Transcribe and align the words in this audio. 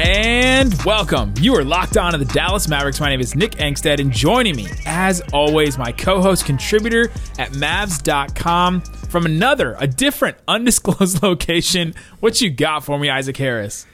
And 0.00 0.72
welcome. 0.84 1.34
You 1.40 1.56
are 1.56 1.64
locked 1.64 1.96
on 1.96 2.12
to 2.12 2.18
the 2.18 2.24
Dallas 2.26 2.68
Mavericks. 2.68 3.00
My 3.00 3.08
name 3.08 3.18
is 3.18 3.34
Nick 3.34 3.56
Angstadt, 3.56 3.98
and 3.98 4.12
joining 4.12 4.54
me, 4.54 4.68
as 4.86 5.20
always, 5.32 5.76
my 5.76 5.90
co 5.90 6.22
host 6.22 6.44
contributor 6.44 7.10
at 7.36 7.50
Mavs.com 7.50 8.82
from 8.82 9.26
another, 9.26 9.76
a 9.80 9.88
different, 9.88 10.36
undisclosed 10.46 11.20
location. 11.20 11.94
What 12.20 12.40
you 12.40 12.48
got 12.48 12.84
for 12.84 12.96
me, 12.96 13.10
Isaac 13.10 13.36
Harris? 13.38 13.86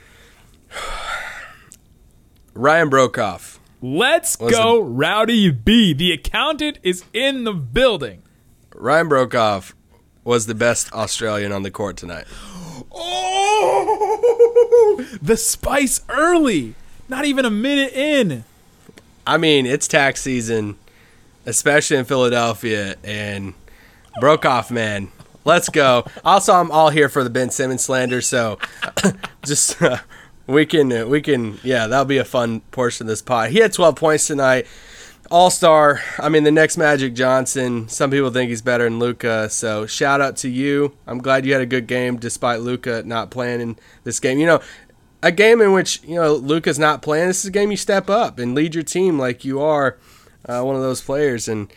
Ryan 2.53 2.91
Broekhoff. 2.91 3.57
Let's 3.81 4.35
go, 4.35 4.79
Rowdy 4.79 5.49
B. 5.49 5.95
The 5.95 6.11
accountant 6.11 6.77
is 6.83 7.03
in 7.13 7.45
the 7.45 7.53
building. 7.53 8.21
Ryan 8.75 9.09
Broekhoff 9.09 9.73
was 10.23 10.45
the 10.45 10.53
best 10.53 10.93
Australian 10.93 11.51
on 11.51 11.63
the 11.63 11.71
court 11.71 11.97
tonight. 11.97 12.27
Oh, 12.95 14.55
the 15.21 15.37
spice 15.37 16.01
early. 16.09 16.75
Not 17.07 17.25
even 17.25 17.45
a 17.45 17.51
minute 17.51 17.93
in. 17.93 18.43
I 19.27 19.37
mean, 19.37 19.65
it's 19.65 19.87
tax 19.87 20.21
season, 20.21 20.77
especially 21.45 21.97
in 21.97 22.05
Philadelphia, 22.05 22.95
and 23.03 23.53
Broekhoff, 24.21 24.71
man, 24.71 25.09
let's 25.43 25.69
go. 25.69 26.05
Also, 26.23 26.53
I'm 26.53 26.71
all 26.71 26.89
here 26.89 27.09
for 27.09 27.23
the 27.23 27.29
Ben 27.29 27.49
Simmons 27.49 27.83
slander, 27.83 28.21
so 28.21 28.59
just 29.45 29.81
uh, 29.81 29.97
we 30.47 30.65
can 30.65 30.91
uh, 30.91 31.05
we 31.05 31.21
can 31.21 31.59
yeah, 31.63 31.87
that'll 31.87 32.05
be 32.05 32.17
a 32.17 32.25
fun 32.25 32.61
portion 32.71 33.05
of 33.05 33.09
this 33.09 33.21
pod. 33.21 33.51
He 33.51 33.59
had 33.59 33.73
12 33.73 33.95
points 33.95 34.27
tonight. 34.27 34.67
All 35.31 35.49
star. 35.49 36.01
I 36.19 36.29
mean, 36.29 36.43
the 36.43 36.51
next 36.51 36.77
Magic 36.77 37.15
Johnson. 37.15 37.89
Some 37.89 38.11
people 38.11 38.29
think 38.29 38.49
he's 38.49 38.61
better 38.61 38.83
than 38.83 38.99
Luka. 38.99 39.49
So 39.49 39.85
shout 39.85 40.21
out 40.21 40.37
to 40.37 40.49
you. 40.49 40.95
I'm 41.07 41.17
glad 41.17 41.45
you 41.45 41.53
had 41.53 41.61
a 41.61 41.65
good 41.65 41.87
game 41.87 42.17
despite 42.17 42.61
Luka 42.61 43.03
not 43.03 43.31
playing 43.31 43.61
in 43.61 43.75
this 44.03 44.19
game. 44.19 44.37
You 44.37 44.45
know, 44.45 44.61
a 45.23 45.31
game 45.31 45.61
in 45.61 45.73
which 45.73 46.03
you 46.03 46.15
know 46.15 46.35
Luka's 46.35 46.77
not 46.77 47.01
playing. 47.01 47.27
This 47.27 47.39
is 47.39 47.45
a 47.45 47.51
game 47.51 47.71
you 47.71 47.77
step 47.77 48.09
up 48.09 48.37
and 48.37 48.53
lead 48.53 48.75
your 48.75 48.83
team 48.83 49.17
like 49.17 49.43
you 49.43 49.59
are 49.59 49.97
uh, 50.47 50.61
one 50.61 50.75
of 50.75 50.81
those 50.81 51.01
players. 51.01 51.47
And 51.47 51.73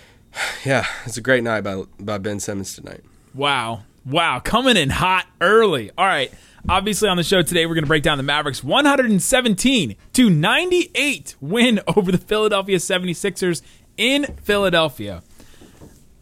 yeah, 0.64 0.86
it's 1.04 1.18
a 1.18 1.22
great 1.22 1.44
night 1.44 1.60
by 1.60 1.82
by 2.00 2.18
Ben 2.18 2.40
Simmons 2.40 2.74
tonight. 2.74 3.02
Wow, 3.34 3.82
wow, 4.06 4.40
coming 4.40 4.76
in 4.78 4.90
hot 4.90 5.26
early. 5.40 5.90
All 5.98 6.06
right. 6.06 6.32
Obviously, 6.68 7.08
on 7.08 7.16
the 7.16 7.22
show 7.22 7.42
today, 7.42 7.66
we're 7.66 7.74
going 7.74 7.84
to 7.84 7.88
break 7.88 8.02
down 8.02 8.18
the 8.18 8.24
Mavericks 8.24 8.64
117 8.64 9.96
to 10.12 10.30
98 10.30 11.36
win 11.40 11.80
over 11.96 12.12
the 12.12 12.18
Philadelphia 12.18 12.78
76ers 12.78 13.62
in 13.96 14.24
Philadelphia. 14.42 15.22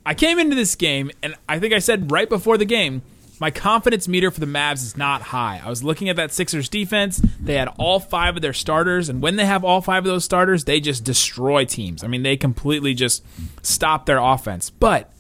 I 0.05 0.15
came 0.15 0.39
into 0.39 0.55
this 0.55 0.75
game, 0.77 1.11
and 1.23 1.35
I 1.49 1.59
think 1.59 1.75
I 1.75 1.81
said 1.81 2.13
right 2.13 2.29
before 2.29 2.59
the 2.59 2.65
game, 2.65 3.03
my 3.41 3.51
confidence 3.51 4.09
meter 4.09 4.31
for 4.31 4.41
the 4.41 4.47
Mavs 4.47 4.83
is 4.85 4.97
not 4.97 5.21
high. 5.21 5.61
I 5.63 5.69
was 5.69 5.83
looking 5.85 6.09
at 6.09 6.17
that 6.17 6.33
Sixers 6.33 6.69
defense. 6.69 7.19
They 7.41 7.55
had 7.55 7.69
all 7.79 8.01
five 8.01 8.37
of 8.37 8.43
their 8.43 8.53
starters, 8.53 9.09
and 9.09 9.21
when 9.21 9.37
they 9.37 9.45
have 9.45 9.65
all 9.65 9.81
five 9.81 10.05
of 10.05 10.11
those 10.11 10.25
starters, 10.25 10.65
they 10.65 10.81
just 10.81 11.05
destroy 11.05 11.65
teams. 11.65 12.03
I 12.03 12.07
mean, 12.07 12.23
they 12.23 12.37
completely 12.37 12.95
just 12.95 13.25
stop 13.63 14.07
their 14.07 14.19
offense. 14.19 14.71
But 14.71 15.13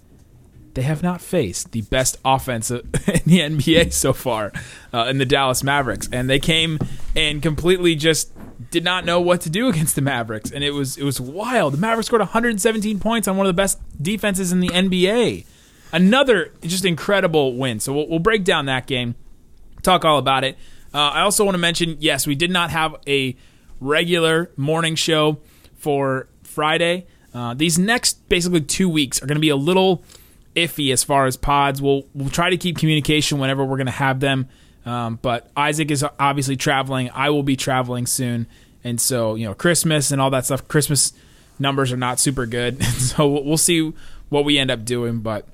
they 0.76 0.82
have 0.82 1.02
not 1.02 1.22
faced 1.22 1.72
the 1.72 1.80
best 1.80 2.18
offense 2.22 2.70
in 2.70 2.82
the 3.24 3.40
NBA 3.40 3.94
so 3.94 4.12
far 4.12 4.52
uh, 4.92 5.06
in 5.08 5.16
the 5.16 5.24
Dallas 5.24 5.64
Mavericks, 5.64 6.06
and 6.12 6.28
they 6.28 6.38
came 6.38 6.78
and 7.16 7.42
completely 7.42 7.94
just 7.94 8.30
did 8.70 8.84
not 8.84 9.06
know 9.06 9.18
what 9.18 9.40
to 9.40 9.50
do 9.50 9.68
against 9.70 9.96
the 9.96 10.02
Mavericks, 10.02 10.50
and 10.52 10.62
it 10.62 10.72
was 10.72 10.98
it 10.98 11.02
was 11.02 11.18
wild. 11.18 11.72
The 11.72 11.78
Mavericks 11.78 12.08
scored 12.08 12.20
117 12.20 13.00
points 13.00 13.26
on 13.26 13.38
one 13.38 13.46
of 13.46 13.48
the 13.48 13.60
best 13.60 13.80
defenses 14.00 14.52
in 14.52 14.60
the 14.60 14.68
NBA. 14.68 15.46
Another 15.92 16.52
just 16.60 16.84
incredible 16.84 17.56
win. 17.56 17.80
So 17.80 17.94
we'll, 17.94 18.08
we'll 18.08 18.18
break 18.18 18.44
down 18.44 18.66
that 18.66 18.86
game, 18.86 19.14
talk 19.82 20.04
all 20.04 20.18
about 20.18 20.44
it. 20.44 20.58
Uh, 20.92 20.98
I 20.98 21.20
also 21.22 21.42
want 21.44 21.54
to 21.54 21.58
mention, 21.58 21.96
yes, 22.00 22.26
we 22.26 22.34
did 22.34 22.50
not 22.50 22.70
have 22.70 22.96
a 23.06 23.34
regular 23.80 24.50
morning 24.56 24.94
show 24.94 25.38
for 25.74 26.28
Friday. 26.42 27.06
Uh, 27.32 27.54
these 27.54 27.78
next 27.78 28.28
basically 28.28 28.60
two 28.60 28.88
weeks 28.90 29.22
are 29.22 29.26
going 29.26 29.36
to 29.36 29.40
be 29.40 29.48
a 29.48 29.56
little 29.56 30.02
iffy 30.56 30.92
as 30.92 31.04
far 31.04 31.26
as 31.26 31.36
pods. 31.36 31.80
We'll 31.80 32.04
we'll 32.14 32.30
try 32.30 32.50
to 32.50 32.56
keep 32.56 32.78
communication 32.78 33.38
whenever 33.38 33.64
we're 33.64 33.76
going 33.76 33.86
to 33.86 33.92
have 33.92 34.20
them. 34.20 34.48
Um, 34.84 35.18
but 35.20 35.50
Isaac 35.56 35.90
is 35.90 36.04
obviously 36.18 36.56
traveling. 36.56 37.10
I 37.12 37.30
will 37.30 37.42
be 37.42 37.56
traveling 37.56 38.06
soon, 38.06 38.46
and 38.82 39.00
so 39.00 39.34
you 39.34 39.46
know 39.46 39.54
Christmas 39.54 40.10
and 40.10 40.20
all 40.20 40.30
that 40.30 40.44
stuff. 40.44 40.66
Christmas 40.68 41.12
numbers 41.58 41.92
are 41.92 41.96
not 41.96 42.18
super 42.18 42.46
good, 42.46 42.82
so 42.84 43.28
we'll 43.28 43.56
see 43.56 43.92
what 44.28 44.44
we 44.44 44.58
end 44.58 44.70
up 44.70 44.84
doing. 44.84 45.20
But 45.20 45.46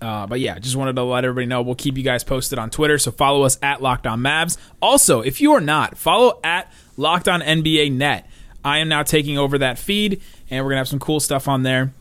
uh, 0.00 0.26
but 0.26 0.40
yeah, 0.40 0.58
just 0.58 0.76
wanted 0.76 0.96
to 0.96 1.02
let 1.02 1.24
everybody 1.24 1.46
know. 1.46 1.62
We'll 1.62 1.74
keep 1.74 1.96
you 1.96 2.04
guys 2.04 2.24
posted 2.24 2.58
on 2.58 2.70
Twitter. 2.70 2.98
So 2.98 3.10
follow 3.10 3.42
us 3.42 3.58
at 3.62 3.82
Locked 3.82 4.06
On 4.06 4.20
Mavs. 4.20 4.56
Also, 4.80 5.20
if 5.20 5.40
you 5.40 5.52
are 5.52 5.60
not, 5.60 5.98
follow 5.98 6.40
at 6.42 6.72
Locked 6.96 7.28
On 7.28 7.40
NBA 7.40 7.92
Net. 7.92 8.28
I 8.64 8.78
am 8.78 8.88
now 8.88 9.02
taking 9.02 9.38
over 9.38 9.58
that 9.58 9.78
feed, 9.78 10.20
and 10.50 10.64
we're 10.64 10.70
gonna 10.70 10.80
have 10.80 10.88
some 10.88 10.98
cool 10.98 11.20
stuff 11.20 11.48
on 11.48 11.62
there. 11.62 11.92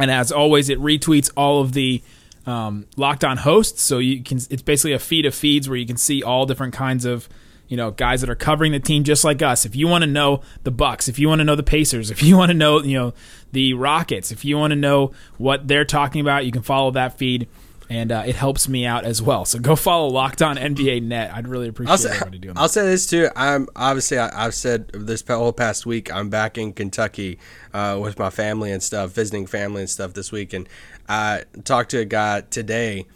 And 0.00 0.10
as 0.10 0.32
always, 0.32 0.68
it 0.68 0.78
retweets 0.78 1.30
all 1.36 1.60
of 1.60 1.72
the 1.72 2.02
um, 2.46 2.86
locked 2.96 3.24
on 3.24 3.36
hosts. 3.38 3.82
So 3.82 3.98
you 3.98 4.22
can 4.22 4.38
it's 4.50 4.62
basically 4.62 4.92
a 4.92 4.98
feed 4.98 5.26
of 5.26 5.34
feeds 5.34 5.68
where 5.68 5.76
you 5.76 5.86
can 5.86 5.96
see 5.96 6.22
all 6.22 6.46
different 6.46 6.74
kinds 6.74 7.04
of 7.04 7.28
you 7.68 7.76
know 7.76 7.90
guys 7.90 8.22
that 8.22 8.30
are 8.30 8.34
covering 8.34 8.72
the 8.72 8.80
team 8.80 9.04
just 9.04 9.22
like 9.24 9.42
us. 9.42 9.66
If 9.66 9.76
you 9.76 9.86
want 9.86 10.02
to 10.02 10.10
know 10.10 10.40
the 10.64 10.70
Bucks, 10.70 11.08
if 11.08 11.18
you 11.18 11.28
want 11.28 11.40
to 11.40 11.44
know 11.44 11.56
the 11.56 11.62
Pacers, 11.62 12.10
if 12.10 12.22
you 12.22 12.36
want 12.36 12.50
to 12.50 12.54
know 12.56 12.82
you 12.82 12.98
know 12.98 13.14
the 13.52 13.74
Rockets, 13.74 14.32
if 14.32 14.44
you 14.44 14.56
want 14.56 14.72
to 14.72 14.76
know 14.76 15.12
what 15.36 15.68
they're 15.68 15.84
talking 15.84 16.20
about, 16.20 16.46
you 16.46 16.52
can 16.52 16.62
follow 16.62 16.90
that 16.92 17.18
feed. 17.18 17.48
And 17.90 18.12
uh, 18.12 18.24
it 18.26 18.36
helps 18.36 18.68
me 18.68 18.84
out 18.84 19.04
as 19.04 19.22
well. 19.22 19.44
So 19.44 19.58
go 19.58 19.74
follow 19.74 20.08
Locked 20.08 20.42
On 20.42 20.56
NBA 20.56 21.02
Net. 21.02 21.32
I'd 21.34 21.48
really 21.48 21.68
appreciate 21.68 21.92
I'll 21.92 21.98
say, 21.98 22.10
everybody 22.10 22.38
doing 22.38 22.54
that. 22.54 22.60
I'll 22.60 22.68
say 22.68 22.82
this 22.82 23.06
too. 23.06 23.28
I'm 23.34 23.66
obviously 23.74 24.18
I, 24.18 24.42
have 24.42 24.54
said 24.54 24.88
this 24.88 25.24
whole 25.26 25.52
past 25.52 25.86
week 25.86 26.12
I'm 26.12 26.28
back 26.28 26.58
in 26.58 26.72
Kentucky 26.74 27.38
uh, 27.72 27.98
with 28.00 28.18
my 28.18 28.30
family 28.30 28.72
and 28.72 28.82
stuff, 28.82 29.12
visiting 29.12 29.46
family 29.46 29.82
and 29.82 29.90
stuff 29.90 30.12
this 30.12 30.30
week, 30.30 30.52
and 30.52 30.68
I 31.08 31.44
talked 31.64 31.90
to 31.92 31.98
a 31.98 32.04
guy 32.04 32.42
today 32.42 33.06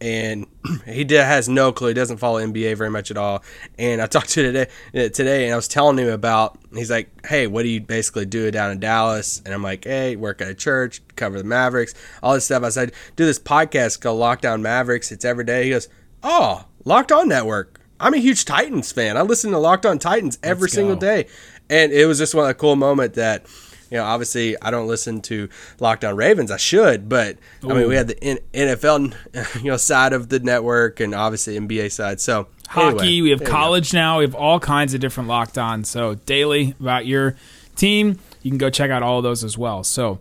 and 0.00 0.46
he 0.86 1.04
did, 1.04 1.24
has 1.24 1.48
no 1.48 1.72
clue. 1.72 1.88
He 1.88 1.94
doesn't 1.94 2.18
follow 2.18 2.40
NBA 2.40 2.76
very 2.76 2.90
much 2.90 3.10
at 3.10 3.16
all. 3.16 3.42
And 3.78 4.00
I 4.00 4.06
talked 4.06 4.30
to 4.30 4.40
him 4.44 4.52
today, 4.52 4.70
uh, 4.94 5.08
today, 5.08 5.44
and 5.44 5.52
I 5.52 5.56
was 5.56 5.68
telling 5.68 5.98
him 5.98 6.08
about. 6.08 6.58
He's 6.74 6.90
like, 6.90 7.08
"Hey, 7.26 7.46
what 7.46 7.62
do 7.62 7.68
you 7.68 7.80
basically 7.80 8.26
do 8.26 8.50
down 8.50 8.70
in 8.70 8.80
Dallas?" 8.80 9.42
And 9.44 9.54
I'm 9.54 9.62
like, 9.62 9.84
"Hey, 9.84 10.16
work 10.16 10.40
at 10.40 10.48
a 10.48 10.54
church, 10.54 11.00
cover 11.16 11.38
the 11.38 11.44
Mavericks, 11.44 11.94
all 12.22 12.34
this 12.34 12.44
stuff." 12.44 12.62
I 12.62 12.70
said, 12.70 12.92
"Do 13.16 13.24
this 13.24 13.38
podcast 13.38 14.00
called 14.00 14.18
Locked 14.18 14.46
On 14.46 14.62
Mavericks. 14.62 15.12
It's 15.12 15.24
every 15.24 15.44
day." 15.44 15.64
He 15.64 15.70
goes, 15.70 15.88
"Oh, 16.22 16.64
Locked 16.84 17.12
On 17.12 17.28
Network. 17.28 17.80
I'm 17.98 18.14
a 18.14 18.18
huge 18.18 18.44
Titans 18.44 18.92
fan. 18.92 19.16
I 19.16 19.22
listen 19.22 19.50
to 19.52 19.58
Locked 19.58 19.86
On 19.86 19.98
Titans 19.98 20.38
every 20.42 20.68
single 20.68 20.96
day." 20.96 21.26
And 21.68 21.92
it 21.92 22.06
was 22.06 22.18
just 22.18 22.34
one 22.34 22.48
a 22.48 22.54
cool 22.54 22.76
moment 22.76 23.14
that 23.14 23.46
you 23.90 23.98
know, 23.98 24.04
obviously 24.04 24.60
I 24.60 24.70
don't 24.70 24.88
listen 24.88 25.20
to 25.22 25.48
Locked 25.78 26.04
On 26.04 26.16
Ravens. 26.16 26.50
I 26.50 26.56
should, 26.56 27.08
but 27.08 27.38
I 27.62 27.72
mean, 27.72 27.88
we 27.88 27.94
had 27.94 28.08
the 28.08 28.40
NFL, 28.52 29.14
you 29.62 29.70
know, 29.70 29.76
side 29.76 30.12
of 30.12 30.28
the 30.28 30.40
network 30.40 31.00
and 31.00 31.14
obviously 31.14 31.58
NBA 31.58 31.92
side. 31.92 32.20
So 32.20 32.48
hockey. 32.68 32.86
anyway, 32.86 33.20
we 33.20 33.30
have 33.30 33.38
there 33.40 33.48
you 33.48 33.52
go. 33.52 33.58
college 33.58 33.94
now. 33.94 34.18
We 34.18 34.24
have 34.24 34.34
all 34.34 34.60
kinds 34.60 34.94
of 34.94 35.00
different 35.00 35.28
locked 35.28 35.58
on. 35.58 35.84
So 35.84 36.14
daily 36.14 36.74
about 36.80 37.06
your 37.06 37.36
team, 37.76 38.18
you 38.42 38.50
can 38.50 38.58
go 38.58 38.70
check 38.70 38.90
out 38.90 39.02
all 39.02 39.18
of 39.18 39.22
those 39.22 39.44
as 39.44 39.56
well. 39.56 39.84
So 39.84 40.18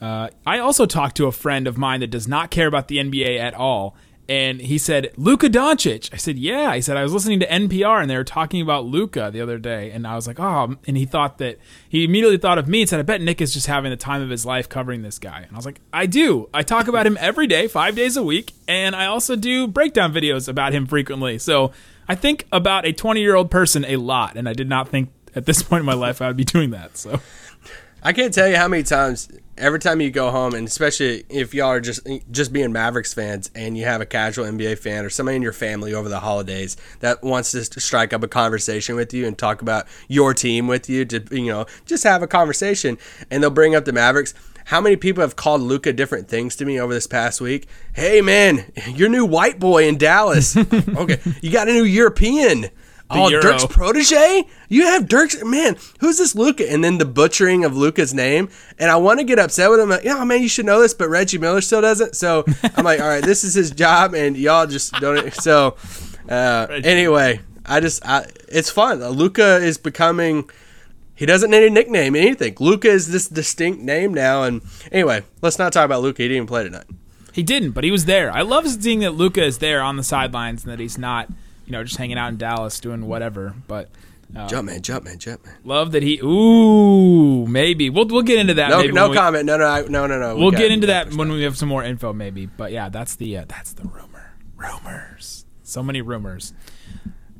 uh, 0.00 0.28
I 0.46 0.58
also 0.58 0.86
talked 0.86 1.16
to 1.16 1.26
a 1.26 1.32
friend 1.32 1.66
of 1.66 1.78
mine 1.78 2.00
that 2.00 2.10
does 2.10 2.28
not 2.28 2.50
care 2.50 2.66
about 2.66 2.88
the 2.88 2.98
NBA 2.98 3.38
at 3.38 3.54
all. 3.54 3.94
And 4.28 4.60
he 4.60 4.76
said, 4.76 5.10
Luka 5.16 5.48
Doncic. 5.48 6.12
I 6.12 6.18
said, 6.18 6.36
yeah. 6.36 6.74
He 6.74 6.82
said, 6.82 6.98
I 6.98 7.02
was 7.02 7.14
listening 7.14 7.40
to 7.40 7.46
NPR 7.46 8.02
and 8.02 8.10
they 8.10 8.16
were 8.16 8.24
talking 8.24 8.60
about 8.60 8.84
Luka 8.84 9.30
the 9.32 9.40
other 9.40 9.58
day. 9.58 9.90
And 9.90 10.06
I 10.06 10.16
was 10.16 10.26
like, 10.26 10.38
oh. 10.38 10.76
And 10.86 10.98
he 10.98 11.06
thought 11.06 11.38
that, 11.38 11.58
he 11.88 12.04
immediately 12.04 12.36
thought 12.36 12.58
of 12.58 12.68
me 12.68 12.82
and 12.82 12.90
said, 12.90 13.00
I 13.00 13.04
bet 13.04 13.22
Nick 13.22 13.40
is 13.40 13.54
just 13.54 13.66
having 13.66 13.90
the 13.90 13.96
time 13.96 14.20
of 14.20 14.28
his 14.28 14.44
life 14.44 14.68
covering 14.68 15.00
this 15.00 15.18
guy. 15.18 15.44
And 15.46 15.52
I 15.52 15.56
was 15.56 15.64
like, 15.64 15.80
I 15.94 16.04
do. 16.04 16.50
I 16.52 16.62
talk 16.62 16.88
about 16.88 17.06
him 17.06 17.16
every 17.18 17.46
day, 17.46 17.68
five 17.68 17.96
days 17.96 18.18
a 18.18 18.22
week. 18.22 18.52
And 18.68 18.94
I 18.94 19.06
also 19.06 19.34
do 19.34 19.66
breakdown 19.66 20.12
videos 20.12 20.46
about 20.46 20.74
him 20.74 20.86
frequently. 20.86 21.38
So 21.38 21.72
I 22.06 22.14
think 22.14 22.46
about 22.52 22.84
a 22.84 22.92
20 22.92 23.22
year 23.22 23.34
old 23.34 23.50
person 23.50 23.86
a 23.86 23.96
lot. 23.96 24.36
And 24.36 24.46
I 24.46 24.52
did 24.52 24.68
not 24.68 24.90
think 24.90 25.08
at 25.34 25.46
this 25.46 25.62
point 25.62 25.80
in 25.80 25.86
my 25.86 25.94
life 25.94 26.20
I 26.20 26.26
would 26.26 26.36
be 26.36 26.44
doing 26.44 26.70
that. 26.70 26.98
So 26.98 27.18
I 28.02 28.12
can't 28.12 28.34
tell 28.34 28.46
you 28.46 28.56
how 28.56 28.68
many 28.68 28.82
times 28.82 29.30
every 29.58 29.78
time 29.78 30.00
you 30.00 30.10
go 30.10 30.30
home, 30.30 30.54
and 30.54 30.66
especially 30.66 31.24
if 31.28 31.52
y'all 31.54 31.68
are 31.68 31.80
just 31.80 32.06
just 32.30 32.52
being 32.52 32.72
Mavericks 32.72 33.12
fans, 33.12 33.50
and 33.54 33.76
you 33.76 33.84
have 33.84 34.00
a 34.00 34.06
casual 34.06 34.46
NBA 34.46 34.78
fan 34.78 35.04
or 35.04 35.10
somebody 35.10 35.36
in 35.36 35.42
your 35.42 35.52
family 35.52 35.92
over 35.92 36.08
the 36.08 36.20
holidays 36.20 36.76
that 37.00 37.22
wants 37.22 37.50
to 37.52 37.80
strike 37.80 38.12
up 38.12 38.22
a 38.22 38.28
conversation 38.28 38.96
with 38.96 39.12
you 39.12 39.26
and 39.26 39.36
talk 39.36 39.62
about 39.62 39.86
your 40.08 40.34
team 40.34 40.66
with 40.66 40.88
you, 40.88 41.04
to 41.04 41.22
you 41.30 41.46
know 41.46 41.66
just 41.84 42.04
have 42.04 42.22
a 42.22 42.26
conversation, 42.26 42.98
and 43.30 43.42
they'll 43.42 43.50
bring 43.50 43.74
up 43.74 43.84
the 43.84 43.92
Mavericks. 43.92 44.34
how 44.66 44.80
many 44.80 44.96
people 44.96 45.22
have 45.22 45.36
called 45.36 45.62
Luka 45.62 45.92
different 45.92 46.28
things 46.28 46.54
to 46.56 46.64
me 46.64 46.78
over 46.78 46.92
this 46.92 47.06
past 47.06 47.40
week? 47.40 47.66
Hey 47.94 48.20
man, 48.20 48.70
your 48.86 49.08
new 49.08 49.24
white 49.24 49.58
boy 49.58 49.88
in 49.88 49.98
Dallas. 49.98 50.56
okay, 50.96 51.20
you 51.40 51.50
got 51.50 51.68
a 51.68 51.72
new 51.72 51.84
European. 51.84 52.70
Oh, 53.10 53.28
Euro. 53.28 53.42
Dirk's 53.42 53.66
protege? 53.66 54.44
You 54.68 54.82
have 54.82 55.08
Dirk's 55.08 55.42
man. 55.42 55.76
Who's 56.00 56.18
this 56.18 56.34
Luka? 56.34 56.70
And 56.70 56.84
then 56.84 56.98
the 56.98 57.06
butchering 57.06 57.64
of 57.64 57.76
Luka's 57.76 58.12
name. 58.12 58.50
And 58.78 58.90
I 58.90 58.96
want 58.96 59.18
to 59.18 59.24
get 59.24 59.38
upset 59.38 59.70
with 59.70 59.80
him. 59.80 59.88
Like, 59.88 60.04
yeah, 60.04 60.22
man, 60.24 60.42
you 60.42 60.48
should 60.48 60.66
know 60.66 60.80
this, 60.82 60.92
but 60.92 61.08
Reggie 61.08 61.38
Miller 61.38 61.62
still 61.62 61.80
doesn't. 61.80 62.16
So 62.16 62.44
I'm 62.76 62.84
like, 62.84 63.00
all 63.00 63.08
right, 63.08 63.24
this 63.24 63.44
is 63.44 63.54
his 63.54 63.70
job, 63.70 64.14
and 64.14 64.36
y'all 64.36 64.66
just 64.66 64.92
don't. 64.94 65.32
So 65.32 65.76
uh, 66.28 66.66
anyway, 66.84 67.40
I 67.64 67.80
just, 67.80 68.04
I, 68.04 68.26
it's 68.48 68.70
fun. 68.70 69.02
Luka 69.02 69.56
is 69.56 69.78
becoming. 69.78 70.50
He 71.14 71.26
doesn't 71.26 71.50
need 71.50 71.64
a 71.64 71.70
nickname, 71.70 72.14
anything. 72.14 72.56
Luka 72.60 72.88
is 72.88 73.10
this 73.10 73.26
distinct 73.28 73.80
name 73.80 74.14
now. 74.14 74.44
And 74.44 74.62
anyway, 74.92 75.24
let's 75.42 75.58
not 75.58 75.72
talk 75.72 75.84
about 75.84 76.02
Luka. 76.02 76.22
He 76.22 76.28
didn't 76.28 76.36
even 76.36 76.46
play 76.46 76.62
tonight. 76.62 76.84
He 77.32 77.42
didn't, 77.42 77.72
but 77.72 77.84
he 77.84 77.90
was 77.90 78.04
there. 78.04 78.30
I 78.30 78.42
love 78.42 78.68
seeing 78.68 79.00
that 79.00 79.14
Luka 79.14 79.42
is 79.42 79.58
there 79.58 79.80
on 79.80 79.96
the 79.96 80.04
sidelines 80.04 80.62
and 80.64 80.72
that 80.72 80.78
he's 80.78 80.98
not, 80.98 81.28
you 81.68 81.72
know, 81.72 81.84
just 81.84 81.98
hanging 81.98 82.16
out 82.16 82.28
in 82.30 82.38
Dallas 82.38 82.80
doing 82.80 83.06
whatever. 83.06 83.54
But 83.66 83.90
Jump 84.48 84.66
man, 84.66 84.82
jump 84.82 85.04
man, 85.04 85.18
jump 85.18 85.44
man. 85.44 85.56
love 85.64 85.92
that 85.92 86.02
he. 86.02 86.18
Ooh, 86.22 87.46
maybe 87.46 87.88
we'll 87.90 88.06
we'll 88.06 88.22
get 88.22 88.38
into 88.38 88.54
that. 88.54 88.70
No, 88.70 88.78
maybe 88.78 88.92
no 88.92 89.02
when 89.02 89.10
we- 89.10 89.16
comment. 89.16 89.44
No, 89.46 89.56
no, 89.56 89.64
I- 89.66 89.82
no, 89.88 90.06
no, 90.06 90.18
no. 90.18 90.34
We 90.36 90.42
We'll 90.42 90.50
get 90.50 90.70
into 90.70 90.86
we 90.86 90.92
that 90.92 91.14
when 91.14 91.30
we 91.30 91.42
have 91.42 91.56
some 91.56 91.68
more 91.68 91.82
info, 91.84 92.12
maybe. 92.12 92.46
But 92.46 92.72
yeah, 92.72 92.88
that's 92.88 93.16
the 93.16 93.36
uh, 93.38 93.44
that's 93.48 93.72
the 93.74 93.84
rumor. 93.84 94.34
Rumors. 94.56 95.44
So 95.62 95.82
many 95.82 96.00
rumors. 96.02 96.52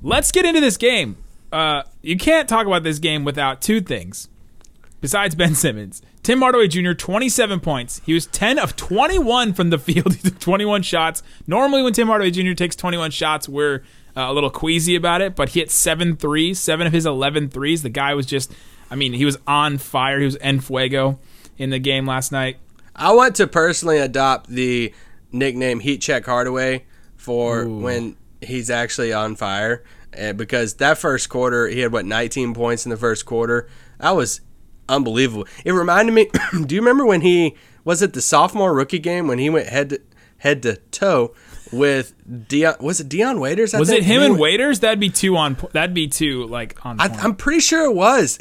Let's 0.02 0.30
get 0.32 0.44
into 0.44 0.60
this 0.60 0.76
game. 0.76 1.16
Uh, 1.52 1.82
you 2.02 2.16
can't 2.16 2.48
talk 2.48 2.66
about 2.66 2.84
this 2.84 2.98
game 2.98 3.24
without 3.24 3.60
two 3.62 3.80
things. 3.80 4.28
Besides 5.00 5.34
Ben 5.36 5.54
Simmons, 5.54 6.02
Tim 6.24 6.40
Hardaway 6.40 6.66
Jr. 6.68 6.92
27 6.92 7.60
points. 7.60 8.00
He 8.04 8.14
was 8.14 8.26
10 8.26 8.58
of 8.58 8.74
21 8.76 9.52
from 9.54 9.70
the 9.70 9.78
field. 9.78 10.14
He 10.22 10.30
took 10.30 10.40
21 10.40 10.82
shots. 10.82 11.22
Normally, 11.46 11.82
when 11.82 11.92
Tim 11.92 12.08
Hardaway 12.08 12.30
Jr. 12.32 12.54
takes 12.54 12.74
21 12.76 13.10
shots, 13.12 13.48
we're 13.48 13.82
uh, 14.18 14.30
a 14.30 14.32
little 14.32 14.50
queasy 14.50 14.96
about 14.96 15.20
it. 15.20 15.36
But 15.36 15.50
he 15.50 15.60
hit 15.60 15.70
seven 15.70 16.16
threes, 16.16 16.58
seven 16.58 16.86
of 16.86 16.92
his 16.92 17.06
11 17.06 17.50
threes. 17.50 17.82
The 17.82 17.88
guy 17.88 18.14
was 18.14 18.26
just, 18.26 18.52
I 18.90 18.96
mean, 18.96 19.12
he 19.12 19.24
was 19.24 19.38
on 19.46 19.78
fire. 19.78 20.18
He 20.18 20.24
was 20.24 20.36
en 20.40 20.60
fuego 20.60 21.18
in 21.56 21.70
the 21.70 21.78
game 21.78 22.06
last 22.06 22.32
night. 22.32 22.56
I 22.96 23.12
want 23.12 23.36
to 23.36 23.46
personally 23.46 23.98
adopt 23.98 24.48
the 24.48 24.92
nickname 25.30 25.80
Heat 25.80 25.98
Check 25.98 26.26
Hardaway 26.26 26.84
for 27.16 27.66
when 27.66 28.16
he's 28.40 28.70
actually 28.70 29.12
on 29.12 29.36
fire. 29.36 29.84
Uh, 30.18 30.32
because 30.32 30.74
that 30.74 30.98
first 30.98 31.28
quarter, 31.28 31.68
he 31.68 31.80
had 31.80 31.92
what 31.92 32.04
19 32.04 32.54
points 32.54 32.84
in 32.86 32.90
the 32.90 32.96
first 32.96 33.24
quarter. 33.24 33.68
That 33.98 34.12
was 34.12 34.40
unbelievable. 34.88 35.46
It 35.64 35.72
reminded 35.72 36.12
me. 36.12 36.30
do 36.66 36.74
you 36.74 36.80
remember 36.80 37.06
when 37.06 37.20
he 37.20 37.56
was 37.84 38.02
it 38.02 38.14
the 38.14 38.22
sophomore 38.22 38.74
rookie 38.74 38.98
game 38.98 39.28
when 39.28 39.38
he 39.38 39.48
went 39.48 39.68
head 39.68 39.90
to, 39.90 40.00
head 40.38 40.62
to 40.62 40.76
toe 40.90 41.34
with 41.72 42.14
Dion? 42.48 42.74
Was 42.80 43.00
it 43.00 43.08
Dion 43.08 43.40
Waiters? 43.40 43.74
I 43.74 43.78
Was 43.78 43.90
it 43.90 44.02
him 44.02 44.22
and 44.22 44.38
Waiters? 44.38 44.80
That'd 44.80 45.00
be 45.00 45.10
two 45.10 45.36
on. 45.36 45.56
That'd 45.72 45.94
be 45.94 46.08
two 46.08 46.46
like 46.46 46.84
on. 46.84 47.00
I. 47.00 47.06
I'm 47.06 47.34
pretty 47.34 47.60
sure 47.60 47.84
it 47.84 47.94
was. 47.94 48.38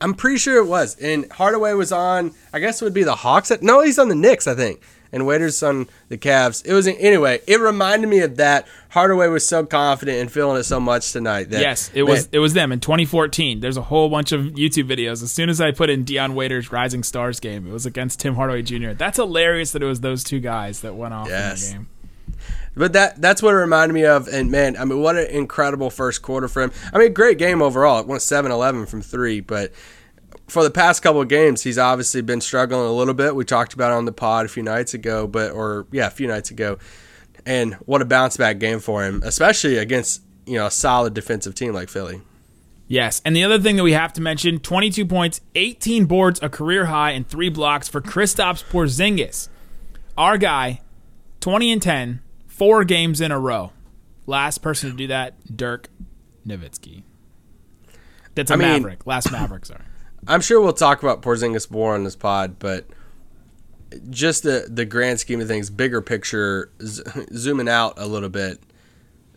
I'm 0.00 0.14
pretty 0.14 0.38
sure 0.38 0.56
it 0.58 0.66
was. 0.66 0.96
And 1.00 1.30
Hardaway 1.32 1.72
was 1.74 1.92
on. 1.92 2.32
I 2.52 2.58
guess 2.60 2.80
it 2.80 2.84
would 2.84 2.94
be 2.94 3.04
the 3.04 3.16
Hawks. 3.16 3.50
No, 3.62 3.82
he's 3.82 3.98
on 3.98 4.08
the 4.08 4.14
Knicks, 4.14 4.46
I 4.46 4.54
think. 4.54 4.80
And 5.12 5.26
Waiters 5.26 5.60
on 5.64 5.88
the 6.08 6.16
Cavs. 6.16 6.64
It 6.64 6.72
was 6.72 6.86
anyway. 6.86 7.40
It 7.48 7.58
reminded 7.58 8.08
me 8.08 8.20
of 8.20 8.36
that. 8.36 8.68
Hardaway 8.90 9.26
was 9.26 9.44
so 9.44 9.66
confident 9.66 10.18
and 10.20 10.30
feeling 10.30 10.56
it 10.56 10.62
so 10.62 10.78
much 10.78 11.10
tonight. 11.10 11.50
That, 11.50 11.60
yes, 11.62 11.90
it 11.94 12.04
was. 12.04 12.28
It 12.30 12.38
was 12.38 12.54
them 12.54 12.70
in 12.70 12.78
2014. 12.78 13.58
There's 13.58 13.76
a 13.76 13.82
whole 13.82 14.08
bunch 14.08 14.30
of 14.30 14.42
YouTube 14.42 14.88
videos. 14.88 15.20
As 15.24 15.32
soon 15.32 15.48
as 15.48 15.60
I 15.60 15.72
put 15.72 15.90
in 15.90 16.04
Dion 16.04 16.36
Waiters' 16.36 16.70
Rising 16.70 17.02
Stars 17.02 17.40
game, 17.40 17.66
it 17.66 17.72
was 17.72 17.86
against 17.86 18.20
Tim 18.20 18.36
Hardaway 18.36 18.62
Jr. 18.62 18.92
That's 18.92 19.16
hilarious 19.16 19.72
that 19.72 19.82
it 19.82 19.86
was 19.86 20.00
those 20.00 20.22
two 20.22 20.38
guys 20.38 20.80
that 20.82 20.94
went 20.94 21.12
off 21.12 21.28
Yes. 21.28 21.64
in 21.64 21.70
the 21.70 21.74
game. 21.78 21.88
But 22.76 22.92
that 22.92 23.20
that's 23.20 23.42
what 23.42 23.54
it 23.54 23.58
reminded 23.58 23.94
me 23.94 24.04
of. 24.04 24.28
And 24.28 24.50
man, 24.50 24.76
I 24.76 24.84
mean, 24.84 25.00
what 25.00 25.16
an 25.16 25.26
incredible 25.26 25.90
first 25.90 26.22
quarter 26.22 26.48
for 26.48 26.62
him. 26.62 26.72
I 26.92 26.98
mean, 26.98 27.12
great 27.12 27.38
game 27.38 27.62
overall. 27.62 28.00
It 28.00 28.06
went 28.06 28.22
7-11 28.22 28.88
from 28.88 29.02
three, 29.02 29.40
but 29.40 29.72
for 30.50 30.62
the 30.62 30.70
past 30.70 31.02
couple 31.02 31.20
of 31.20 31.28
games, 31.28 31.62
he's 31.62 31.78
obviously 31.78 32.22
been 32.22 32.40
struggling 32.40 32.86
a 32.86 32.92
little 32.92 33.14
bit. 33.14 33.34
We 33.34 33.44
talked 33.44 33.72
about 33.72 33.92
on 33.92 34.04
the 34.04 34.12
pod 34.12 34.46
a 34.46 34.48
few 34.48 34.62
nights 34.62 34.94
ago, 34.94 35.26
but 35.26 35.52
or 35.52 35.86
yeah, 35.90 36.06
a 36.06 36.10
few 36.10 36.26
nights 36.26 36.50
ago. 36.50 36.78
And 37.46 37.74
what 37.86 38.02
a 38.02 38.04
bounce 38.04 38.36
back 38.36 38.58
game 38.58 38.80
for 38.80 39.04
him, 39.04 39.22
especially 39.24 39.78
against 39.78 40.22
you 40.46 40.54
know 40.54 40.66
a 40.66 40.70
solid 40.70 41.14
defensive 41.14 41.54
team 41.54 41.72
like 41.72 41.88
Philly. 41.88 42.20
Yes, 42.86 43.22
and 43.24 43.36
the 43.36 43.44
other 43.44 43.60
thing 43.60 43.76
that 43.76 43.84
we 43.84 43.92
have 43.92 44.12
to 44.14 44.20
mention: 44.20 44.58
22 44.58 45.06
points, 45.06 45.40
18 45.54 46.06
boards, 46.06 46.40
a 46.42 46.48
career 46.48 46.86
high, 46.86 47.12
and 47.12 47.26
three 47.26 47.48
blocks 47.48 47.88
for 47.88 48.00
Kristaps 48.00 48.64
Porzingis. 48.64 49.48
Our 50.18 50.36
guy, 50.36 50.80
20 51.40 51.72
and 51.72 51.80
10, 51.80 52.20
four 52.60 52.84
games 52.84 53.22
in 53.22 53.32
a 53.32 53.40
row. 53.40 53.72
Last 54.26 54.58
person 54.58 54.90
to 54.90 54.96
do 54.98 55.06
that, 55.06 55.56
Dirk 55.56 55.88
Nowitzki. 56.46 57.04
That's 58.34 58.50
a 58.50 58.54
I 58.54 58.56
mean- 58.58 58.68
Maverick. 58.68 59.06
Last 59.06 59.32
Maverick, 59.32 59.64
sorry. 59.64 59.80
I'm 60.28 60.42
sure 60.42 60.60
we'll 60.60 60.74
talk 60.74 61.02
about 61.02 61.22
Porzingis 61.22 61.70
more 61.70 61.94
on 61.94 62.04
this 62.04 62.16
pod, 62.16 62.58
but 62.58 62.84
just 64.10 64.42
the 64.42 64.66
the 64.68 64.84
grand 64.84 65.20
scheme 65.20 65.40
of 65.40 65.48
things, 65.48 65.70
bigger 65.70 66.02
picture, 66.02 66.70
z- 66.82 67.02
zooming 67.34 67.66
out 67.68 67.94
a 67.96 68.06
little 68.06 68.28
bit, 68.28 68.60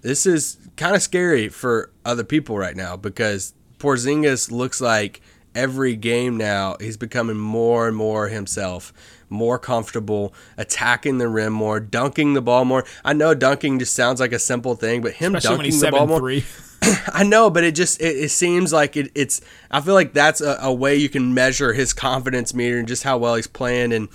this 0.01 0.25
is 0.25 0.57
kind 0.75 0.93
of 0.93 1.01
scary 1.01 1.47
for 1.47 1.91
other 2.03 2.25
people 2.25 2.57
right 2.57 2.75
now 2.75 2.97
because 2.97 3.53
Porzingis 3.79 4.51
looks 4.51 4.81
like 4.81 5.21
every 5.55 5.95
game 5.95 6.37
now 6.37 6.75
he's 6.79 6.97
becoming 6.97 7.37
more 7.37 7.87
and 7.87 7.95
more 7.95 8.27
himself, 8.27 8.93
more 9.29 9.59
comfortable, 9.59 10.33
attacking 10.57 11.17
the 11.17 11.27
rim 11.27 11.53
more, 11.53 11.79
dunking 11.79 12.33
the 12.33 12.41
ball 12.41 12.65
more. 12.65 12.85
I 13.03 13.13
know 13.13 13.33
dunking 13.33 13.79
just 13.79 13.95
sounds 13.95 14.19
like 14.19 14.31
a 14.31 14.39
simple 14.39 14.75
thing, 14.75 15.01
but 15.01 15.13
him 15.13 15.35
Especially 15.35 15.69
dunking 15.69 15.79
the 15.79 15.91
ball 15.91 15.99
7 15.99 16.09
more. 16.09 16.19
3. 16.19 16.43
I 17.13 17.23
know, 17.23 17.49
but 17.49 17.63
it 17.63 17.75
just 17.75 18.01
it, 18.01 18.17
it 18.17 18.29
seems 18.29 18.73
like 18.73 18.97
it, 18.97 19.11
it's. 19.15 19.41
I 19.71 19.81
feel 19.81 19.93
like 19.93 20.13
that's 20.13 20.41
a, 20.41 20.57
a 20.61 20.73
way 20.73 20.95
you 20.95 21.09
can 21.09 21.33
measure 21.33 21.73
his 21.73 21.93
confidence 21.93 22.53
meter 22.53 22.77
and 22.77 22.87
just 22.87 23.03
how 23.03 23.17
well 23.17 23.35
he's 23.35 23.47
playing. 23.47 23.93
And 23.93 24.09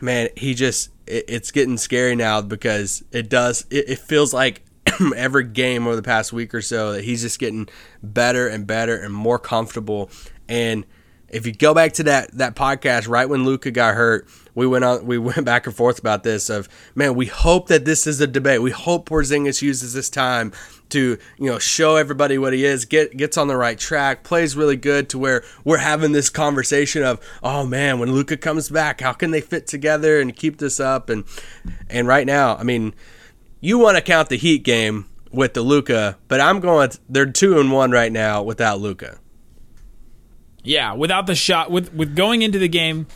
man, 0.00 0.28
he 0.36 0.54
just 0.54 0.90
it, 1.06 1.24
it's 1.28 1.50
getting 1.50 1.76
scary 1.76 2.16
now 2.16 2.40
because 2.42 3.04
it 3.12 3.28
does. 3.28 3.66
It, 3.70 3.88
it 3.88 3.98
feels 3.98 4.34
like 4.34 4.62
every 5.16 5.44
game 5.44 5.86
over 5.86 5.96
the 5.96 6.02
past 6.02 6.32
week 6.32 6.54
or 6.54 6.62
so 6.62 6.92
that 6.92 7.04
he's 7.04 7.22
just 7.22 7.38
getting 7.38 7.68
better 8.02 8.48
and 8.48 8.66
better 8.66 8.96
and 8.96 9.12
more 9.12 9.38
comfortable. 9.38 10.10
And 10.50 10.84
if 11.28 11.46
you 11.46 11.52
go 11.52 11.72
back 11.72 11.92
to 11.94 12.02
that 12.02 12.32
that 12.32 12.56
podcast 12.56 13.08
right 13.08 13.28
when 13.28 13.44
Luka 13.44 13.70
got 13.70 13.94
hurt, 13.94 14.28
we 14.54 14.66
went 14.66 14.84
on 14.84 15.06
we 15.06 15.16
went 15.30 15.44
back 15.44 15.66
and 15.66 15.74
forth 15.74 15.98
about 15.98 16.24
this 16.24 16.50
of 16.50 16.68
man, 16.94 17.14
we 17.14 17.26
hope 17.26 17.68
that 17.68 17.84
this 17.84 18.06
is 18.06 18.20
a 18.20 18.26
debate. 18.26 18.60
We 18.60 18.72
hope 18.72 19.08
Porzingis 19.08 19.62
uses 19.62 19.94
this 19.94 20.10
time 20.10 20.52
to 20.90 21.16
you 21.38 21.46
know 21.46 21.60
show 21.60 21.94
everybody 21.94 22.36
what 22.36 22.52
he 22.52 22.64
is, 22.64 22.84
get 22.84 23.16
gets 23.16 23.38
on 23.38 23.46
the 23.46 23.56
right 23.56 23.78
track, 23.78 24.24
plays 24.24 24.56
really 24.56 24.76
good 24.76 25.08
to 25.10 25.18
where 25.18 25.44
we're 25.64 25.78
having 25.78 26.10
this 26.10 26.28
conversation 26.28 27.04
of 27.04 27.20
oh 27.44 27.64
man, 27.64 28.00
when 28.00 28.12
Luka 28.12 28.36
comes 28.36 28.68
back, 28.68 29.00
how 29.00 29.12
can 29.12 29.30
they 29.30 29.40
fit 29.40 29.68
together 29.68 30.20
and 30.20 30.34
keep 30.34 30.58
this 30.58 30.80
up 30.80 31.08
and 31.08 31.24
and 31.88 32.08
right 32.08 32.26
now, 32.26 32.56
I 32.56 32.64
mean, 32.64 32.92
you 33.60 33.78
want 33.78 33.96
to 33.96 34.02
count 34.02 34.28
the 34.28 34.36
Heat 34.36 34.64
game 34.64 35.06
with 35.30 35.54
the 35.54 35.62
Luka, 35.62 36.18
but 36.26 36.40
I'm 36.40 36.58
going 36.58 36.90
they're 37.08 37.26
two 37.26 37.60
and 37.60 37.70
one 37.70 37.92
right 37.92 38.10
now 38.10 38.42
without 38.42 38.80
Luka. 38.80 39.20
Yeah, 40.62 40.94
without 40.94 41.26
the 41.26 41.34
shot, 41.34 41.70
with 41.70 41.92
with 41.94 42.14
going 42.14 42.42
into 42.42 42.58
the 42.58 42.68
game, 42.68 43.06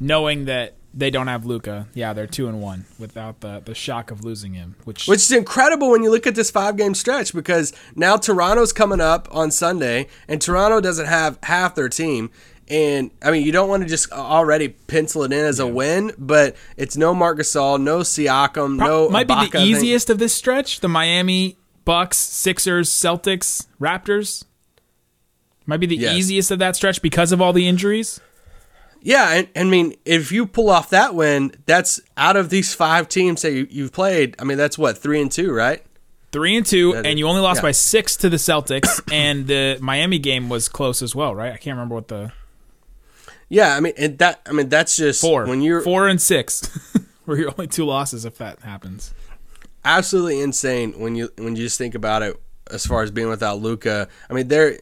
knowing 0.00 0.44
that 0.46 0.74
they 0.94 1.10
don't 1.10 1.26
have 1.26 1.46
Luka. 1.46 1.88
Yeah, 1.94 2.12
they're 2.12 2.26
two 2.26 2.48
and 2.48 2.60
one 2.60 2.84
without 2.98 3.40
the 3.40 3.60
the 3.64 3.74
shock 3.74 4.10
of 4.10 4.24
losing 4.24 4.54
him. 4.54 4.76
Which, 4.84 5.06
Which 5.06 5.20
is 5.20 5.32
incredible 5.32 5.90
when 5.90 6.02
you 6.02 6.10
look 6.10 6.26
at 6.26 6.34
this 6.34 6.50
five 6.50 6.76
game 6.76 6.94
stretch 6.94 7.32
because 7.34 7.72
now 7.96 8.16
Toronto's 8.16 8.72
coming 8.72 9.00
up 9.00 9.28
on 9.30 9.50
Sunday 9.50 10.08
and 10.28 10.40
Toronto 10.40 10.80
doesn't 10.80 11.06
have 11.06 11.38
half 11.42 11.74
their 11.74 11.88
team. 11.88 12.30
And 12.68 13.10
I 13.22 13.30
mean, 13.30 13.44
you 13.44 13.52
don't 13.52 13.68
want 13.68 13.82
to 13.82 13.88
just 13.88 14.12
already 14.12 14.68
pencil 14.68 15.24
it 15.24 15.32
in 15.32 15.44
as 15.44 15.58
a 15.58 15.66
win, 15.66 16.12
but 16.16 16.56
it's 16.76 16.96
no 16.96 17.14
Marc 17.14 17.38
Gasol, 17.38 17.80
no 17.80 17.98
Siakam, 17.98 18.76
no. 18.76 19.08
might 19.08 19.26
be 19.26 19.34
Ibaka, 19.34 19.56
I 19.56 19.58
the 19.58 19.64
easiest 19.64 20.10
of 20.10 20.18
this 20.18 20.32
stretch. 20.32 20.80
The 20.80 20.88
Miami 20.88 21.58
Bucks, 21.84 22.16
Sixers, 22.16 22.88
Celtics, 22.88 23.66
Raptors. 23.80 24.44
Might 25.66 25.80
be 25.80 25.86
the 25.86 25.96
Yes. 25.96 26.16
easiest 26.16 26.50
of 26.50 26.58
that 26.58 26.76
stretch 26.76 27.00
because 27.02 27.32
of 27.32 27.40
all 27.40 27.52
the 27.52 27.66
injuries. 27.68 28.20
Yeah, 29.04 29.30
and, 29.32 29.48
and 29.56 29.68
I 29.68 29.70
mean, 29.70 29.94
if 30.04 30.30
you 30.30 30.46
pull 30.46 30.70
off 30.70 30.90
that 30.90 31.14
win, 31.14 31.52
that's 31.66 32.00
out 32.16 32.36
of 32.36 32.50
these 32.50 32.72
five 32.74 33.08
teams 33.08 33.42
that 33.42 33.52
you, 33.52 33.66
you've 33.70 33.92
played. 33.92 34.36
I 34.38 34.44
mean, 34.44 34.58
that's 34.58 34.78
what 34.78 34.96
three 34.98 35.20
and 35.20 35.30
two, 35.30 35.52
right? 35.52 35.82
Three 36.30 36.56
and 36.56 36.64
two, 36.64 36.92
That 36.92 36.98
and 37.06 37.14
is- 37.14 37.18
you 37.18 37.26
only 37.26 37.40
lost 37.42 37.58
yeah. 37.58 37.62
by 37.62 37.72
six 37.72 38.16
to 38.18 38.28
the 38.30 38.36
Celtics, 38.36 39.00
and 39.12 39.46
the 39.48 39.76
Miami 39.80 40.18
game 40.20 40.48
was 40.48 40.68
close 40.68 41.02
as 41.02 41.14
well, 41.16 41.34
right? 41.34 41.52
I 41.52 41.56
can't 41.56 41.74
remember 41.76 41.96
what 41.96 42.08
the 42.08 42.32
Yeah, 43.48 43.76
I 43.76 43.80
mean, 43.80 43.92
and 43.98 44.18
that 44.18 44.40
I 44.46 44.52
mean, 44.52 44.68
that's 44.68 44.96
just 44.96 45.20
four 45.20 45.46
when 45.46 45.60
you're 45.62 45.80
four 45.82 46.06
and 46.08 46.20
six 46.20 46.62
were 47.26 47.36
your 47.36 47.50
only 47.50 47.66
two 47.66 47.84
losses 47.84 48.24
if 48.24 48.38
that 48.38 48.60
happens. 48.60 49.12
absolutely 49.84 50.40
insane 50.40 50.92
when 50.98 51.16
you 51.16 51.28
when 51.38 51.56
you 51.56 51.64
just 51.64 51.76
think 51.76 51.94
about 51.96 52.22
it 52.22 52.40
as 52.70 52.86
far 52.86 53.02
as 53.02 53.10
being 53.10 53.28
without 53.28 53.60
Luka. 53.60 54.08
I 54.30 54.32
mean, 54.32 54.46
there 54.48 54.78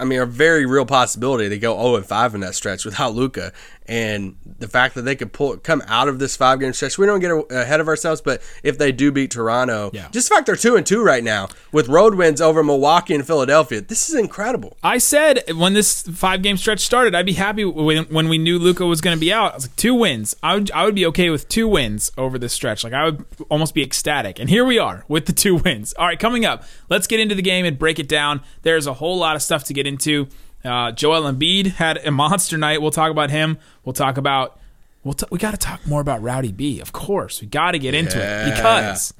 I 0.00 0.04
mean 0.04 0.20
a 0.20 0.26
very 0.26 0.64
real 0.64 0.86
possibility 0.86 1.48
to 1.48 1.58
go 1.58 1.76
0 1.76 1.96
and 1.96 2.06
5 2.06 2.34
in 2.34 2.40
that 2.42 2.54
stretch 2.54 2.84
without 2.84 3.14
Luka. 3.14 3.52
And 3.88 4.36
the 4.58 4.68
fact 4.68 4.94
that 4.96 5.02
they 5.02 5.16
could 5.16 5.32
pull 5.32 5.56
come 5.56 5.82
out 5.86 6.08
of 6.08 6.18
this 6.18 6.36
five 6.36 6.60
game 6.60 6.74
stretch, 6.74 6.98
we 6.98 7.06
don't 7.06 7.20
get 7.20 7.30
ahead 7.50 7.80
of 7.80 7.88
ourselves. 7.88 8.20
But 8.20 8.42
if 8.62 8.76
they 8.76 8.92
do 8.92 9.10
beat 9.10 9.30
Toronto, 9.30 9.90
Yeah. 9.94 10.08
just 10.12 10.28
the 10.28 10.34
fact 10.34 10.46
they're 10.46 10.56
two 10.56 10.76
and 10.76 10.84
two 10.84 11.02
right 11.02 11.24
now 11.24 11.48
with 11.72 11.88
road 11.88 12.14
wins 12.14 12.40
over 12.40 12.62
Milwaukee 12.62 13.14
and 13.14 13.26
Philadelphia, 13.26 13.80
this 13.80 14.08
is 14.10 14.14
incredible. 14.14 14.76
I 14.82 14.98
said 14.98 15.42
when 15.56 15.72
this 15.72 16.02
five 16.02 16.42
game 16.42 16.58
stretch 16.58 16.80
started, 16.80 17.14
I'd 17.14 17.24
be 17.26 17.32
happy 17.32 17.64
when, 17.64 18.04
when 18.04 18.28
we 18.28 18.36
knew 18.36 18.58
Luka 18.58 18.84
was 18.84 19.00
going 19.00 19.16
to 19.16 19.20
be 19.20 19.32
out. 19.32 19.52
I 19.52 19.54
was 19.56 19.64
like, 19.68 19.76
two 19.76 19.94
wins. 19.94 20.36
I 20.42 20.54
would, 20.54 20.70
I 20.72 20.84
would 20.84 20.94
be 20.94 21.06
okay 21.06 21.30
with 21.30 21.48
two 21.48 21.66
wins 21.66 22.12
over 22.18 22.38
this 22.38 22.52
stretch. 22.52 22.84
Like, 22.84 22.92
I 22.92 23.06
would 23.06 23.24
almost 23.48 23.74
be 23.74 23.82
ecstatic. 23.82 24.38
And 24.38 24.50
here 24.50 24.64
we 24.66 24.78
are 24.78 25.04
with 25.08 25.24
the 25.24 25.32
two 25.32 25.56
wins. 25.56 25.94
All 25.94 26.06
right, 26.06 26.18
coming 26.18 26.44
up, 26.44 26.62
let's 26.90 27.06
get 27.06 27.20
into 27.20 27.34
the 27.34 27.42
game 27.42 27.64
and 27.64 27.78
break 27.78 27.98
it 27.98 28.08
down. 28.08 28.42
There's 28.62 28.86
a 28.86 28.94
whole 28.94 29.16
lot 29.16 29.34
of 29.34 29.40
stuff 29.42 29.64
to 29.64 29.72
get 29.72 29.86
into. 29.86 30.28
Uh, 30.64 30.92
Joel 30.92 31.22
Embiid 31.32 31.74
had 31.74 31.98
a 31.98 32.10
monster 32.10 32.58
night. 32.58 32.82
We'll 32.82 32.90
talk 32.90 33.10
about 33.10 33.30
him. 33.30 33.58
We'll 33.84 33.92
talk 33.92 34.16
about. 34.16 34.58
We'll 35.04 35.14
t- 35.14 35.26
we 35.30 35.38
got 35.38 35.52
to 35.52 35.56
talk 35.56 35.86
more 35.86 36.00
about 36.00 36.22
Rowdy 36.22 36.52
B. 36.52 36.80
Of 36.80 36.92
course, 36.92 37.40
we 37.40 37.46
got 37.46 37.72
to 37.72 37.78
get 37.78 37.94
into 37.94 38.18
it 38.18 38.50
because 38.54 39.14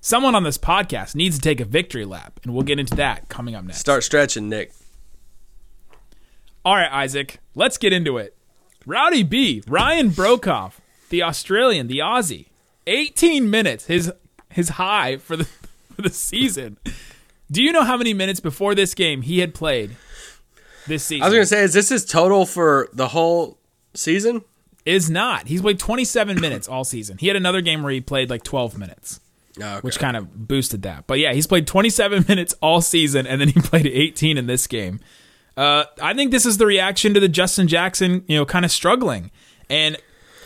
someone 0.00 0.34
on 0.34 0.42
this 0.42 0.58
podcast 0.58 1.14
needs 1.14 1.36
to 1.36 1.42
take 1.42 1.60
a 1.60 1.64
victory 1.64 2.04
lap, 2.04 2.40
and 2.42 2.54
we'll 2.54 2.64
get 2.64 2.78
into 2.78 2.94
that 2.96 3.28
coming 3.28 3.54
up 3.54 3.64
next. 3.64 3.78
Start 3.78 4.02
stretching, 4.02 4.48
Nick. 4.48 4.72
All 6.64 6.74
right, 6.76 6.90
Isaac, 6.92 7.38
let's 7.54 7.76
get 7.76 7.92
into 7.92 8.18
it. 8.18 8.36
Rowdy 8.86 9.22
B, 9.22 9.62
Ryan 9.66 10.10
Broekhoff, 10.10 10.74
the 11.10 11.22
Australian, 11.22 11.88
the 11.88 11.98
Aussie, 11.98 12.46
18 12.86 13.48
minutes, 13.48 13.86
his 13.86 14.12
his 14.48 14.70
high 14.70 15.16
for 15.18 15.36
the 15.36 15.44
for 15.94 16.02
the 16.02 16.10
season. 16.10 16.78
Do 17.50 17.62
you 17.62 17.72
know 17.72 17.84
how 17.84 17.96
many 17.96 18.14
minutes 18.14 18.40
before 18.40 18.74
this 18.74 18.94
game 18.94 19.22
he 19.22 19.40
had 19.40 19.54
played 19.54 19.96
this 20.86 21.04
season? 21.04 21.22
I 21.22 21.26
was 21.28 21.34
gonna 21.34 21.46
say, 21.46 21.62
is 21.62 21.72
this 21.72 21.88
his 21.88 22.04
total 22.04 22.46
for 22.46 22.88
the 22.92 23.08
whole 23.08 23.58
season? 23.94 24.42
is 24.84 25.08
not. 25.08 25.46
He's 25.46 25.62
played 25.62 25.78
27 25.78 26.40
minutes 26.40 26.66
all 26.66 26.82
season. 26.84 27.16
He 27.18 27.28
had 27.28 27.36
another 27.36 27.60
game 27.60 27.82
where 27.82 27.92
he 27.92 28.00
played 28.00 28.30
like 28.30 28.42
12 28.42 28.76
minutes, 28.78 29.20
Oh, 29.62 29.78
which 29.82 29.98
kind 29.98 30.16
of 30.16 30.48
boosted 30.48 30.82
that. 30.82 31.06
But 31.06 31.18
yeah, 31.20 31.32
he's 31.34 31.46
played 31.46 31.66
27 31.66 32.24
minutes 32.28 32.54
all 32.60 32.80
season, 32.80 33.26
and 33.26 33.40
then 33.40 33.48
he 33.48 33.60
played 33.62 33.86
18 33.86 34.36
in 34.36 34.46
this 34.46 34.66
game. 34.66 34.98
Uh, 35.56 35.84
I 36.00 36.14
think 36.14 36.30
this 36.32 36.46
is 36.46 36.58
the 36.58 36.66
reaction 36.66 37.14
to 37.14 37.20
the 37.20 37.28
Justin 37.28 37.68
Jackson, 37.68 38.24
you 38.26 38.36
know, 38.36 38.44
kind 38.44 38.64
of 38.64 38.72
struggling. 38.72 39.30
And 39.70 39.98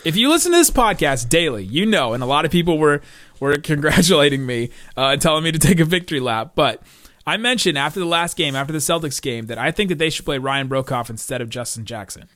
if 0.03 0.15
you 0.15 0.29
listen 0.29 0.51
to 0.51 0.57
this 0.57 0.69
podcast 0.69 1.29
daily, 1.29 1.63
you 1.63 1.85
know, 1.85 2.13
and 2.13 2.21
a 2.21 2.25
lot 2.27 2.45
of 2.45 2.51
people 2.51 2.77
were 2.77 3.01
were 3.39 3.55
congratulating 3.63 4.45
me 4.45 4.69
uh, 4.95 5.07
and 5.13 5.21
telling 5.21 5.43
me 5.45 5.51
to 5.51 5.59
take 5.59 5.79
a 5.79 5.85
victory 5.85 6.19
lap. 6.19 6.51
But 6.53 6.83
I 7.27 7.35
mentioned 7.35 7.77
after 7.77 7.99
the 7.99 8.05
last 8.05 8.37
game, 8.37 8.55
after 8.55 8.71
the 8.71 8.79
Celtics 8.79 9.21
game, 9.21 9.47
that 9.47 9.57
I 9.57 9.69
think 9.71 9.89
that 9.89 9.97
they 9.97 10.09
should 10.09 10.23
play 10.23 10.37
Ryan 10.37 10.69
Broekhoff 10.69 11.09
instead 11.09 11.41
of 11.41 11.49
Justin 11.49 11.83
Jackson. 11.83 12.29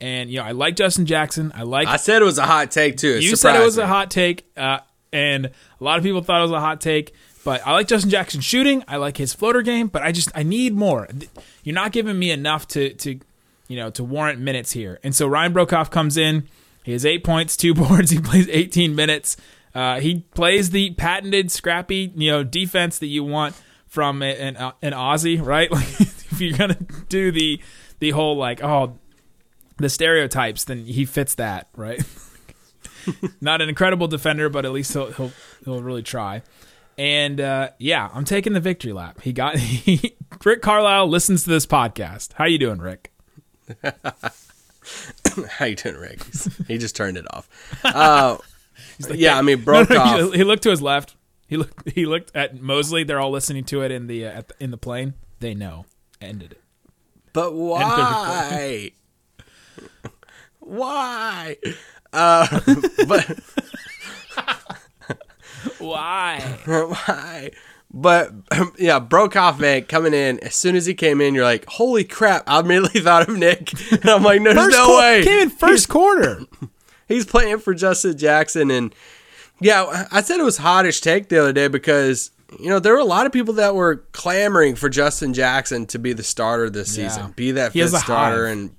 And 0.00 0.30
you 0.30 0.38
know, 0.38 0.44
I 0.44 0.52
like 0.52 0.74
Justin 0.74 1.04
Jackson. 1.04 1.52
I 1.54 1.62
like 1.62 1.86
I 1.86 1.96
said 1.96 2.22
it 2.22 2.24
was 2.24 2.38
a 2.38 2.46
hot 2.46 2.70
take 2.70 2.96
too. 2.96 3.10
It 3.16 3.22
you 3.22 3.36
said 3.36 3.54
it 3.54 3.64
was 3.64 3.76
a 3.76 3.86
hot 3.86 4.10
take, 4.10 4.50
uh, 4.56 4.78
and 5.12 5.46
a 5.46 5.84
lot 5.84 5.98
of 5.98 6.02
people 6.02 6.22
thought 6.22 6.40
it 6.40 6.42
was 6.42 6.50
a 6.50 6.60
hot 6.60 6.80
take. 6.80 7.14
But 7.44 7.64
I 7.66 7.72
like 7.72 7.88
Justin 7.88 8.10
Jackson 8.10 8.40
shooting. 8.40 8.82
I 8.88 8.96
like 8.96 9.16
his 9.16 9.34
floater 9.34 9.62
game. 9.62 9.88
But 9.88 10.02
I 10.02 10.10
just 10.12 10.30
I 10.34 10.42
need 10.42 10.74
more. 10.74 11.08
You're 11.62 11.74
not 11.74 11.92
giving 11.92 12.18
me 12.18 12.30
enough 12.30 12.66
to 12.68 12.94
to 12.94 13.20
you 13.68 13.76
know 13.76 13.90
to 13.90 14.02
warrant 14.02 14.40
minutes 14.40 14.72
here. 14.72 14.98
And 15.04 15.14
so 15.14 15.28
Ryan 15.28 15.52
Broekhoff 15.52 15.90
comes 15.90 16.16
in. 16.16 16.48
He 16.84 16.92
has 16.92 17.04
eight 17.04 17.22
points, 17.22 17.56
two 17.56 17.74
boards. 17.82 18.10
He 18.10 18.18
plays 18.18 18.48
18 18.48 18.94
minutes. 18.96 19.36
Uh, 19.74 20.00
he 20.00 20.20
plays 20.34 20.70
the 20.70 20.90
patented 20.94 21.52
scrappy 21.52 22.12
you 22.16 22.30
know 22.30 22.42
defense 22.42 22.98
that 22.98 23.06
you 23.06 23.22
want 23.24 23.54
from 23.92 24.22
an 24.22 24.56
uh, 24.56 24.72
an 24.80 24.92
Aussie, 24.94 25.44
right? 25.44 25.70
Like 25.82 26.00
if 26.00 26.40
you're 26.40 26.56
gonna 26.56 26.78
do 27.10 27.30
the 27.30 27.60
the 27.98 28.10
whole 28.10 28.36
like 28.38 28.64
oh 28.64 28.98
the 29.76 29.90
stereotypes, 29.90 30.64
then 30.64 30.86
he 30.86 31.04
fits 31.04 31.34
that, 31.34 31.68
right? 31.76 32.02
Not 33.42 33.60
an 33.60 33.68
incredible 33.68 34.08
defender, 34.08 34.48
but 34.48 34.64
at 34.64 34.72
least 34.72 34.94
he'll 34.94 35.12
he'll, 35.12 35.32
he'll 35.66 35.82
really 35.82 36.02
try. 36.02 36.42
And 36.96 37.38
uh, 37.38 37.70
yeah, 37.78 38.08
I'm 38.14 38.24
taking 38.24 38.54
the 38.54 38.60
victory 38.60 38.94
lap. 38.94 39.20
He 39.20 39.34
got 39.34 39.56
he, 39.58 40.16
Rick 40.42 40.62
Carlisle 40.62 41.08
listens 41.08 41.44
to 41.44 41.50
this 41.50 41.66
podcast. 41.66 42.32
How 42.32 42.46
you 42.46 42.56
doing, 42.58 42.78
Rick? 42.78 43.12
How 45.48 45.66
you 45.66 45.76
doing, 45.76 45.96
Rick? 45.96 46.24
He 46.66 46.78
just 46.78 46.96
turned 46.96 47.18
it 47.18 47.26
off. 47.30 47.46
Uh, 47.84 48.38
yeah, 49.10 49.36
I 49.36 49.42
mean, 49.42 49.58
No, 49.58 49.64
broke 49.64 49.90
no, 49.90 49.98
off. 50.00 50.32
he, 50.32 50.38
he 50.38 50.44
looked 50.44 50.62
to 50.62 50.70
his 50.70 50.80
left. 50.80 51.14
He 51.52 51.58
looked 51.58 51.90
he 51.94 52.06
looked 52.06 52.34
at 52.34 52.62
Mosley. 52.62 53.04
They're 53.04 53.20
all 53.20 53.30
listening 53.30 53.64
to 53.64 53.82
it 53.82 53.90
in 53.90 54.06
the, 54.06 54.24
uh, 54.24 54.30
at 54.30 54.48
the 54.48 54.54
in 54.58 54.70
the 54.70 54.78
plane. 54.78 55.12
They 55.40 55.52
know. 55.52 55.84
Ended 56.18 56.52
it. 56.52 56.60
But 57.34 57.52
why? 57.54 58.92
why? 60.60 61.58
Uh, 62.10 62.60
but 63.06 63.38
Why? 65.78 66.40
why? 66.64 67.50
But 67.92 68.32
yeah, 68.78 68.98
Broekhoff 68.98 69.58
man 69.58 69.84
coming 69.84 70.14
in 70.14 70.38
as 70.40 70.54
soon 70.54 70.74
as 70.74 70.86
he 70.86 70.94
came 70.94 71.20
in, 71.20 71.34
you're 71.34 71.44
like, 71.44 71.66
holy 71.66 72.04
crap! 72.04 72.44
I 72.46 72.60
immediately 72.60 73.02
thought 73.02 73.28
of 73.28 73.36
Nick, 73.36 73.72
and 73.92 74.06
I'm 74.06 74.22
like, 74.22 74.42
there's 74.42 74.56
no 74.56 74.86
quar- 74.86 75.00
way 75.00 75.22
Came 75.22 75.40
in 75.42 75.50
first 75.50 75.90
quarter. 75.90 76.46
he's 77.08 77.26
playing 77.26 77.58
for 77.58 77.74
Justin 77.74 78.16
Jackson, 78.16 78.70
and 78.70 78.94
yeah, 79.62 80.06
I 80.10 80.22
said 80.22 80.40
it 80.40 80.44
was 80.44 80.58
hottish 80.58 81.00
take 81.00 81.28
the 81.28 81.40
other 81.40 81.52
day 81.52 81.68
because 81.68 82.30
you 82.60 82.68
know 82.68 82.78
there 82.78 82.92
were 82.92 82.98
a 82.98 83.04
lot 83.04 83.24
of 83.26 83.32
people 83.32 83.54
that 83.54 83.74
were 83.74 83.96
clamoring 84.12 84.74
for 84.74 84.88
Justin 84.88 85.32
Jackson 85.34 85.86
to 85.86 85.98
be 85.98 86.12
the 86.12 86.22
starter 86.22 86.68
this 86.68 86.96
Yeah. 86.96 87.08
season, 87.08 87.32
be 87.36 87.52
that 87.52 87.72
He 87.72 87.80
fifth 87.80 87.96
starter, 87.98 88.46
hive. 88.46 88.52
and 88.58 88.70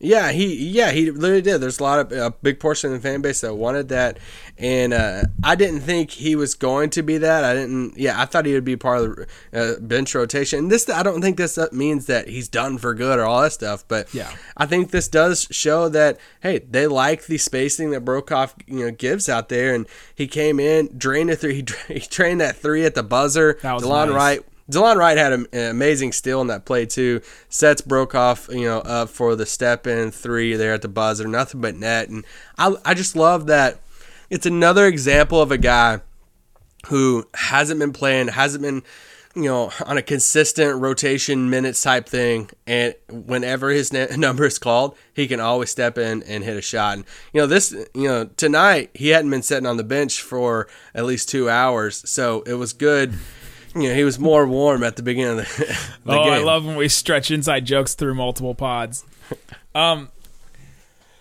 yeah, 0.00 0.32
he 0.32 0.68
yeah 0.70 0.90
he 0.90 1.10
literally 1.10 1.42
did. 1.42 1.58
There's 1.58 1.78
a 1.78 1.82
lot 1.82 1.98
of 1.98 2.12
a 2.12 2.30
big 2.42 2.58
portion 2.58 2.92
of 2.92 3.00
the 3.02 3.08
fan 3.08 3.20
base 3.20 3.42
that 3.42 3.54
wanted 3.54 3.88
that, 3.90 4.18
and 4.58 4.92
uh, 4.94 5.22
I 5.44 5.54
didn't 5.54 5.80
think 5.80 6.10
he 6.10 6.34
was 6.34 6.54
going 6.54 6.90
to 6.90 7.02
be 7.02 7.18
that. 7.18 7.44
I 7.44 7.52
didn't. 7.54 7.98
Yeah, 7.98 8.20
I 8.20 8.24
thought 8.24 8.46
he 8.46 8.54
would 8.54 8.64
be 8.64 8.76
part 8.76 9.02
of 9.02 9.26
the 9.52 9.76
uh, 9.76 9.80
bench 9.80 10.14
rotation. 10.14 10.58
And 10.60 10.70
this 10.70 10.88
I 10.88 11.02
don't 11.02 11.20
think 11.20 11.36
this 11.36 11.58
means 11.72 12.06
that 12.06 12.28
he's 12.28 12.48
done 12.48 12.78
for 12.78 12.94
good 12.94 13.18
or 13.18 13.24
all 13.24 13.42
that 13.42 13.52
stuff, 13.52 13.84
but 13.88 14.12
Yeah. 14.14 14.30
I 14.56 14.66
think 14.66 14.90
this 14.90 15.06
does 15.08 15.46
show 15.50 15.88
that 15.90 16.18
hey, 16.40 16.58
they 16.58 16.86
like 16.86 17.26
the 17.26 17.38
spacing 17.38 17.90
that 17.90 18.04
Broekhoff 18.04 18.54
you 18.66 18.86
know 18.86 18.90
gives 18.90 19.28
out 19.28 19.50
there, 19.50 19.74
and 19.74 19.86
he 20.14 20.26
came 20.26 20.58
in, 20.58 20.96
drained 20.96 21.30
a 21.30 21.36
three, 21.36 21.56
he, 21.56 21.62
dra- 21.62 21.78
he 21.88 22.00
trained 22.00 22.40
that 22.40 22.56
three 22.56 22.84
at 22.84 22.94
the 22.94 23.02
buzzer. 23.02 23.58
That 23.62 23.74
was 23.74 23.82
Delon 23.82 24.06
nice. 24.06 24.14
Wright, 24.16 24.40
Delon 24.70 24.96
Wright 24.96 25.18
had 25.18 25.32
an 25.32 25.46
amazing 25.52 26.12
steal 26.12 26.40
in 26.40 26.46
that 26.46 26.64
play 26.64 26.86
too. 26.86 27.20
Sets 27.48 27.82
Broekhoff, 27.82 28.54
you 28.54 28.66
know 28.66 28.78
up 28.80 29.08
for 29.08 29.36
the 29.36 29.46
step 29.46 29.86
in 29.86 30.10
three 30.10 30.54
there 30.54 30.74
at 30.74 30.82
the 30.82 30.88
buzzer, 30.88 31.26
nothing 31.26 31.60
but 31.60 31.76
net, 31.76 32.08
and 32.08 32.24
I 32.56 32.74
I 32.84 32.94
just 32.94 33.16
love 33.16 33.46
that. 33.46 33.80
It's 34.30 34.46
another 34.46 34.86
example 34.86 35.42
of 35.42 35.50
a 35.50 35.58
guy 35.58 36.00
who 36.86 37.26
hasn't 37.34 37.80
been 37.80 37.92
playing, 37.92 38.28
hasn't 38.28 38.62
been, 38.62 38.82
you 39.34 39.44
know, 39.44 39.70
on 39.86 39.96
a 39.98 40.02
consistent 40.02 40.80
rotation 40.80 41.50
minutes 41.50 41.82
type 41.82 42.08
thing. 42.08 42.50
And 42.66 42.94
whenever 43.10 43.70
his 43.70 43.92
n- 43.92 44.08
number 44.20 44.44
is 44.46 44.58
called, 44.58 44.96
he 45.12 45.26
can 45.26 45.40
always 45.40 45.70
step 45.70 45.98
in 45.98 46.22
and 46.22 46.44
hit 46.44 46.56
a 46.56 46.62
shot. 46.62 46.94
And, 46.94 47.04
you 47.32 47.40
know, 47.40 47.46
this, 47.46 47.72
you 47.94 48.08
know, 48.08 48.24
tonight 48.36 48.90
he 48.94 49.08
hadn't 49.08 49.30
been 49.30 49.42
sitting 49.42 49.66
on 49.66 49.76
the 49.76 49.84
bench 49.84 50.22
for 50.22 50.68
at 50.94 51.04
least 51.04 51.28
two 51.28 51.50
hours. 51.50 52.08
So 52.08 52.42
it 52.42 52.54
was 52.54 52.72
good. 52.72 53.14
You 53.74 53.88
know, 53.88 53.94
he 53.94 54.04
was 54.04 54.18
more 54.18 54.46
warm 54.46 54.82
at 54.82 54.96
the 54.96 55.02
beginning 55.02 55.38
of 55.38 55.56
the, 55.56 55.64
the 56.04 56.18
oh, 56.18 56.24
game. 56.24 56.32
I 56.32 56.38
love 56.38 56.66
when 56.66 56.76
we 56.76 56.88
stretch 56.88 57.30
inside 57.30 57.64
jokes 57.64 57.94
through 57.94 58.14
multiple 58.14 58.54
pods. 58.54 59.04
Um, 59.74 60.08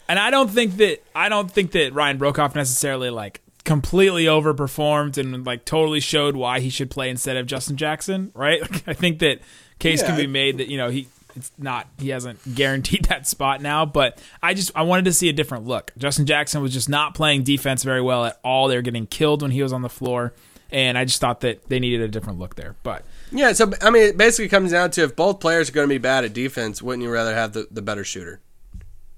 and 0.07 0.17
I 0.17 0.31
don't 0.31 0.49
think 0.49 0.77
that 0.77 1.03
I 1.13 1.29
don't 1.29 1.49
think 1.49 1.71
that 1.71 1.93
Ryan 1.93 2.17
Broekhoff 2.17 2.55
necessarily 2.55 3.11
like 3.11 3.41
completely 3.63 4.25
overperformed 4.25 5.17
and 5.17 5.45
like 5.45 5.63
totally 5.63 5.99
showed 5.99 6.35
why 6.35 6.59
he 6.59 6.71
should 6.71 6.89
play 6.89 7.09
instead 7.09 7.37
of 7.37 7.45
Justin 7.45 7.77
Jackson, 7.77 8.31
right? 8.33 8.61
Like, 8.71 8.87
I 8.87 8.93
think 8.93 9.19
that 9.19 9.39
case 9.77 10.01
can 10.01 10.17
be 10.17 10.27
made 10.27 10.57
that 10.57 10.67
you 10.67 10.77
know 10.77 10.89
he 10.89 11.07
it's 11.35 11.51
not 11.57 11.87
he 11.99 12.09
hasn't 12.09 12.55
guaranteed 12.55 13.05
that 13.09 13.27
spot 13.27 13.61
now, 13.61 13.85
but 13.85 14.19
I 14.41 14.55
just 14.55 14.71
I 14.75 14.81
wanted 14.81 15.05
to 15.05 15.13
see 15.13 15.29
a 15.29 15.33
different 15.33 15.67
look. 15.67 15.91
Justin 15.97 16.25
Jackson 16.25 16.61
was 16.61 16.73
just 16.73 16.89
not 16.89 17.13
playing 17.13 17.43
defense 17.43 17.83
very 17.83 18.01
well 18.01 18.25
at 18.25 18.39
all. 18.43 18.67
They 18.67 18.75
were 18.75 18.81
getting 18.81 19.05
killed 19.05 19.43
when 19.43 19.51
he 19.51 19.61
was 19.61 19.71
on 19.71 19.83
the 19.83 19.89
floor, 19.89 20.33
and 20.71 20.97
I 20.97 21.05
just 21.05 21.19
thought 21.19 21.41
that 21.41 21.67
they 21.69 21.79
needed 21.79 22.01
a 22.01 22.07
different 22.07 22.39
look 22.39 22.55
there. 22.55 22.75
But 22.83 23.03
Yeah, 23.31 23.53
so 23.53 23.71
I 23.81 23.89
mean, 23.89 24.03
it 24.03 24.17
basically 24.17 24.49
comes 24.49 24.71
down 24.71 24.91
to 24.91 25.03
if 25.03 25.15
both 25.15 25.39
players 25.39 25.69
are 25.69 25.73
going 25.73 25.87
to 25.87 25.93
be 25.93 25.97
bad 25.97 26.25
at 26.25 26.33
defense, 26.33 26.81
wouldn't 26.81 27.03
you 27.03 27.09
rather 27.09 27.33
have 27.33 27.53
the, 27.53 27.67
the 27.71 27.81
better 27.81 28.03
shooter? 28.03 28.39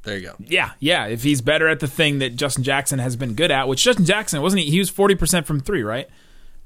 There 0.03 0.17
you 0.17 0.27
go. 0.27 0.35
Yeah, 0.39 0.71
yeah. 0.79 1.05
If 1.05 1.23
he's 1.23 1.41
better 1.41 1.67
at 1.67 1.79
the 1.79 1.87
thing 1.87 2.19
that 2.19 2.35
Justin 2.35 2.63
Jackson 2.63 2.99
has 2.99 3.15
been 3.15 3.35
good 3.35 3.51
at, 3.51 3.67
which 3.67 3.83
Justin 3.83 4.05
Jackson 4.05 4.41
wasn't 4.41 4.63
he? 4.63 4.71
He 4.71 4.79
was 4.79 4.89
forty 4.89 5.13
percent 5.13 5.45
from 5.45 5.59
three, 5.59 5.83
right? 5.83 6.09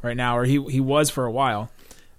Right 0.01 0.15
now, 0.15 0.37
or 0.37 0.45
he 0.45 0.63
he 0.65 0.79
was 0.79 1.09
for 1.09 1.25
a 1.25 1.31
while. 1.31 1.69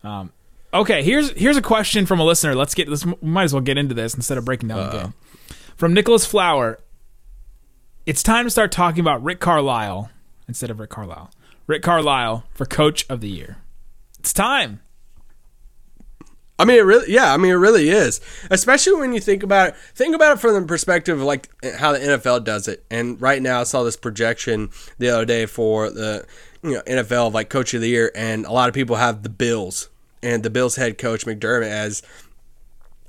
Um, 0.04 0.32
okay, 0.74 1.02
here's 1.02 1.30
here's 1.30 1.56
a 1.56 1.62
question 1.62 2.04
from 2.04 2.20
a 2.20 2.24
listener. 2.24 2.54
Let's 2.54 2.74
get 2.74 2.88
let's 2.88 3.06
we 3.06 3.14
might 3.22 3.44
as 3.44 3.54
well 3.54 3.62
get 3.62 3.78
into 3.78 3.94
this 3.94 4.14
instead 4.14 4.36
of 4.36 4.44
breaking 4.44 4.68
down 4.68 4.90
the 4.90 4.98
game. 4.98 5.14
From 5.76 5.94
Nicholas 5.94 6.26
Flower, 6.26 6.80
it's 8.04 8.22
time 8.22 8.44
to 8.44 8.50
start 8.50 8.70
talking 8.72 9.00
about 9.00 9.22
Rick 9.22 9.40
Carlisle 9.40 10.10
instead 10.48 10.70
of 10.70 10.80
Rick 10.80 10.90
Carlisle. 10.90 11.30
Rick 11.66 11.82
Carlisle 11.82 12.44
for 12.52 12.64
Coach 12.64 13.06
of 13.08 13.20
the 13.20 13.28
Year. 13.28 13.58
It's 14.18 14.32
time. 14.32 14.80
I 16.58 16.64
mean, 16.64 16.78
it 16.78 16.82
really, 16.82 17.12
yeah. 17.12 17.34
I 17.34 17.36
mean, 17.36 17.50
it 17.50 17.56
really 17.56 17.90
is. 17.90 18.20
Especially 18.50 18.94
when 18.94 19.12
you 19.12 19.20
think 19.20 19.42
about 19.42 19.68
it. 19.68 19.76
Think 19.94 20.14
about 20.14 20.36
it 20.36 20.40
from 20.40 20.54
the 20.54 20.66
perspective 20.66 21.18
of 21.18 21.24
like 21.24 21.50
how 21.76 21.92
the 21.92 21.98
NFL 21.98 22.44
does 22.44 22.66
it. 22.66 22.84
And 22.90 23.20
right 23.20 23.42
now, 23.42 23.60
I 23.60 23.64
saw 23.64 23.82
this 23.82 23.96
projection 23.96 24.70
the 24.98 25.10
other 25.10 25.26
day 25.26 25.46
for 25.46 25.90
the 25.90 26.24
you 26.62 26.72
know 26.72 26.82
NFL 26.82 27.32
like 27.32 27.50
coach 27.50 27.74
of 27.74 27.82
the 27.82 27.88
year, 27.88 28.10
and 28.14 28.46
a 28.46 28.52
lot 28.52 28.68
of 28.68 28.74
people 28.74 28.96
have 28.96 29.22
the 29.22 29.28
Bills 29.28 29.90
and 30.22 30.42
the 30.42 30.50
Bills 30.50 30.76
head 30.76 30.96
coach 30.96 31.26
McDermott 31.26 31.68
as 31.68 32.02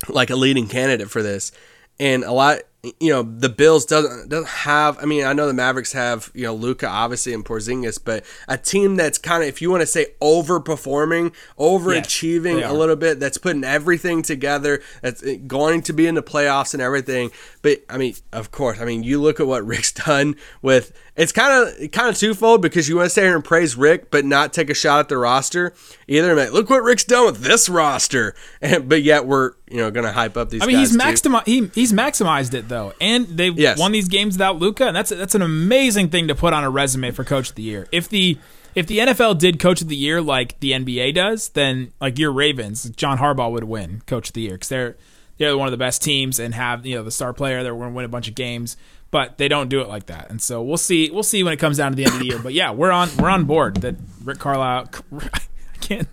like 0.09 0.29
a 0.29 0.35
leading 0.35 0.67
candidate 0.67 1.09
for 1.09 1.23
this. 1.23 1.51
And 1.99 2.23
a 2.23 2.31
lot, 2.31 2.59
you 2.83 3.11
know, 3.11 3.23
the 3.23 3.49
Bills 3.49 3.85
doesn't 3.85 4.29
doesn't 4.29 4.47
have. 4.47 4.97
I 4.99 5.05
mean, 5.05 5.25
I 5.25 5.33
know 5.33 5.47
the 5.47 5.53
Mavericks 5.53 5.93
have 5.93 6.31
you 6.33 6.43
know 6.43 6.53
Luka 6.53 6.87
obviously 6.87 7.33
and 7.33 7.43
Porzingis, 7.43 7.99
but 8.03 8.23
a 8.47 8.57
team 8.57 8.95
that's 8.95 9.17
kind 9.17 9.43
of, 9.43 9.49
if 9.49 9.61
you 9.61 9.71
want 9.71 9.81
to 9.81 9.87
say, 9.87 10.07
overperforming, 10.21 11.33
overachieving 11.57 12.57
they 12.57 12.63
a 12.63 12.73
little 12.73 12.95
bit, 12.95 13.19
that's 13.19 13.37
putting 13.37 13.63
everything 13.63 14.21
together, 14.21 14.81
that's 15.01 15.23
uh, 15.23 15.35
going 15.47 15.81
to 15.83 15.93
be 15.93 16.07
in 16.07 16.15
the 16.15 16.23
playoffs 16.23 16.73
and 16.73 16.81
everything. 16.81 17.31
But 17.61 17.83
I 17.89 17.97
mean, 17.97 18.15
of 18.31 18.51
course, 18.51 18.79
I 18.79 18.85
mean, 18.85 19.03
you 19.03 19.21
look 19.21 19.39
at 19.39 19.47
what 19.47 19.65
Rick's 19.65 19.91
done 20.05 20.35
with. 20.61 20.93
It's 21.15 21.31
kind 21.31 21.67
of 21.67 21.91
kind 21.91 22.09
of 22.09 22.15
twofold 22.15 22.61
because 22.61 22.87
you 22.87 22.95
want 22.95 23.07
to 23.07 23.09
stay 23.09 23.23
here 23.23 23.33
and 23.33 23.43
praise 23.43 23.75
Rick, 23.75 24.11
but 24.11 24.23
not 24.23 24.53
take 24.53 24.69
a 24.69 24.75
shot 24.75 24.99
at 24.99 25.09
the 25.09 25.17
roster. 25.17 25.73
Either 26.07 26.35
like, 26.35 26.51
look 26.51 26.69
what 26.69 26.83
Rick's 26.83 27.05
done 27.05 27.25
with 27.25 27.39
this 27.39 27.67
roster, 27.67 28.35
and 28.61 28.87
but 28.87 29.01
yet 29.01 29.25
we're 29.25 29.53
you 29.67 29.77
know 29.77 29.89
going 29.89 30.05
to 30.05 30.11
hype 30.11 30.37
up 30.37 30.51
these. 30.51 30.61
I 30.61 30.67
mean, 30.67 30.77
he's 30.77 30.95
guys 30.95 31.21
too. 31.21 31.29
maximi- 31.29 31.45
he, 31.47 31.71
he's 31.73 31.91
maximized 31.91 32.53
it 32.53 32.66
though, 32.67 32.93
and 33.01 33.25
they've 33.27 33.57
Yes. 33.57 33.77
won 33.79 33.91
these 33.91 34.07
games 34.07 34.35
without 34.35 34.57
Luka, 34.59 34.85
and 34.87 34.95
that's 34.95 35.09
that's 35.09 35.35
an 35.35 35.41
amazing 35.41 36.09
thing 36.09 36.27
to 36.27 36.35
put 36.35 36.53
on 36.53 36.63
a 36.63 36.69
resume 36.69 37.11
for 37.11 37.23
Coach 37.23 37.49
of 37.49 37.55
the 37.55 37.63
Year. 37.63 37.87
If 37.91 38.09
the 38.09 38.37
if 38.75 38.85
the 38.87 38.99
NFL 38.99 39.39
did 39.39 39.59
Coach 39.59 39.81
of 39.81 39.87
the 39.87 39.95
Year 39.95 40.21
like 40.21 40.59
the 40.59 40.71
NBA 40.71 41.13
does, 41.15 41.49
then 41.49 41.91
like 41.99 42.19
your 42.19 42.31
Ravens, 42.31 42.89
John 42.91 43.17
Harbaugh 43.17 43.51
would 43.51 43.63
win 43.63 44.01
Coach 44.05 44.29
of 44.29 44.33
the 44.33 44.41
Year 44.41 44.53
because 44.53 44.69
they're 44.69 44.95
they're 45.37 45.57
one 45.57 45.67
of 45.67 45.71
the 45.71 45.77
best 45.77 46.03
teams 46.03 46.39
and 46.39 46.53
have 46.53 46.85
you 46.85 46.95
know 46.95 47.03
the 47.03 47.11
star 47.11 47.33
player 47.33 47.63
that 47.63 47.69
going 47.69 47.89
to 47.89 47.95
win 47.95 48.05
a 48.05 48.09
bunch 48.09 48.27
of 48.27 48.35
games, 48.35 48.77
but 49.11 49.37
they 49.37 49.47
don't 49.47 49.69
do 49.69 49.81
it 49.81 49.87
like 49.87 50.07
that. 50.07 50.29
And 50.29 50.41
so 50.41 50.61
we'll 50.61 50.77
see 50.77 51.09
we'll 51.09 51.23
see 51.23 51.43
when 51.43 51.53
it 51.53 51.57
comes 51.57 51.77
down 51.77 51.91
to 51.91 51.95
the 51.95 52.05
end 52.05 52.13
of 52.13 52.19
the 52.19 52.25
year. 52.27 52.39
But 52.39 52.53
yeah, 52.53 52.71
we're 52.71 52.91
on 52.91 53.09
we're 53.17 53.29
on 53.29 53.45
board 53.45 53.77
that 53.77 53.95
Rick 54.23 54.39
Carlisle. 54.39 54.89
I 55.33 55.39
can't. 55.81 56.07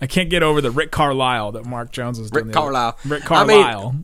I 0.00 0.06
can't 0.06 0.30
get 0.30 0.42
over 0.42 0.60
the 0.62 0.70
Rick 0.70 0.90
Carlisle 0.92 1.52
that 1.52 1.66
Mark 1.66 1.92
Jones 1.92 2.18
was 2.18 2.30
doing. 2.30 2.46
Rick 2.46 2.54
Carlisle. 2.54 2.98
Rick 3.04 3.30
I 3.30 3.44
mean, 3.44 3.62
Carlisle. 3.62 3.96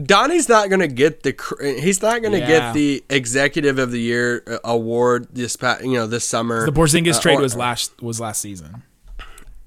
Donnie's 0.00 0.48
not 0.48 0.68
going 0.68 0.80
to 0.80 0.88
get 0.88 1.24
the 1.24 1.34
he's 1.80 2.00
not 2.00 2.20
going 2.22 2.32
to 2.32 2.38
Yeah. 2.38 2.46
get 2.46 2.74
the 2.74 3.02
executive 3.10 3.78
of 3.78 3.90
the 3.90 4.00
year 4.00 4.42
uh, 4.46 4.58
award 4.64 5.26
this 5.32 5.56
pa- 5.56 5.78
you 5.82 5.94
know 5.94 6.06
this 6.06 6.24
summer. 6.24 6.64
The 6.64 6.72
Porzingis 6.72 7.16
Uh, 7.16 7.20
trade 7.20 7.38
or- 7.38 7.42
was 7.42 7.56
last 7.56 8.00
was 8.00 8.20
last 8.20 8.40
season. 8.40 8.82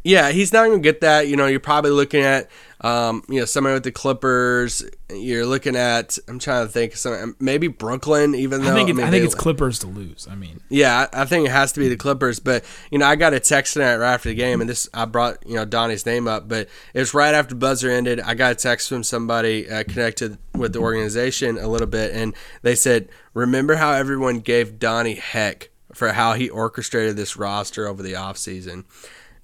Yeah, 0.03 0.31
he's 0.31 0.51
not 0.51 0.65
going 0.65 0.79
to 0.79 0.83
get 0.83 1.01
that. 1.01 1.27
You 1.27 1.37
know, 1.37 1.45
you're 1.47 1.59
probably 1.61 1.91
looking 1.91 2.21
at 2.23 2.49
um, 2.81 3.23
you 3.29 3.39
know 3.39 3.45
somebody 3.45 3.75
with 3.75 3.83
the 3.83 3.91
Clippers. 3.91 4.83
You're 5.09 5.45
looking 5.45 5.77
at 5.77 6.17
I'm 6.27 6.39
trying 6.39 6.65
to 6.65 6.71
think 6.71 6.97
some 6.97 7.35
maybe 7.39 7.67
Brooklyn 7.69 8.35
even 8.35 8.61
though 8.63 8.71
I 8.71 8.73
think 8.73 8.89
it, 8.89 8.93
I, 8.93 8.95
mean, 8.95 9.05
think 9.11 9.21
they- 9.21 9.25
it's 9.25 9.35
Clippers 9.35 9.79
to 9.79 9.87
lose. 9.87 10.27
I 10.29 10.35
mean, 10.35 10.59
Yeah, 10.69 11.07
I 11.13 11.21
I 11.21 11.25
think 11.25 11.47
it 11.47 11.51
has 11.51 11.71
to 11.73 11.79
be 11.79 11.87
the 11.87 11.95
Clippers. 11.95 12.39
But 12.41 12.65
you 12.91 12.97
know, 12.99 13.05
I 13.05 13.15
got 13.15 13.33
a 13.33 13.39
text 13.39 13.73
tonight 13.73 13.95
right 13.95 14.13
after 14.13 14.27
the 14.29 14.35
game, 14.35 14.59
and 14.59 14.69
this 14.69 14.89
I 14.93 15.05
brought 15.05 15.47
you 15.47 15.55
know 15.55 15.63
Donnie's 15.63 16.05
name 16.05 16.27
up, 16.27 16.49
but 16.49 16.67
it 16.93 16.99
was 16.99 17.13
right 17.13 17.33
after 17.33 17.55
buzzer 17.55 17.89
ended. 17.89 18.19
I 18.19 18.33
got 18.33 18.51
a 18.51 18.55
text 18.55 18.89
from 18.89 19.03
somebody 19.03 19.69
uh, 19.69 19.83
connected 19.85 20.37
with 20.53 20.73
the 20.73 20.79
organization 20.79 21.57
a 21.57 21.67
little 21.69 21.87
bit, 21.87 22.11
and 22.13 22.35
they 22.61 22.75
said, 22.75 23.07
"Remember 23.33 23.75
how 23.75 23.93
everyone 23.93 24.39
gave 24.39 24.79
Donnie 24.79 25.15
heck 25.15 25.69
for 25.93 26.11
how 26.13 26.33
he 26.33 26.49
orchestrated 26.49 27.15
this 27.15 27.37
roster 27.37 27.87
over 27.87 28.03
the 28.03 28.13
offseason? 28.13 28.83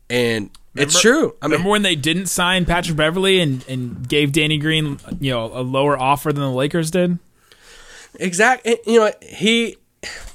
And 0.09 0.49
it's 0.75 0.99
true. 1.01 1.35
I 1.41 1.47
mean, 1.47 1.51
remember 1.53 1.69
when 1.71 1.81
they 1.81 1.95
didn't 1.95 2.27
sign 2.27 2.65
Patrick 2.65 2.95
Beverley 2.97 3.39
and, 3.41 3.63
and 3.67 4.07
gave 4.07 4.31
Danny 4.31 4.57
Green 4.57 4.99
you 5.19 5.31
know 5.31 5.45
a 5.45 5.61
lower 5.61 5.97
offer 5.99 6.31
than 6.31 6.41
the 6.43 6.49
Lakers 6.51 6.89
did? 6.91 7.19
Exact. 8.19 8.65
and, 8.65 8.77
You 8.85 8.99
know, 8.99 9.11
he. 9.21 9.77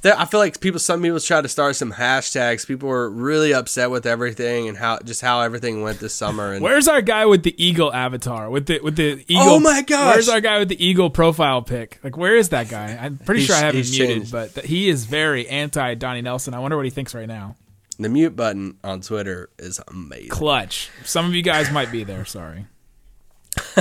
I 0.04 0.26
feel 0.26 0.40
like 0.40 0.60
people. 0.60 0.78
Some 0.78 1.00
people 1.00 1.18
try 1.20 1.40
to 1.40 1.48
start 1.48 1.74
some 1.76 1.90
hashtags. 1.94 2.66
People 2.66 2.90
were 2.90 3.08
really 3.08 3.54
upset 3.54 3.90
with 3.90 4.04
everything 4.04 4.68
and 4.68 4.76
how 4.76 4.98
just 4.98 5.22
how 5.22 5.40
everything 5.40 5.80
went 5.80 6.00
this 6.00 6.14
summer. 6.14 6.52
And 6.52 6.62
Where's 6.62 6.86
our 6.86 7.00
guy 7.00 7.24
with 7.24 7.44
the 7.44 7.54
eagle 7.64 7.90
avatar 7.90 8.50
with 8.50 8.66
the 8.66 8.80
with 8.80 8.96
the 8.96 9.12
oh 9.14 9.24
eagle? 9.26 9.42
Oh 9.54 9.60
my 9.60 9.80
gosh! 9.80 10.14
Where's 10.16 10.28
our 10.28 10.42
guy 10.42 10.58
with 10.58 10.68
the 10.68 10.84
eagle 10.86 11.08
profile 11.08 11.62
pic? 11.62 11.98
Like, 12.04 12.18
where 12.18 12.36
is 12.36 12.50
that 12.50 12.68
guy? 12.68 12.98
I'm 13.00 13.16
pretty 13.16 13.40
He's- 13.40 13.46
sure 13.46 13.56
I 13.56 13.60
have 13.60 13.74
him 13.74 13.80
muted, 13.80 13.94
changed. 14.08 14.32
but 14.32 14.54
th- 14.54 14.66
he 14.66 14.90
is 14.90 15.06
very 15.06 15.48
anti 15.48 15.94
Donnie 15.94 16.20
Nelson. 16.20 16.52
I 16.52 16.58
wonder 16.58 16.76
what 16.76 16.84
he 16.84 16.90
thinks 16.90 17.14
right 17.14 17.26
now. 17.28 17.56
The 17.98 18.08
mute 18.08 18.36
button 18.36 18.78
on 18.82 19.00
Twitter 19.00 19.50
is 19.58 19.80
amazing. 19.88 20.28
Clutch. 20.28 20.90
Some 21.04 21.26
of 21.26 21.34
you 21.34 21.42
guys 21.42 21.70
might 21.70 21.92
be 21.92 22.04
there. 22.04 22.24
Sorry. 22.24 22.66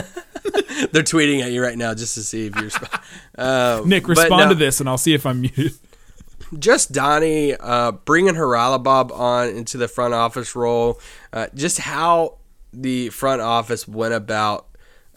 They're 0.92 1.04
tweeting 1.04 1.42
at 1.42 1.52
you 1.52 1.62
right 1.64 1.78
now 1.78 1.94
just 1.94 2.16
to 2.16 2.22
see 2.22 2.48
if 2.48 2.56
you're. 2.56 2.70
Sp- 2.70 2.94
uh, 3.38 3.82
Nick, 3.86 4.08
respond 4.08 4.46
no, 4.46 4.50
to 4.50 4.56
this, 4.56 4.80
and 4.80 4.90
I'll 4.90 4.98
see 4.98 5.14
if 5.14 5.26
I'm 5.26 5.42
muted. 5.42 5.74
Just 6.60 6.92
Donnie 6.92 7.56
uh, 7.56 7.92
bringing 7.92 8.36
Haralabob 8.36 9.12
on 9.12 9.50
into 9.50 9.78
the 9.78 9.88
front 9.88 10.14
office 10.14 10.56
role. 10.56 11.00
Uh, 11.32 11.48
just 11.56 11.80
how 11.80 12.38
the 12.72 13.10
front 13.10 13.42
office 13.42 13.88
went 13.88 14.14
about 14.14 14.68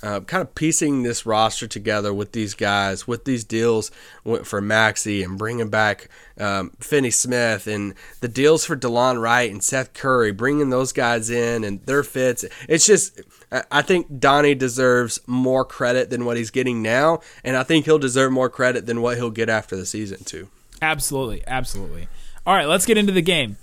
uh, 0.07 0.21
kind 0.21 0.41
of 0.41 0.55
piecing 0.55 1.03
this 1.03 1.27
roster 1.27 1.67
together 1.67 2.15
with 2.15 2.31
these 2.31 2.55
guys, 2.55 3.09
with 3.09 3.25
these 3.25 3.43
deals 3.43 3.91
for 4.23 4.63
Maxi 4.63 5.25
and 5.25 5.37
bringing 5.37 5.69
back 5.69 6.09
um, 6.39 6.71
Finney 6.79 7.11
Smith 7.11 7.67
and 7.67 7.93
the 8.21 8.29
deals 8.29 8.65
for 8.65 8.77
DeLon 8.77 9.21
Wright 9.21 9.51
and 9.51 9.65
Seth 9.65 9.95
Curry, 9.95 10.31
bringing 10.31 10.71
those 10.71 10.93
guys 10.93 11.29
in 11.29 11.65
and 11.65 11.83
their 11.87 12.05
fits. 12.05 12.45
It's 12.69 12.87
just, 12.87 13.21
I- 13.51 13.83
think 13.83 14.21
Donnie 14.21 14.55
deserves 14.55 15.19
more 15.27 15.65
credit 15.65 16.11
than 16.11 16.25
what 16.25 16.37
he's 16.37 16.51
getting 16.51 16.83
now, 16.83 17.21
and 17.43 17.57
I 17.57 17.65
think 17.65 17.85
he'll 17.85 17.99
deserve 17.99 18.31
more 18.31 18.49
credit 18.49 18.87
than 18.87 19.03
what 19.03 19.17
he'll 19.17 19.31
get 19.31 19.49
after 19.49 19.75
the 19.75 19.87
season 19.87 20.23
too. 20.23 20.49
Absolutely, 20.81 21.43
absolutely. 21.49 22.07
All 22.47 22.55
right, 22.55 22.69
let's 22.69 22.87
get 22.87 22.97
into 22.97 23.13
the 23.13 23.23
game. 23.23 23.57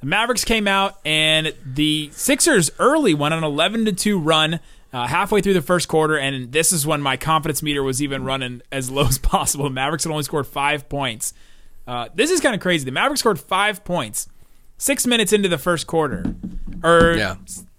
The 0.00 0.06
Mavericks 0.06 0.44
came 0.44 0.68
out 0.68 0.98
and 1.06 1.54
the 1.64 2.10
Sixers 2.12 2.70
early 2.78 3.14
went 3.14 3.32
on 3.32 3.38
an 3.38 3.44
11 3.44 3.86
to 3.86 3.92
2 3.92 4.18
run 4.18 4.60
uh, 4.92 5.06
halfway 5.06 5.40
through 5.40 5.54
the 5.54 5.62
first 5.62 5.88
quarter 5.88 6.16
and 6.16 6.52
this 6.52 6.72
is 6.72 6.86
when 6.86 7.00
my 7.02 7.16
confidence 7.16 7.62
meter 7.62 7.82
was 7.82 8.02
even 8.02 8.24
running 8.24 8.62
as 8.72 8.90
low 8.90 9.06
as 9.06 9.18
possible. 9.34 9.64
The 9.64 9.70
Mavericks 9.70 10.04
had 10.04 10.10
only 10.10 10.24
scored 10.24 10.46
5 10.46 10.88
points. 10.88 11.34
Uh, 11.86 12.08
this 12.14 12.30
is 12.30 12.40
kind 12.40 12.54
of 12.54 12.60
crazy. 12.60 12.84
The 12.84 12.90
Mavericks 12.92 13.20
scored 13.20 13.38
5 13.40 13.84
points 13.84 14.28
6 14.78 15.06
minutes 15.06 15.32
into 15.32 15.48
the 15.48 15.58
first 15.58 15.86
quarter. 15.86 16.34
Or 16.84 17.14
Yeah. 17.14 17.36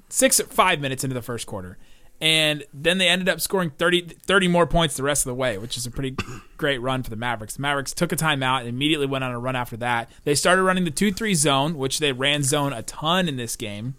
six 0.09 0.39
five 0.41 0.79
minutes 0.79 1.03
into 1.03 1.13
the 1.13 1.21
first 1.21 1.45
quarter 1.47 1.77
and 2.19 2.63
then 2.73 2.97
they 2.97 3.07
ended 3.07 3.29
up 3.29 3.39
scoring 3.39 3.69
30, 3.77 4.01
30 4.25 4.47
more 4.47 4.65
points 4.65 4.95
the 4.97 5.03
rest 5.03 5.23
of 5.25 5.29
the 5.29 5.35
way 5.35 5.57
which 5.57 5.77
is 5.77 5.85
a 5.85 5.91
pretty 5.91 6.15
great 6.57 6.79
run 6.79 7.03
for 7.03 7.09
the 7.11 7.15
mavericks 7.15 7.55
the 7.55 7.61
mavericks 7.61 7.93
took 7.93 8.11
a 8.11 8.15
timeout 8.15 8.61
and 8.61 8.69
immediately 8.69 9.05
went 9.05 9.23
on 9.23 9.31
a 9.31 9.37
run 9.37 9.55
after 9.55 9.77
that 9.77 10.09
they 10.23 10.33
started 10.33 10.63
running 10.63 10.83
the 10.85 10.89
2-3 10.91 11.35
zone 11.35 11.77
which 11.77 11.99
they 11.99 12.11
ran 12.11 12.41
zone 12.41 12.73
a 12.73 12.81
ton 12.83 13.27
in 13.27 13.35
this 13.37 13.55
game 13.55 13.95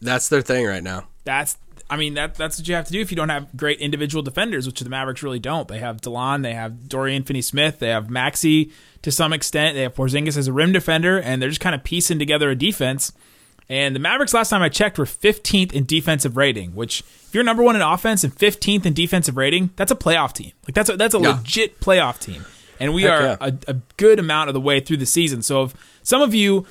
That's 0.00 0.28
their 0.28 0.42
thing 0.42 0.66
right 0.66 0.82
now. 0.82 1.08
That's 1.28 1.58
I 1.90 1.96
mean 1.96 2.14
that 2.14 2.34
that's 2.34 2.58
what 2.58 2.66
you 2.68 2.74
have 2.74 2.86
to 2.86 2.92
do 2.92 3.00
if 3.00 3.10
you 3.10 3.16
don't 3.16 3.28
have 3.28 3.54
great 3.56 3.78
individual 3.80 4.22
defenders, 4.22 4.66
which 4.66 4.80
the 4.80 4.88
Mavericks 4.88 5.22
really 5.22 5.38
don't. 5.38 5.68
They 5.68 5.78
have 5.78 6.00
Delon, 6.00 6.42
they 6.42 6.54
have 6.54 6.88
Dorian 6.88 7.22
Finney-Smith, 7.22 7.78
they 7.78 7.88
have 7.88 8.06
Maxi 8.08 8.72
to 9.02 9.10
some 9.12 9.32
extent, 9.32 9.74
they 9.74 9.82
have 9.82 9.94
Porzingis 9.94 10.36
as 10.36 10.48
a 10.48 10.52
rim 10.52 10.72
defender, 10.72 11.18
and 11.20 11.40
they're 11.40 11.48
just 11.50 11.60
kind 11.60 11.74
of 11.74 11.84
piecing 11.84 12.18
together 12.18 12.50
a 12.50 12.54
defense. 12.56 13.12
And 13.70 13.94
the 13.94 14.00
Mavericks 14.00 14.32
last 14.32 14.48
time 14.48 14.62
I 14.62 14.70
checked 14.70 14.98
were 14.98 15.04
15th 15.04 15.72
in 15.72 15.84
defensive 15.84 16.36
rating, 16.38 16.74
which 16.74 17.00
if 17.00 17.30
you're 17.34 17.44
number 17.44 17.62
one 17.62 17.76
in 17.76 17.82
offense 17.82 18.24
and 18.24 18.34
15th 18.34 18.86
in 18.86 18.94
defensive 18.94 19.36
rating, 19.36 19.70
that's 19.76 19.92
a 19.92 19.96
playoff 19.96 20.32
team. 20.32 20.52
Like 20.66 20.74
that's 20.74 20.88
a, 20.90 20.96
that's 20.96 21.14
a 21.14 21.18
Yeah. 21.20 21.36
legit 21.36 21.78
playoff 21.80 22.18
team. 22.18 22.44
And 22.80 22.94
we 22.94 23.02
Heck 23.02 23.12
are 23.12 23.22
yeah. 23.24 23.36
a, 23.40 23.52
a 23.68 23.74
good 23.98 24.18
amount 24.18 24.48
of 24.48 24.54
the 24.54 24.60
way 24.60 24.80
through 24.80 24.96
the 24.98 25.06
season. 25.06 25.42
So 25.42 25.64
if 25.64 25.98
some 26.02 26.22
of 26.22 26.34
you, 26.34 26.66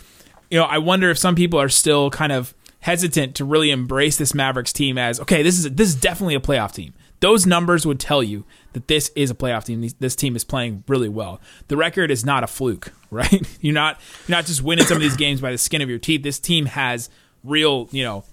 you 0.49 0.57
know, 0.57 0.63
I 0.65 0.77
wonder 0.79 1.09
if 1.11 1.17
some 1.19 1.35
people 1.35 1.59
are 1.59 1.69
still 1.69 2.09
kind 2.09 2.31
of 2.31 2.53
hesitant 2.87 3.35
to 3.35 3.43
really 3.43 3.69
embrace 3.69 4.15
this 4.15 4.33
Mavericks 4.33 4.71
team 4.71 4.97
as 4.97 5.19
okay, 5.19 5.43
this 5.43 5.59
is 5.59 5.69
this 5.75 5.89
is 5.89 5.95
definitely 5.95 6.35
a 6.35 6.39
playoff 6.39 6.73
team. 6.73 6.93
Those 7.19 7.45
numbers 7.45 7.85
would 7.85 7.99
tell 7.99 8.23
you 8.23 8.45
that 8.71 8.87
this 8.87 9.11
is 9.13 9.29
a 9.29 9.35
playoff 9.35 9.65
team. 9.65 9.85
This 9.99 10.15
team 10.15 10.37
is 10.37 10.45
playing 10.45 10.85
really 10.87 11.09
well. 11.09 11.41
The 11.67 11.75
record 11.75 12.11
is 12.11 12.23
not 12.23 12.43
a 12.45 12.47
fluke, 12.47 12.93
right? 13.11 13.45
You're 13.59 13.73
not 13.73 13.99
you're 14.27 14.37
not 14.37 14.45
just 14.45 14.63
winning 14.63 14.85
some 14.85 14.95
of 14.95 15.01
these 15.01 15.17
games 15.17 15.41
by 15.41 15.51
the 15.51 15.57
skin 15.57 15.81
of 15.81 15.89
your 15.89 15.99
teeth. 15.99 16.23
This 16.23 16.39
team 16.39 16.65
has 16.67 17.09
real, 17.43 17.89
you 17.91 18.03
know, 18.05 18.23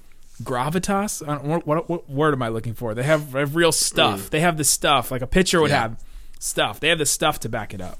gravitas. 0.44 1.26
I 1.26 1.34
don't, 1.34 1.44
what, 1.44 1.66
what, 1.66 1.88
what 1.88 2.08
word 2.08 2.32
am 2.34 2.42
I 2.42 2.48
looking 2.48 2.74
for? 2.74 2.94
They 2.94 3.02
have, 3.02 3.32
have 3.32 3.56
real 3.56 3.72
stuff. 3.72 4.20
Mm. 4.20 4.30
They 4.30 4.40
have 4.40 4.56
the 4.56 4.64
stuff 4.64 5.10
like 5.10 5.22
a 5.22 5.26
pitcher 5.26 5.60
would 5.60 5.70
Yeah. 5.70 5.80
have 5.82 6.04
stuff. 6.38 6.78
They 6.78 6.90
have 6.90 6.98
the 6.98 7.06
stuff 7.06 7.40
to 7.40 7.48
back 7.48 7.74
it 7.74 7.80
up. 7.80 7.98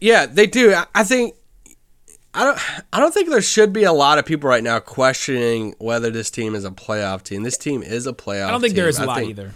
Yeah, 0.00 0.26
they 0.26 0.46
do. 0.48 0.74
I 0.94 1.04
think 1.04 1.34
I 2.34 2.44
don't 2.44 2.58
I 2.92 3.00
don't 3.00 3.12
think 3.12 3.30
there 3.30 3.42
should 3.42 3.72
be 3.72 3.84
a 3.84 3.92
lot 3.92 4.18
of 4.18 4.26
people 4.26 4.48
right 4.50 4.62
now 4.62 4.78
questioning 4.80 5.74
whether 5.78 6.10
this 6.10 6.30
team 6.30 6.54
is 6.54 6.64
a 6.64 6.70
playoff 6.70 7.22
team. 7.22 7.42
This 7.42 7.56
team 7.56 7.82
is 7.82 8.06
a 8.06 8.12
playoff 8.12 8.46
I 8.48 8.50
don't 8.50 8.60
think 8.60 8.72
team. 8.72 8.76
there 8.82 8.88
is 8.88 8.98
a 8.98 9.02
I 9.02 9.06
lot 9.06 9.16
think- 9.18 9.30
either. 9.30 9.54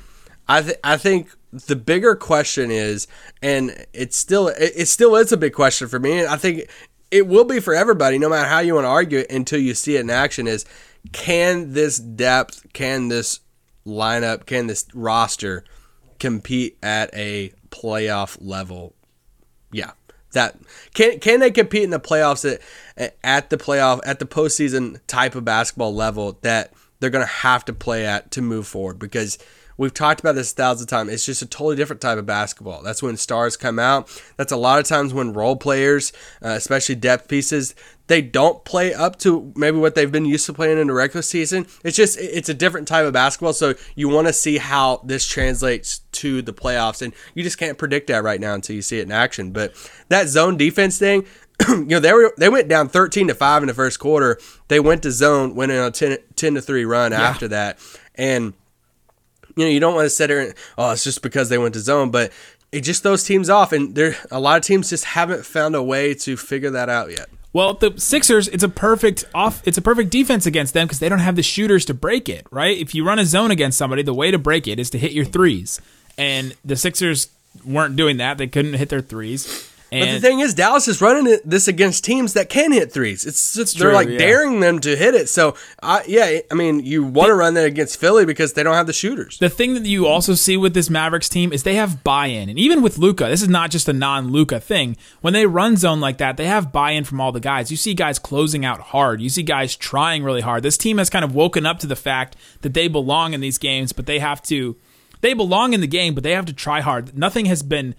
I 0.49 0.61
th- 0.63 0.79
I 0.83 0.97
think 0.97 1.29
the 1.53 1.77
bigger 1.77 2.17
question 2.17 2.71
is, 2.73 3.07
and 3.43 3.87
it's 3.93 4.17
still 4.17 4.49
it, 4.49 4.73
it 4.75 4.87
still 4.89 5.15
is 5.17 5.31
a 5.33 5.37
big 5.37 5.53
question 5.55 5.87
for 5.87 6.01
me. 6.01 6.19
And 6.21 6.29
I 6.29 6.37
think 6.37 6.69
it 7.13 7.27
will 7.29 7.45
be 7.45 7.61
for 7.61 7.75
everybody, 7.75 8.19
no 8.19 8.29
matter 8.29 8.49
how 8.49 8.59
you 8.59 8.75
want 8.75 8.85
to 8.85 8.89
argue 8.89 9.19
it 9.21 9.31
until 9.31 9.61
you 9.61 9.73
see 9.75 9.97
it 9.97 10.01
in 10.01 10.11
action. 10.11 10.49
Is 10.49 10.65
can 11.13 11.73
this 11.75 11.99
depth, 11.99 12.67
can 12.73 13.09
this 13.09 13.41
lineup, 13.87 14.47
can 14.47 14.67
this 14.67 14.87
roster 14.95 15.65
compete 16.19 16.77
at 16.83 17.11
a 17.15 17.53
playoff 17.71 18.37
level? 18.41 18.95
Yeah, 19.71 19.93
that 20.33 20.57
can 20.95 21.19
can 21.21 21.41
they 21.41 21.51
compete 21.51 21.83
in 21.83 21.91
the 21.91 22.01
playoffs 22.01 22.59
at 22.97 23.17
at 23.23 23.51
the 23.51 23.57
playoff 23.57 24.01
at 24.05 24.19
the 24.19 24.27
postseason 24.27 25.01
type 25.07 25.35
of 25.35 25.45
basketball 25.45 25.95
level 25.95 26.39
that 26.43 26.73
they're 27.01 27.11
gonna 27.11 27.27
have 27.27 27.65
to 27.65 27.73
play 27.73 28.05
at 28.07 28.31
to 28.33 28.43
move 28.43 28.67
forward? 28.67 28.99
Because 28.99 29.39
we've 29.77 29.95
talked 29.95 30.21
about 30.21 30.35
this 30.35 30.53
a 30.53 30.55
thousand 30.55 30.87
times. 30.87 31.13
It's 31.13 31.27
just 31.27 31.43
a 31.43 31.47
totally 31.47 31.77
different 31.77 32.03
type 32.03 32.19
of 32.19 32.27
basketball. 32.27 32.83
That's 32.83 33.03
when 33.03 33.17
stars 33.17 33.57
come 33.57 33.79
out. 33.79 34.09
That's 34.37 34.53
a 34.53 34.57
lot 34.57 34.79
of 34.79 34.87
times 34.87 35.15
when 35.15 35.33
role 35.33 35.57
players, 35.57 36.13
uh, 36.43 36.49
especially 36.49 36.95
depth 36.97 37.29
pieces, 37.29 37.75
they 38.09 38.21
don't 38.21 38.65
play 38.65 38.93
up 38.93 39.19
to 39.21 39.53
maybe 39.57 39.79
what 39.79 39.95
they've 39.95 40.11
been 40.11 40.25
used 40.25 40.47
to 40.47 40.53
playing 40.53 40.79
in 40.79 40.89
the 40.89 40.93
regular 40.93 41.23
season. 41.23 41.67
It's 41.85 41.97
just 41.97 42.19
it's 42.19 42.49
a 42.49 42.55
different 42.55 42.89
type 42.89 43.07
of 43.07 43.13
basketball. 43.13 43.53
So 43.53 43.75
you 43.95 44.09
want 44.09 44.27
to 44.27 44.33
see 44.33 44.59
how 44.59 45.01
this 45.05 45.27
translates 45.27 46.01
to 46.13 46.43
the 46.43 46.53
playoffs, 46.53 47.01
and 47.01 47.15
you 47.35 47.43
just 47.43 47.59
can't 47.59 47.79
predict 47.79 48.09
that 48.09 48.23
right 48.23 48.41
now 48.41 48.55
until 48.55 48.77
you 48.77 48.83
see 48.83 48.99
it 48.99 49.05
in 49.05 49.13
action. 49.13 49.53
But 49.53 49.75
that 50.09 50.29
zone 50.29 50.57
defense 50.57 50.99
thing. 50.99 51.25
you 51.69 51.85
know 51.85 52.01
they 52.01 52.13
were 52.13 52.35
they 52.39 52.49
went 52.49 52.67
down 52.67 52.89
13 52.89 53.29
to 53.29 53.35
5 53.35 53.63
in 53.63 53.67
the 53.69 53.75
first 53.75 54.01
quarter 54.01 54.41
they 54.69 54.81
went 54.81 55.03
to 55.03 55.13
zone 55.13 55.55
went 55.55 55.71
in 55.71 55.79
on 55.79 55.89
a 55.89 55.91
10, 55.91 56.17
10 56.35 56.55
to 56.55 56.63
3 56.63 56.85
run 56.87 57.13
after 57.13 57.47
that 57.47 57.79
and 58.15 58.55
you 59.57 59.65
know, 59.65 59.71
you 59.71 59.81
don't 59.81 59.95
want 59.95 60.07
to 60.07 60.11
sit 60.11 60.29
there 60.29 60.41
and 60.41 60.55
oh, 60.79 60.93
it's 60.93 61.05
just 61.05 61.23
because 61.23 61.49
they 61.49 61.59
went 61.59 61.75
to 61.75 61.81
zone, 61.81 62.11
but 62.11 62.33
it 62.71 62.81
just 62.81 63.03
throws 63.03 63.23
teams 63.23 63.51
off, 63.51 63.73
and 63.73 63.95
there 63.95 64.17
a 64.31 64.41
lot 64.41 64.57
of 64.57 64.65
teams 64.65 64.91
just 64.91 65.05
haven't 65.05 65.45
found 65.45 65.75
a 65.75 65.83
way 65.83 66.15
to 66.15 66.37
figure 66.37 66.71
that 66.71 66.89
out 66.89 67.11
yet. 67.11 67.29
Well, 67.53 67.75
the 67.75 67.93
Sixers, 67.99 68.49
it's 68.49 68.63
a 68.63 68.69
perfect 68.69 69.25
off. 69.35 69.61
It's 69.67 69.77
a 69.77 69.83
perfect 69.83 70.11
defense 70.11 70.47
against 70.47 70.73
them 70.73 70.87
because 70.87 70.99
they 70.99 71.11
don't 71.11 71.19
have 71.19 71.37
the 71.37 71.43
shooters 71.43 71.85
to 71.85 71.95
break 71.95 72.29
it. 72.29 72.47
Right? 72.51 72.79
If 72.79 72.95
you 72.95 73.05
run 73.05 73.19
a 73.19 73.27
zone 73.27 73.51
against 73.51 73.77
somebody, 73.77 74.03
the 74.03 74.15
way 74.15 74.31
to 74.31 74.39
break 74.39 74.67
it 74.67 74.79
is 74.79 74.89
to 74.91 74.99
hit 74.99 75.13
your 75.13 75.27
threes, 75.27 75.81
and 76.17 76.55
the 76.65 76.77
Sixers 76.77 77.29
weren't 77.65 77.97
doing 77.97 78.17
that. 78.17 78.39
They 78.39 78.47
couldn't 78.47 78.75
hit 78.75 78.89
their 78.89 79.03
threes. 79.03 79.72
And 79.93 80.01
But 80.07 80.13
the 80.15 80.21
thing 80.21 80.41
is, 80.41 80.55
Dallas 80.55 80.89
is 80.89 81.03
running 81.03 81.31
it- 81.31 81.49
this 81.49 81.69
against 81.69 82.03
teams 82.03 82.33
that 82.33 82.49
can 82.49 82.73
hit 82.73 82.91
threes. 82.91 83.27
It's 83.27 83.53
just 83.53 83.79
they're 83.79 83.89
true, 83.89 83.95
like 83.95 84.09
yeah. 84.09 84.17
daring 84.17 84.61
them 84.61 84.79
to 84.81 84.97
hit 84.97 85.15
it. 85.15 85.29
So, 85.29 85.55
I 85.83 86.03
yeah, 86.09 86.39
I 86.51 86.55
mean, 86.55 86.81
you 86.81 87.03
want 87.03 87.29
to 87.29 87.35
run 87.35 87.53
that 87.55 87.67
against 87.67 88.01
Philly 88.01 88.25
because 88.25 88.55
they 88.55 88.63
don't 88.63 88.75
have 88.75 88.87
the 88.87 88.95
shooters. 88.95 89.39
The 89.39 89.51
thing 89.51 89.75
that 89.75 89.85
you 89.85 90.07
also 90.07 90.35
see 90.35 90.57
with 90.57 90.73
this 90.73 90.89
Mavericks 90.89 91.29
team 91.29 91.53
is 91.53 91.63
they 91.63 91.75
have 91.75 92.03
buy-in, 92.03 92.49
and 92.49 92.59
even 92.59 92.81
with 92.81 92.97
Luka, 92.97 93.27
this 93.27 93.43
is 93.43 93.49
not 93.49 93.71
just 93.71 93.87
a 93.87 93.93
non-Luka 93.93 94.61
thing. 94.61 94.97
When 95.21 95.35
they 95.35 95.45
run 95.47 95.77
zone 95.77 96.01
like 96.01 96.17
that, 96.19 96.39
they 96.39 96.47
have 96.47 96.73
buy-in 96.73 97.05
from 97.05 97.21
all 97.21 97.31
the 97.31 97.39
guys. 97.41 97.71
You 97.71 97.77
see 97.77 97.93
guys 97.93 98.19
closing 98.19 98.65
out 98.65 98.81
hard. 98.81 99.21
You 99.21 99.29
see 99.29 99.43
guys 99.43 99.77
trying 99.77 100.25
really 100.25 100.41
hard. 100.41 100.63
This 100.63 100.79
team 100.79 100.97
has 100.97 101.11
kind 101.11 101.25
of 101.25 101.35
woken 101.35 101.67
up 101.67 101.79
to 101.81 101.87
the 101.87 101.97
fact 101.97 102.35
that 102.63 102.73
they 102.73 102.89
belong 102.89 103.35
in 103.35 103.43
these 103.43 103.59
games, 103.59 103.93
but 103.93 104.07
they 104.07 104.21
have 104.21 104.43
to. 104.45 104.77
They 105.21 105.35
belong 105.35 105.73
in 105.73 105.81
the 105.81 105.87
game, 105.87 106.15
but 106.15 106.25
they 106.25 106.33
have 106.33 106.47
to 106.47 106.53
try 106.53 106.81
hard. 106.81 107.17
Nothing 107.17 107.47
has 107.47 107.63
been. 107.63 107.95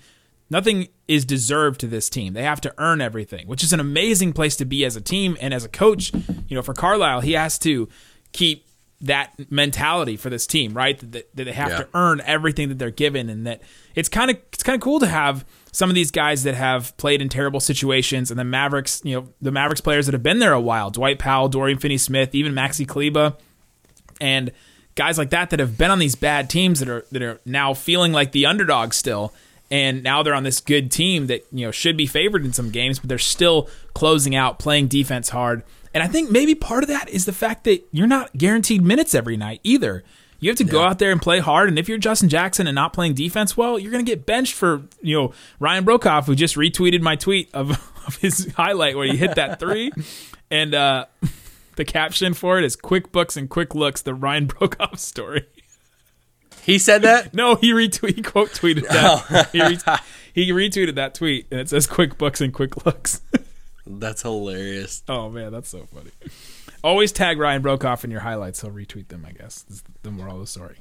Nothing 0.54 0.88
is 1.08 1.26
deserved 1.26 1.80
to 1.80 1.88
this 1.88 2.10
team. 2.12 2.34
They 2.34 2.44
have 2.44 2.62
to 2.62 2.74
earn 2.78 3.02
everything, 3.02 3.48
which 3.48 3.64
is 3.64 3.74
an 3.74 3.80
amazing 3.80 4.34
place 4.34 4.56
to 4.58 4.66
be 4.66 4.86
as 4.86 4.96
a 4.96 5.02
team 5.02 5.36
and 5.42 5.52
as 5.52 5.66
a 5.66 5.68
coach. 5.70 6.14
You 6.48 6.56
know, 6.56 6.62
for 6.62 6.76
Carlisle, 6.76 7.22
he 7.22 7.32
has 7.34 7.58
to 7.60 7.90
keep 8.34 8.68
that 9.02 9.34
mentality 9.52 10.16
for 10.16 10.30
this 10.30 10.46
team, 10.46 10.74
right? 10.76 11.00
That, 11.12 11.36
that 11.36 11.44
they 11.46 11.52
have 11.54 11.72
Yeah. 11.72 11.78
to 11.80 11.88
earn 11.96 12.22
everything 12.24 12.70
that 12.70 12.78
they're 12.78 12.92
given, 12.92 13.30
and 13.30 13.48
that 13.48 13.62
it's 13.96 14.08
kind 14.10 14.30
of 14.30 14.38
it's 14.54 14.62
kind 14.62 14.76
of 14.76 14.82
cool 14.82 15.00
to 15.00 15.08
have 15.08 15.44
some 15.72 15.90
of 15.90 15.96
these 15.96 16.12
guys 16.12 16.44
that 16.44 16.54
have 16.54 16.96
played 16.98 17.20
in 17.20 17.30
terrible 17.30 17.60
situations, 17.60 18.30
and 18.30 18.40
the 18.40 18.44
Mavericks, 18.44 19.02
you 19.04 19.16
know, 19.20 19.30
the 19.42 19.52
Mavericks 19.52 19.82
players 19.82 20.06
that 20.06 20.14
have 20.14 20.22
been 20.24 20.38
there 20.38 20.54
a 20.54 20.62
while, 20.62 20.92
Dwight 20.92 21.18
Powell, 21.18 21.50
Dorian 21.50 21.80
Finney-Smith, 21.80 22.36
even 22.36 22.54
Maxi 22.54 22.88
Kleber, 22.88 23.34
and 24.22 24.52
guys 24.96 25.18
like 25.18 25.32
that 25.32 25.50
that 25.50 25.60
have 25.60 25.78
been 25.80 25.90
on 25.90 25.98
these 25.98 26.14
bad 26.16 26.48
teams 26.50 26.80
that 26.80 26.88
are 26.90 27.04
that 27.12 27.24
are 27.24 27.42
now 27.44 27.74
feeling 27.74 28.14
like 28.14 28.32
the 28.34 28.46
underdog 28.46 28.94
still 28.94 29.34
and 29.72 30.04
now 30.04 30.24
they're 30.24 30.34
on 30.34 30.44
this 30.44 30.60
good 30.60 30.92
team 30.92 31.28
that 31.28 31.46
you 31.52 31.66
know 31.66 31.72
should 31.72 31.98
be 31.98 32.06
favored 32.06 32.46
in 32.46 32.54
some 32.54 32.70
games 32.70 33.00
but 33.00 33.10
they're 33.10 33.18
still 33.18 33.70
closing 33.94 34.36
out 34.36 34.60
playing 34.60 34.88
defense 34.88 35.30
hard. 35.30 35.64
And 35.94 36.02
i 36.04 36.08
think 36.08 36.32
maybe 36.32 36.56
part 36.56 36.84
of 36.84 36.90
that 36.90 37.10
is 37.10 37.26
the 37.26 37.34
fact 37.34 37.64
that 37.66 37.86
you're 37.92 38.08
not 38.08 38.36
guaranteed 38.38 38.82
minutes 38.84 39.14
every 39.16 39.38
night 39.38 39.60
either. 39.64 40.04
You 40.40 40.50
have 40.50 40.58
to 40.58 40.66
go 40.66 40.84
out 40.84 41.00
there 41.00 41.12
and 41.12 41.22
play 41.22 41.40
hard 41.40 41.70
and 41.70 41.80
if 41.80 41.88
you're 41.88 41.98
justin 41.98 42.28
jackson 42.28 42.68
and 42.68 42.76
not 42.76 42.92
playing 42.92 43.14
defense 43.14 43.56
well 43.56 43.80
you're 43.80 43.92
going 43.92 44.04
to 44.04 44.12
get 44.12 44.26
benched 44.26 44.54
for 44.54 44.82
you 45.02 45.16
know 45.16 45.34
ryan 45.58 45.86
broekhoff 45.86 46.26
who 46.26 46.36
just 46.36 46.56
retweeted 46.56 47.00
my 47.00 47.16
tweet 47.16 47.50
of, 47.54 47.72
of 48.06 48.18
his 48.18 48.52
highlight 48.56 48.98
where 48.98 49.08
he 49.08 49.16
hit 49.16 49.36
that 49.36 49.60
three. 49.60 49.92
And 50.52 50.76
uh 50.76 51.06
the 51.76 51.86
caption 51.86 52.34
for 52.34 52.58
it 52.58 52.66
is 52.66 52.76
QuickBooks 52.76 53.38
and 53.38 53.50
Quick 53.50 53.76
Looks, 53.76 54.02
the 54.02 54.14
Ryan 54.14 54.48
Broekhoff 54.48 55.00
story. 55.00 55.48
He 56.66 56.78
said 56.80 57.02
that. 57.04 57.34
No, 57.34 57.56
he 57.56 57.72
retweet, 57.72 58.16
he 58.16 58.22
quote 58.22 58.50
tweeted 58.52 58.88
that. 58.88 59.26
Oh. 59.30 59.44
he, 59.52 59.62
re- 59.62 59.78
he 60.34 60.52
retweeted 60.52 60.96
that 60.96 61.16
tweet, 61.16 61.48
and 61.52 61.60
it 61.60 61.70
says 61.70 61.88
QuickBooks 61.88 62.42
and 62.42 62.54
Quick 62.54 62.86
Looks. 62.86 63.22
That's 63.86 64.22
hilarious. 64.22 65.04
oh 65.10 65.30
man, 65.30 65.52
that's 65.52 65.68
so 65.68 65.86
funny. 65.94 66.12
Always 66.86 67.12
tag 67.12 67.38
Ryan 67.38 67.62
Broekhoff 67.62 68.06
in 68.06 68.12
your 68.12 68.22
highlights. 68.22 68.62
He'll 68.62 68.72
retweet 68.72 69.10
them. 69.10 69.26
I 69.28 69.34
guess 69.34 69.66
is 69.70 69.84
the 70.04 70.12
moral 70.12 70.36
of 70.36 70.42
the 70.42 70.48
story. 70.48 70.78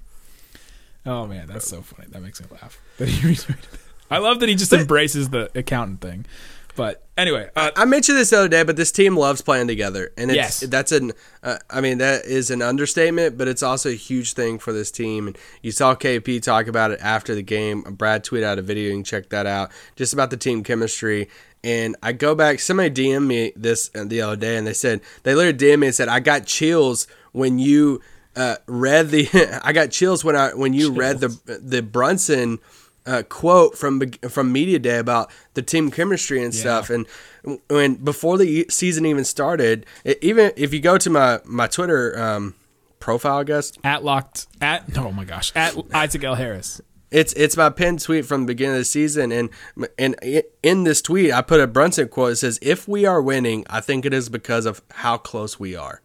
Oh 1.04 1.26
man, 1.26 1.48
that's 1.48 1.66
so 1.66 1.82
funny. 1.82 2.08
That 2.12 2.22
makes 2.22 2.40
me 2.40 2.46
laugh. 2.52 2.80
That 2.98 3.08
he 3.08 3.34
retweeted. 3.34 3.78
I 4.08 4.18
love 4.18 4.38
that 4.38 4.48
he 4.48 4.54
just 4.54 4.72
embraces 4.72 5.30
the 5.30 5.50
accountant 5.54 6.00
thing. 6.00 6.26
But 6.74 7.04
anyway, 7.18 7.50
uh, 7.54 7.70
I 7.76 7.84
mentioned 7.84 8.16
this 8.16 8.30
the 8.30 8.38
other 8.38 8.48
day, 8.48 8.62
but 8.62 8.76
this 8.76 8.90
team 8.90 9.16
loves 9.16 9.42
playing 9.42 9.66
together, 9.66 10.10
and 10.16 10.30
it's 10.30 10.36
Yes. 10.36 10.60
that's 10.60 10.90
an 10.92 11.12
uh, 11.42 11.58
I 11.68 11.80
mean 11.82 11.98
that 11.98 12.24
is 12.24 12.50
an 12.50 12.62
understatement, 12.62 13.36
but 13.36 13.46
it's 13.46 13.62
also 13.62 13.90
a 13.90 13.94
huge 13.94 14.32
thing 14.32 14.58
for 14.58 14.72
this 14.72 14.90
team. 14.90 15.26
And 15.26 15.38
you 15.60 15.70
saw 15.70 15.94
KP 15.94 16.42
talk 16.42 16.66
about 16.68 16.90
it 16.90 17.00
after 17.02 17.34
the 17.34 17.42
game. 17.42 17.82
Brad 17.82 18.24
tweeted 18.24 18.44
out 18.44 18.58
a 18.58 18.62
video. 18.62 18.88
You 18.88 18.94
can 18.94 19.04
check 19.04 19.28
that 19.30 19.46
out, 19.46 19.70
just 19.96 20.12
about 20.14 20.30
the 20.30 20.36
team 20.38 20.62
chemistry. 20.64 21.28
And 21.64 21.94
I 22.02 22.12
go 22.12 22.34
back. 22.34 22.58
Somebody 22.58 22.90
DM'd 22.90 23.28
me 23.28 23.52
this 23.54 23.90
uh, 23.94 24.04
the 24.04 24.22
other 24.22 24.36
day, 24.36 24.56
and 24.56 24.66
they 24.66 24.72
said 24.72 25.00
they 25.24 25.34
literally 25.34 25.56
DM'd 25.58 25.80
me 25.80 25.86
and 25.88 25.94
said 25.94 26.08
I 26.08 26.20
got 26.20 26.46
chills 26.46 27.06
when 27.32 27.58
you 27.58 28.00
uh, 28.34 28.56
read 28.66 29.10
the. 29.10 29.60
I 29.62 29.72
got 29.72 29.90
chills 29.90 30.24
when 30.24 30.36
I 30.36 30.54
when 30.54 30.72
you 30.72 30.90
read 30.92 31.20
the 31.20 31.60
the 31.62 31.82
Brunson 31.82 32.58
uh, 33.06 33.22
quote 33.28 33.76
from 33.76 34.00
from 34.28 34.52
media 34.52 34.78
day 34.78 34.98
about 34.98 35.30
the 35.54 35.62
team 35.62 35.90
chemistry 35.90 36.42
and 36.42 36.54
stuff. 36.54 36.90
And 36.90 37.06
when 37.68 37.96
before 37.96 38.38
the 38.38 38.66
season 38.70 39.06
even 39.06 39.24
started 39.24 39.86
e- 40.06 40.14
even 40.22 40.52
if 40.56 40.72
you 40.72 40.80
go 40.80 40.96
to 40.98 41.10
my 41.10 41.40
my 41.44 41.66
twitter 41.66 42.16
um, 42.20 42.54
profile 43.00 43.38
i 43.38 43.44
guess. 43.44 43.72
At 43.82 44.04
locked 44.04 44.46
at 44.60 44.96
oh 44.96 45.10
my 45.10 45.24
gosh 45.24 45.52
at 45.56 45.76
Isaac 45.92 46.22
L. 46.22 46.36
Harris. 46.36 46.80
it's 47.10 47.32
it's 47.32 47.56
my 47.56 47.68
pinned 47.70 48.00
tweet 48.00 48.24
from 48.24 48.42
the 48.42 48.46
beginning 48.46 48.74
of 48.76 48.80
the 48.80 48.84
season. 48.84 49.32
And 49.32 49.50
and 49.98 50.14
in 50.62 50.84
this 50.84 51.02
tweet 51.02 51.32
i 51.32 51.42
put 51.42 51.58
a 51.60 51.66
brunson 51.66 52.06
quote. 52.08 52.32
It 52.32 52.36
says 52.36 52.58
if 52.62 52.86
we 52.86 53.04
are 53.04 53.20
winning 53.20 53.64
i 53.68 53.80
think 53.80 54.04
it 54.06 54.14
is 54.14 54.28
because 54.28 54.64
of 54.66 54.80
how 54.92 55.16
close 55.18 55.58
we 55.58 55.74
are. 55.74 56.00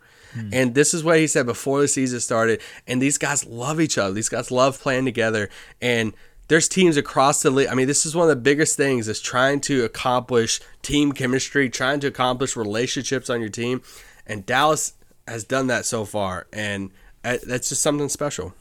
And 0.51 0.75
this 0.75 0.93
is 0.93 1.03
what 1.03 1.17
he 1.17 1.25
said 1.25 1.47
before 1.47 1.81
the 1.81 1.87
season 1.87 2.19
started. 2.19 2.61
And 2.85 3.01
these 3.01 3.17
guys 3.17 3.43
love 3.47 3.81
each 3.81 3.97
other. 3.97 4.13
These 4.13 4.29
guys 4.29 4.51
love 4.51 4.79
playing 4.79 5.05
together. 5.05 5.49
And 5.81 6.13
there's 6.47 6.67
teams 6.67 6.97
across 6.97 7.41
the 7.41 7.49
league. 7.49 7.67
I 7.67 7.75
mean, 7.75 7.87
this 7.87 8.05
is 8.05 8.15
one 8.15 8.29
of 8.29 8.35
the 8.35 8.41
biggest 8.41 8.77
things 8.77 9.07
is 9.07 9.19
trying 9.19 9.59
to 9.61 9.83
accomplish 9.83 10.59
team 10.81 11.11
chemistry, 11.11 11.69
trying 11.69 11.99
to 12.01 12.07
accomplish 12.07 12.55
relationships 12.55 13.29
on 13.29 13.39
your 13.39 13.49
team, 13.49 13.81
and 14.25 14.45
Dallas 14.45 14.93
has 15.27 15.43
done 15.43 15.67
that 15.67 15.85
so 15.85 16.05
far, 16.05 16.47
and 16.53 16.91
uh, 17.23 17.37
that's 17.45 17.69
just 17.69 17.81
something 17.81 18.09
special. 18.09 18.53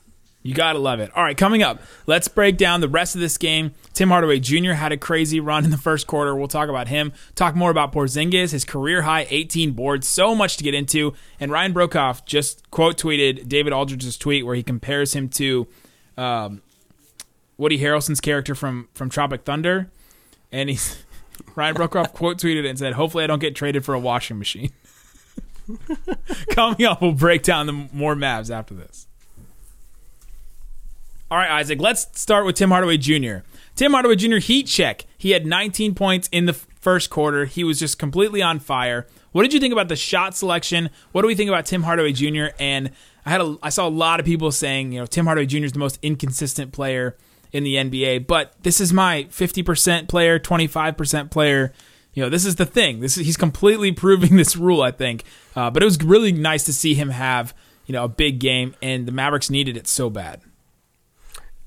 You 0.46 0.54
gotta 0.54 0.78
love 0.78 1.00
it. 1.00 1.10
All 1.16 1.24
right, 1.24 1.36
coming 1.36 1.64
up, 1.64 1.82
let's 2.06 2.28
break 2.28 2.56
down 2.56 2.80
the 2.80 2.88
rest 2.88 3.16
of 3.16 3.20
this 3.20 3.36
game. 3.36 3.74
Tim 3.94 4.10
Hardaway 4.10 4.38
Jr. 4.38 4.72
had 4.72 4.92
a 4.92 4.96
crazy 4.96 5.40
run 5.40 5.64
in 5.64 5.72
the 5.72 5.76
first 5.76 6.06
quarter. 6.06 6.36
We'll 6.36 6.46
talk 6.46 6.68
about 6.68 6.86
him. 6.86 7.12
Talk 7.34 7.56
more 7.56 7.70
about 7.70 7.92
Porzingis, 7.92 8.52
his 8.52 8.64
career 8.64 9.02
high 9.02 9.26
18 9.28 9.72
boards. 9.72 10.06
So 10.06 10.36
much 10.36 10.56
to 10.58 10.64
get 10.64 10.72
into. 10.72 11.14
And 11.40 11.50
Ryan 11.50 11.74
Broekhoff 11.74 12.26
just 12.26 12.70
quote 12.70 12.96
tweeted 12.96 13.48
David 13.48 13.72
Aldridge's 13.72 14.16
tweet 14.16 14.46
where 14.46 14.54
he 14.54 14.62
compares 14.62 15.14
him 15.14 15.28
to 15.30 15.66
um, 16.16 16.62
Woody 17.58 17.78
Harrelson's 17.78 18.20
character 18.20 18.54
from 18.54 18.88
from 18.94 19.08
Tropic 19.08 19.44
Thunder, 19.44 19.90
and 20.52 20.68
he's 20.68 21.04
Ryan 21.54 21.74
Broekhoff 21.74 22.12
quote 22.14 22.38
tweeted 22.38 22.64
it 22.64 22.66
and 22.66 22.78
said, 22.78 22.94
"Hopefully, 22.94 23.24
I 23.24 23.26
don't 23.26 23.40
get 23.40 23.54
traded 23.54 23.84
for 23.84 23.94
a 23.94 24.00
washing 24.00 24.38
machine." 24.38 24.72
Coming 26.50 26.86
up, 26.86 27.02
we'll 27.02 27.12
break 27.12 27.42
down 27.42 27.66
the 27.66 27.88
more 27.92 28.14
Mavs 28.14 28.50
after 28.50 28.74
this. 28.74 29.06
All 31.28 31.38
right, 31.38 31.50
Isaac, 31.50 31.80
let's 31.80 32.20
start 32.20 32.46
with 32.46 32.54
Tim 32.54 32.70
Hardaway 32.70 32.98
Jr. 32.98 33.38
Tim 33.74 33.92
Hardaway 33.92 34.14
Jr. 34.14 34.36
heat 34.36 34.68
check. 34.68 35.06
He 35.18 35.32
had 35.32 35.44
19 35.44 35.94
points 35.96 36.28
in 36.30 36.46
the 36.46 36.52
first 36.52 37.10
quarter. 37.10 37.46
He 37.46 37.64
was 37.64 37.80
just 37.80 37.98
completely 37.98 38.42
on 38.42 38.60
fire. 38.60 39.08
What 39.32 39.42
did 39.42 39.52
you 39.52 39.58
think 39.58 39.72
about 39.72 39.88
the 39.88 39.96
shot 39.96 40.36
selection? 40.36 40.88
What 41.10 41.22
do 41.22 41.28
we 41.28 41.34
think 41.34 41.48
about 41.48 41.66
Tim 41.66 41.82
Hardaway 41.82 42.12
Jr. 42.12 42.46
And 42.60 42.92
I 43.26 43.30
had 43.30 43.40
a, 43.40 43.56
I 43.60 43.70
saw 43.70 43.88
a 43.88 43.90
lot 43.90 44.20
of 44.20 44.24
people 44.24 44.52
saying, 44.52 44.92
you 44.92 45.00
know, 45.00 45.06
Tim 45.06 45.26
Hardaway 45.26 45.46
Jr. 45.46 45.64
is 45.64 45.72
the 45.72 45.80
most 45.80 45.98
inconsistent 46.00 46.72
player 46.72 47.16
in 47.52 47.64
the 47.64 47.76
NBA, 47.76 48.26
but 48.26 48.54
this 48.62 48.80
is 48.80 48.92
my 48.92 49.24
50% 49.30 50.08
player, 50.08 50.38
25% 50.38 51.30
player. 51.30 51.72
you 52.12 52.22
know, 52.22 52.28
this 52.28 52.44
is 52.44 52.56
the 52.56 52.66
thing. 52.66 53.00
This 53.00 53.16
is, 53.16 53.26
he's 53.26 53.36
completely 53.36 53.92
proving 54.04 54.36
this 54.36 54.56
rule, 54.56 54.82
I 54.82 54.90
think. 54.90 55.24
Uh, 55.54 55.70
but 55.70 55.82
it 55.82 55.86
was 55.86 56.02
really 56.02 56.32
nice 56.32 56.64
to 56.64 56.72
see 56.72 56.94
him 56.94 57.10
have 57.10 57.54
you 57.86 57.92
know 57.92 58.04
a 58.04 58.08
big 58.08 58.40
game, 58.40 58.74
and 58.82 59.06
the 59.06 59.12
Mavericks 59.12 59.48
needed 59.48 59.76
it 59.76 59.86
so 59.86 60.10
bad. 60.10 60.40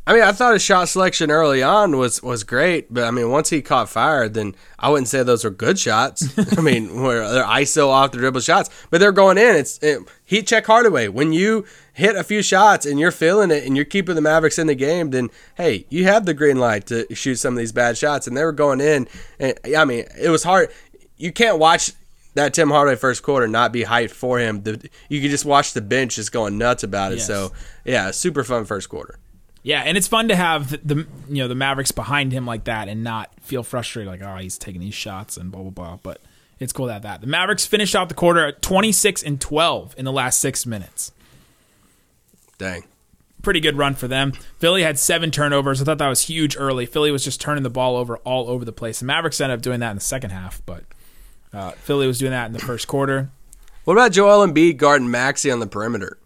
I 0.09 0.13
mean, 0.13 0.23
I 0.23 0.31
thought 0.31 0.53
his 0.53 0.63
shot 0.63 0.89
selection 0.89 1.29
early 1.29 1.61
on 1.61 1.95
was 1.95 2.23
was 2.23 2.43
great, 2.43 2.91
but 2.91 3.03
I 3.03 3.11
mean, 3.11 3.29
once 3.29 3.51
he 3.51 3.61
caught 3.61 3.89
fire, 3.89 4.27
then 4.27 4.55
I 4.79 4.89
wouldn't 4.89 5.07
say 5.07 5.21
those 5.21 5.43
were 5.43 5.51
good 5.51 5.77
shots. 5.77 6.27
I 6.57 6.61
mean, 6.61 7.03
where 7.03 7.31
they're 7.31 7.43
ISO 7.43 7.89
off 7.89 8.09
the 8.09 8.17
dribble 8.17 8.41
shots, 8.41 8.71
but 8.89 8.99
they're 8.99 9.11
going 9.11 9.37
in. 9.37 9.55
It's 9.55 9.77
it, 9.83 9.99
heat 10.25 10.47
check 10.47 10.65
Hardaway. 10.65 11.09
When 11.09 11.31
you 11.31 11.63
hit 11.93 12.15
a 12.15 12.23
few 12.23 12.41
shots 12.41 12.87
and 12.87 12.99
you're 12.99 13.11
feeling 13.11 13.51
it 13.51 13.67
and 13.67 13.75
you're 13.75 13.85
keeping 13.85 14.15
the 14.15 14.21
Mavericks 14.21 14.57
in 14.57 14.65
the 14.65 14.73
game, 14.73 15.11
then 15.11 15.29
hey, 15.57 15.85
you 15.89 16.05
have 16.05 16.25
the 16.25 16.33
green 16.33 16.57
light 16.57 16.87
to 16.87 17.05
shoot 17.13 17.35
some 17.35 17.53
of 17.53 17.59
these 17.59 17.71
bad 17.71 17.95
shots, 17.95 18.25
and 18.25 18.35
they 18.35 18.43
were 18.43 18.51
going 18.51 18.81
in. 18.81 19.07
And 19.39 19.59
I 19.77 19.85
mean, 19.85 20.05
it 20.19 20.29
was 20.29 20.41
hard. 20.41 20.71
You 21.17 21.31
can't 21.31 21.59
watch 21.59 21.91
that 22.33 22.55
Tim 22.55 22.71
Hardaway 22.71 22.95
first 22.95 23.21
quarter 23.21 23.47
not 23.47 23.71
be 23.71 23.83
hyped 23.83 24.09
for 24.09 24.39
him. 24.39 24.63
The, 24.63 24.89
you 25.07 25.21
could 25.21 25.29
just 25.29 25.45
watch 25.45 25.73
the 25.73 25.81
bench 25.81 26.15
just 26.15 26.31
going 26.31 26.57
nuts 26.57 26.81
about 26.81 27.11
it. 27.11 27.19
Yes. 27.19 27.27
So 27.27 27.51
yeah, 27.85 28.09
super 28.09 28.43
fun 28.43 28.65
first 28.65 28.89
quarter. 28.89 29.19
Yeah, 29.61 29.81
and 29.85 29.97
it's 29.97 30.07
fun 30.07 30.29
to 30.29 30.35
have 30.35 30.69
the, 30.69 30.77
the 30.77 30.95
you 31.27 31.43
know 31.43 31.47
the 31.47 31.55
Mavericks 31.55 31.91
behind 31.91 32.31
him 32.31 32.45
like 32.45 32.63
that 32.63 32.87
and 32.87 33.03
not 33.03 33.31
feel 33.41 33.63
frustrated 33.63 34.09
like 34.09 34.21
oh 34.21 34.37
he's 34.37 34.57
taking 34.57 34.81
these 34.81 34.93
shots 34.93 35.37
and 35.37 35.51
blah 35.51 35.61
blah 35.61 35.71
blah. 35.71 35.99
But 36.01 36.21
it's 36.59 36.73
cool 36.73 36.87
to 36.87 36.93
have 36.93 37.01
that. 37.03 37.21
The 37.21 37.27
Mavericks 37.27 37.65
finished 37.65 37.95
out 37.95 38.09
the 38.09 38.15
quarter 38.15 38.45
at 38.45 38.61
26 38.61 39.23
and 39.23 39.39
12 39.39 39.95
in 39.97 40.05
the 40.05 40.11
last 40.11 40.39
six 40.39 40.65
minutes. 40.65 41.11
Dang. 42.57 42.83
Pretty 43.41 43.61
good 43.61 43.77
run 43.77 43.95
for 43.95 44.09
them. 44.09 44.33
Philly 44.59 44.83
had 44.83 44.99
seven 44.99 45.31
turnovers. 45.31 45.81
I 45.81 45.85
thought 45.85 45.97
that 45.99 46.09
was 46.09 46.23
huge 46.23 46.57
early. 46.57 46.85
Philly 46.85 47.11
was 47.11 47.23
just 47.23 47.39
turning 47.39 47.63
the 47.63 47.69
ball 47.69 47.95
over 47.95 48.17
all 48.19 48.49
over 48.49 48.65
the 48.65 48.73
place. 48.73 48.99
The 48.99 49.05
Mavericks 49.05 49.39
ended 49.39 49.57
up 49.57 49.61
doing 49.61 49.79
that 49.79 49.91
in 49.91 49.95
the 49.95 50.01
second 50.01 50.31
half, 50.31 50.61
but 50.65 50.83
uh, 51.53 51.71
Philly 51.71 52.05
was 52.05 52.19
doing 52.19 52.31
that 52.31 52.47
in 52.47 52.53
the 52.53 52.59
first 52.59 52.87
quarter. 52.87 53.29
What 53.85 53.93
about 53.93 54.11
Joel 54.11 54.45
Embiid 54.45 54.77
guarding 54.77 55.07
Maxi 55.07 55.51
on 55.51 55.59
the 55.59 55.67
perimeter? 55.67 56.18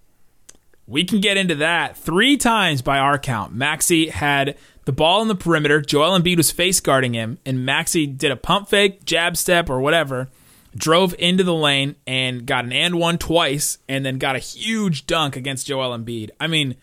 We 0.86 1.06
can 1.06 1.22
get 1.22 1.38
into 1.38 1.56
that 1.56 1.98
three 1.98 2.36
times 2.38 2.82
by 2.82 2.98
our 3.00 3.18
count. 3.18 3.56
Maxi 3.56 4.10
had 4.10 4.58
the 4.86 4.92
ball 4.92 5.22
in 5.22 5.30
the 5.30 5.36
perimeter. 5.36 5.82
Joel 5.82 6.20
Embiid 6.20 6.38
was 6.38 6.52
face 6.52 6.80
guarding 6.80 7.14
him, 7.14 7.38
and 7.46 7.60
Maxi 7.60 8.18
did 8.18 8.32
a 8.32 8.36
pump 8.36 8.68
fake, 8.68 9.06
jab 9.06 9.38
step, 9.38 9.70
or 9.70 9.80
whatever, 9.80 10.30
drove 10.76 11.16
into 11.18 11.44
the 11.44 11.54
lane 11.54 11.96
and 12.06 12.46
got 12.46 12.66
an 12.66 12.74
and 12.74 12.96
one 12.96 13.18
twice, 13.18 13.78
and 13.88 14.06
then 14.06 14.18
got 14.18 14.36
a 14.36 14.40
huge 14.40 15.08
dunk 15.08 15.36
against 15.38 15.68
Joel 15.68 15.98
Embiid. 15.98 16.32
I 16.40 16.48
mean, 16.48 16.76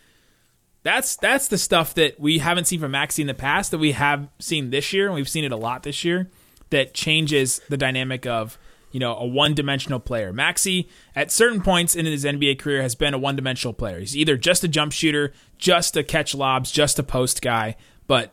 that's 0.83 1.17
that's 1.17 1.49
the 1.49 1.59
stuff 1.59 1.93
that 1.95 2.19
we 2.19 2.39
haven't 2.39 2.65
seen 2.67 2.81
from 2.81 2.93
Maxi 2.93 3.19
in 3.19 3.27
the 3.27 3.35
past 3.35 3.71
that 3.71 3.79
we 3.79 3.93
have 3.93 4.29
seen 4.39 4.71
this 4.71 4.93
year, 4.95 5.07
and 5.07 5.15
we've 5.15 5.29
seen 5.29 5.45
it 5.45 5.53
a 5.53 5.57
lot 5.57 5.83
this 5.83 6.05
year. 6.05 6.31
That 6.71 6.95
changes 6.95 7.61
the 7.69 7.77
dynamic 7.77 8.27
of 8.27 8.57
you 8.93 9.01
know, 9.01 9.17
a 9.17 9.27
one 9.27 9.55
dimensional 9.55 10.01
player. 10.01 10.33
Maxi, 10.33 10.89
at 11.15 11.31
certain 11.31 11.61
points 11.61 11.95
in 11.95 12.07
his 12.07 12.25
NBA 12.25 12.59
career, 12.59 12.83
has 12.83 12.95
been 12.95 13.15
a 13.15 13.19
one 13.19 13.37
dimensional 13.37 13.73
player. 13.73 14.01
He's 14.01 14.17
either 14.17 14.37
just 14.37 14.65
a 14.65 14.69
jump 14.69 14.93
shooter, 14.93 15.33
just 15.59 15.97
a 15.97 16.03
catch 16.03 16.35
lobs, 16.35 16.71
just 16.71 16.99
a 16.99 17.03
post 17.03 17.43
guy. 17.43 17.77
But 18.07 18.33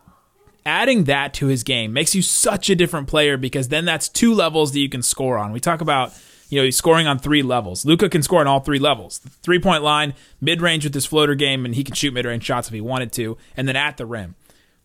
adding 0.66 1.06
that 1.06 1.34
to 1.36 1.48
his 1.48 1.64
game 1.64 1.94
makes 1.94 2.14
you 2.14 2.22
such 2.22 2.70
a 2.70 2.76
different 2.76 3.08
player 3.08 3.38
because 3.38 3.70
then 3.70 3.86
that's 3.86 4.10
two 4.10 4.34
levels 4.34 4.72
that 4.74 4.80
you 4.80 4.90
can 4.90 5.02
score 5.02 5.38
on. 5.38 5.52
We 5.52 5.60
talk 5.60 5.82
about, 5.82 6.14
you 6.50 6.60
know, 6.60 6.66
he's 6.66 6.76
scoring 6.76 7.08
on 7.08 7.20
three 7.20 7.44
levels. 7.44 7.86
Luka 7.86 8.10
can 8.10 8.24
score 8.24 8.42
on 8.42 8.48
all 8.48 8.60
three 8.60 8.80
levels 8.80 9.20
the 9.20 9.30
three 9.30 9.60
point 9.60 9.84
line, 9.84 10.14
mid 10.42 10.62
range 10.62 10.84
with 10.84 10.94
his 10.94 11.06
floater 11.06 11.36
game, 11.36 11.66
and 11.66 11.76
he 11.76 11.84
can 11.84 11.94
shoot 11.94 12.14
mid 12.14 12.26
range 12.26 12.44
shots 12.44 12.68
if 12.68 12.74
he 12.74 12.82
wanted 12.82 13.12
to, 13.14 13.38
and 13.56 13.68
then 13.68 13.76
at 13.76 13.98
the 13.98 14.06
rim. 14.06 14.36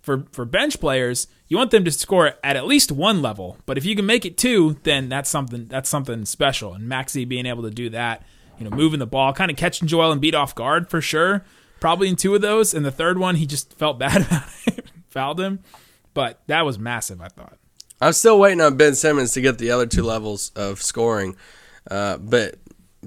For, 0.03 0.27
for 0.33 0.45
bench 0.45 0.81
players, 0.81 1.29
you 1.47 1.57
want 1.57 1.71
them 1.71 1.85
to 1.85 1.91
score 1.93 2.35
at 2.43 2.57
at 2.57 2.67
least 2.67 2.91
one 2.91 3.23
level. 3.23 3.57
But 3.67 3.79
if 3.79 3.85
you 3.85 3.95
can 3.95 4.05
make 4.05 4.27
it 4.27 4.37
two, 4.37 4.79
then 4.83 5.09
that's 5.09 5.31
something 5.31 5.67
that's 5.67 5.89
something 5.89 6.25
special. 6.25 6.75
And 6.75 6.91
Maxi 6.91 7.27
being 7.27 7.47
able 7.47 7.63
to 7.63 7.71
do 7.71 7.89
that, 7.91 8.25
you 8.59 8.69
know, 8.69 8.77
moving 8.77 8.99
the 8.99 9.07
ball, 9.07 9.33
kind 9.33 9.51
of 9.51 9.57
catching 9.57 9.87
Joel 9.87 10.15
Embiid 10.15 10.35
off 10.35 10.55
guard 10.55 10.91
for 10.91 11.01
sure. 11.01 11.45
Probably 11.79 12.09
in 12.09 12.17
two 12.17 12.35
of 12.35 12.43
those. 12.43 12.75
And 12.75 12.85
the 12.85 12.91
third 12.91 13.17
one, 13.19 13.37
he 13.37 13.47
just 13.47 13.75
felt 13.75 13.99
bad 14.01 14.27
about 14.27 14.49
it, 14.67 14.91
fouled 15.09 15.41
him. 15.41 15.61
But 16.15 16.41
that 16.49 16.65
was 16.65 16.79
massive, 16.79 17.21
I 17.21 17.29
thought. 17.29 17.59
I'm 18.01 18.13
still 18.13 18.41
waiting 18.41 18.61
on 18.61 18.77
Ben 18.77 18.97
Simmons 18.97 19.33
to 19.33 19.41
get 19.41 19.59
the 19.59 19.71
other 19.71 19.87
two 19.87 20.03
levels 20.03 20.51
of 20.57 20.83
scoring, 20.83 21.37
uh, 21.89 22.19
but 22.19 22.57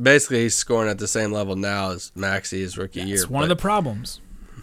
basically 0.01 0.43
he's 0.43 0.55
scoring 0.55 0.89
at 0.89 0.99
the 0.99 1.07
same 1.07 1.33
level 1.33 1.57
now 1.57 1.91
as 1.91 2.11
Maxi 2.15 2.59
his 2.59 2.77
rookie 2.77 3.01
year. 3.01 3.15
It's 3.15 3.29
one 3.29 3.43
of 3.43 3.49
the 3.49 3.57
problems. 3.57 4.21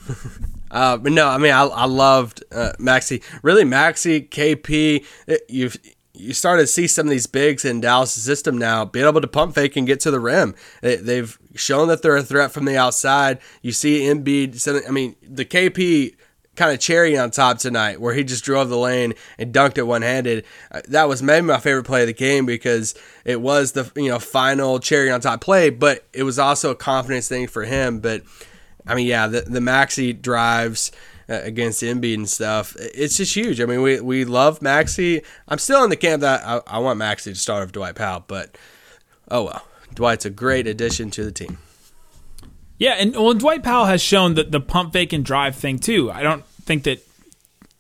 Uh, 0.73 0.97
but 0.97 1.13
no, 1.13 1.29
I 1.29 1.39
mean, 1.39 1.53
I, 1.53 1.65
I 1.65 1.85
loved 1.85 2.43
uh, 2.51 2.73
Maxi. 2.81 3.23
Really, 3.43 3.65
Maxi, 3.65 4.29
KP. 4.29 5.05
You've 5.49 5.77
you 6.15 6.33
started 6.35 6.63
to 6.63 6.67
see 6.67 6.87
some 6.87 7.07
of 7.07 7.11
these 7.11 7.27
bigs 7.27 7.65
in 7.65 7.81
Dallas' 7.81 8.13
system 8.13 8.59
now 8.59 8.85
being 8.85 9.07
able 9.07 9.21
to 9.21 9.27
pump 9.27 9.55
fake 9.55 9.77
and 9.77 9.87
get 9.87 10.01
to 10.01 10.11
the 10.11 10.21
rim. 10.21 10.55
They, 10.81 10.97
they've 10.97 11.39
shown 11.55 11.89
that 11.89 12.03
they're 12.03 12.17
a 12.17 12.23
threat 12.23 12.53
from 12.53 12.65
the 12.65 12.77
outside. 12.77 13.39
You 13.63 13.73
see 13.73 14.03
Embiid. 14.03 14.87
I 14.87 14.91
mean, 14.91 15.17
the 15.23 15.45
KP 15.45 16.15
kind 16.55 16.73
of 16.73 16.81
cherry 16.81 17.17
on 17.17 17.31
top 17.31 17.59
tonight, 17.59 18.01
where 18.01 18.15
he 18.15 18.25
just 18.25 18.45
drove 18.45 18.69
the 18.69 18.77
lane 18.77 19.15
and 19.39 19.55
dunked 19.55 19.79
it 19.79 19.87
one 19.87 20.03
handed. 20.03 20.45
Uh, 20.71 20.83
that 20.89 21.09
was 21.09 21.23
maybe 21.23 21.47
my 21.47 21.59
favorite 21.59 21.85
play 21.85 22.03
of 22.03 22.07
the 22.07 22.13
game 22.13 22.45
because 22.45 22.95
it 23.25 23.41
was 23.41 23.73
the 23.73 23.91
you 23.97 24.09
know 24.09 24.19
final 24.19 24.79
cherry 24.79 25.11
on 25.11 25.21
top 25.21 25.41
play, 25.41 25.71
but 25.71 26.05
it 26.13 26.25
was 26.25 26.39
also 26.39 26.71
a 26.71 26.77
confidence 26.77 27.29
thing 27.29 27.47
for 27.47 27.65
him. 27.65 28.01
But 28.01 28.23
I 28.87 28.95
mean, 28.95 29.07
yeah, 29.07 29.27
the 29.27 29.43
the 29.43 29.61
Maxi 29.61 30.21
drives 30.21 30.93
uh, 31.29 31.41
against 31.43 31.83
Embiid 31.83 32.15
and 32.15 32.29
stuff. 32.29 32.77
It's 32.79 33.17
just 33.17 33.35
huge. 33.35 33.61
I 33.61 33.67
mean, 33.67 33.83
we 33.83 34.01
we 34.01 34.25
love 34.25 34.61
Maxi. 34.61 35.25
I'm 35.49 35.59
still 35.59 35.85
in 35.85 35.91
the 35.91 35.97
camp 35.97 36.23
that 36.23 36.45
I, 36.45 36.61
I 36.67 36.79
want 36.79 36.99
Maxi 36.99 37.25
to 37.25 37.35
start 37.35 37.65
with 37.65 37.73
Dwight 37.73 37.95
Powell, 37.95 38.25
but 38.27 38.57
oh 39.31 39.45
well, 39.45 39.67
Dwight's 39.95 40.25
a 40.25 40.31
great 40.31 40.67
addition 40.67 41.11
to 41.13 41.25
the 41.25 41.33
team. 41.33 41.59
Yeah, 42.79 42.95
and 42.95 43.15
well, 43.15 43.35
Dwight 43.35 43.63
Powell 43.63 43.87
has 43.87 44.03
shown 44.03 44.35
that 44.35 44.51
the 44.51 44.61
pump 44.61 44.93
fake 44.93 45.13
and 45.13 45.25
drive 45.25 45.55
thing 45.55 45.79
too. 45.79 46.11
I 46.11 46.23
don't 46.23 46.45
think 46.65 46.85
that 46.85 47.07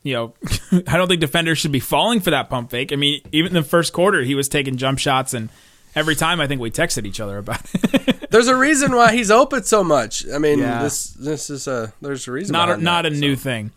you 0.03 0.15
know, 0.15 0.35
I 0.87 0.97
don't 0.97 1.09
think 1.09 1.21
defenders 1.21 1.59
should 1.59 1.73
be 1.73 1.81
falling 1.81 2.21
for 2.21 2.31
that 2.31 2.49
pump 2.49 2.71
fake. 2.71 2.93
I 2.93 2.97
mean, 2.97 3.21
even 3.33 3.49
in 3.49 3.62
the 3.62 3.69
first 3.69 3.93
quarter, 3.93 4.23
he 4.23 4.35
was 4.35 4.49
taking 4.49 4.77
jump 4.77 4.99
shots, 4.99 5.35
and 5.35 5.49
every 5.95 6.15
time 6.15 6.41
I 6.41 6.47
think 6.47 6.61
we 6.61 6.71
texted 6.71 7.07
each 7.07 7.21
other 7.21 7.38
about 7.38 7.61
it. 7.75 8.19
There's 8.33 8.49
a 8.49 8.57
reason 8.57 8.92
why 8.97 9.12
he's 9.12 9.31
open 9.31 9.62
so 9.62 9.85
much. 9.85 10.27
I 10.29 10.38
mean, 10.38 10.59
Yeah. 10.59 10.83
this 10.83 11.05
this 11.11 11.51
is 11.51 11.68
a 11.68 11.92
there's 12.03 12.27
a 12.27 12.33
reason. 12.33 12.53
not 12.53 12.68
a, 12.71 12.77
not 12.77 13.03
that, 13.03 13.12
a 13.12 13.14
so. 13.14 13.21
new 13.21 13.37
thing. 13.37 13.71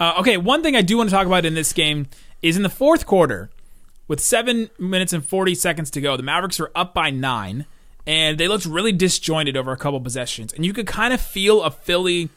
Uh, 0.00 0.14
okay, 0.20 0.36
one 0.36 0.62
thing 0.62 0.74
I 0.76 0.82
do 0.82 0.96
want 0.96 1.10
to 1.10 1.14
talk 1.14 1.26
about 1.26 1.44
in 1.44 1.54
this 1.54 1.72
game 1.72 2.06
is 2.42 2.56
in 2.56 2.62
the 2.62 2.68
fourth 2.68 3.04
quarter, 3.06 3.50
with 4.08 4.20
seven 4.20 4.70
minutes 4.78 5.12
and 5.12 5.26
forty 5.26 5.54
seconds 5.54 5.90
to 5.90 6.00
go, 6.00 6.16
the 6.16 6.22
Mavericks 6.22 6.60
are 6.60 6.70
up 6.74 6.94
by 6.94 7.10
nine, 7.10 7.66
and 8.06 8.38
they 8.38 8.46
looked 8.48 8.64
really 8.66 8.92
disjointed 8.92 9.56
over 9.56 9.72
a 9.72 9.76
couple 9.76 10.00
possessions, 10.00 10.52
and 10.52 10.64
you 10.64 10.72
could 10.72 10.86
kind 10.86 11.12
of 11.12 11.20
feel 11.20 11.62
a 11.62 11.70
Philly. 11.70 12.28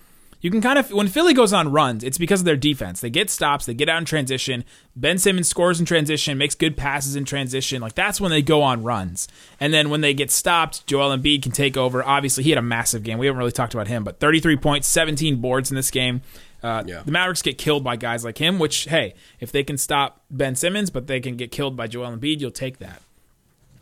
You 0.41 0.49
can 0.49 0.62
kind 0.62 0.80
of 0.80 0.91
when 0.91 1.08
Philly 1.10 1.34
goes 1.34 1.52
on 1.52 1.71
runs, 1.71 2.04
it's 2.04 2.17
because 2.17 2.41
of 2.41 2.45
their 2.45 2.56
defense. 2.56 3.02
They 3.02 3.10
get 3.10 3.30
stops, 3.30 3.65
they 3.65 3.73
get 3.73 3.89
out 3.89 3.97
in 3.97 4.06
transition. 4.06 4.63
Ben 4.95 5.17
Simmons 5.17 5.49
scores 5.49 5.80
in 5.80 5.86
transition, 5.86 6.38
makes 6.38 6.56
good 6.56 6.78
passes 6.78 7.15
in 7.17 7.25
transition. 7.25 7.82
Like 7.82 7.93
that's 7.95 8.21
when 8.21 8.32
they 8.32 8.41
go 8.41 8.62
on 8.63 8.84
runs. 8.84 9.28
And 9.60 9.73
then 9.73 9.89
when 9.89 9.99
they 10.02 10.13
get 10.13 10.32
stopped, 10.32 10.88
Joel 10.88 11.15
Embiid 11.17 11.43
can 11.43 11.52
take 11.52 11.75
over. 11.75 12.04
Obviously, 12.04 12.43
he 12.45 12.52
had 12.52 12.58
a 12.58 12.62
massive 12.62 13.04
game. 13.04 13.17
We 13.17 13.25
haven't 13.25 13.39
really 13.39 13.52
talked 13.52 13.73
about 13.73 13.89
him, 13.89 14.04
but 14.06 14.19
33 14.19 14.56
points, 14.58 14.88
17 14.88 15.41
boards 15.41 15.71
in 15.71 15.75
this 15.75 15.91
game. 15.91 16.21
Uh, 16.63 16.84
Yeah. 16.86 17.02
The 17.06 17.12
Mavericks 17.12 17.41
get 17.41 17.58
killed 17.58 17.84
by 17.84 17.95
guys 17.97 18.23
like 18.23 18.38
him, 18.38 18.60
which 18.60 18.86
hey, 18.86 19.15
if 19.41 19.52
they 19.52 19.63
can 19.63 19.78
stop 19.78 20.21
Ben 20.32 20.56
Simmons, 20.56 20.89
but 20.89 21.08
they 21.08 21.19
can 21.19 21.36
get 21.36 21.52
killed 21.52 21.75
by 21.75 21.88
Joel 21.88 22.15
Embiid, 22.15 22.39
you'll 22.39 22.52
take 22.52 22.80
that. 22.80 23.02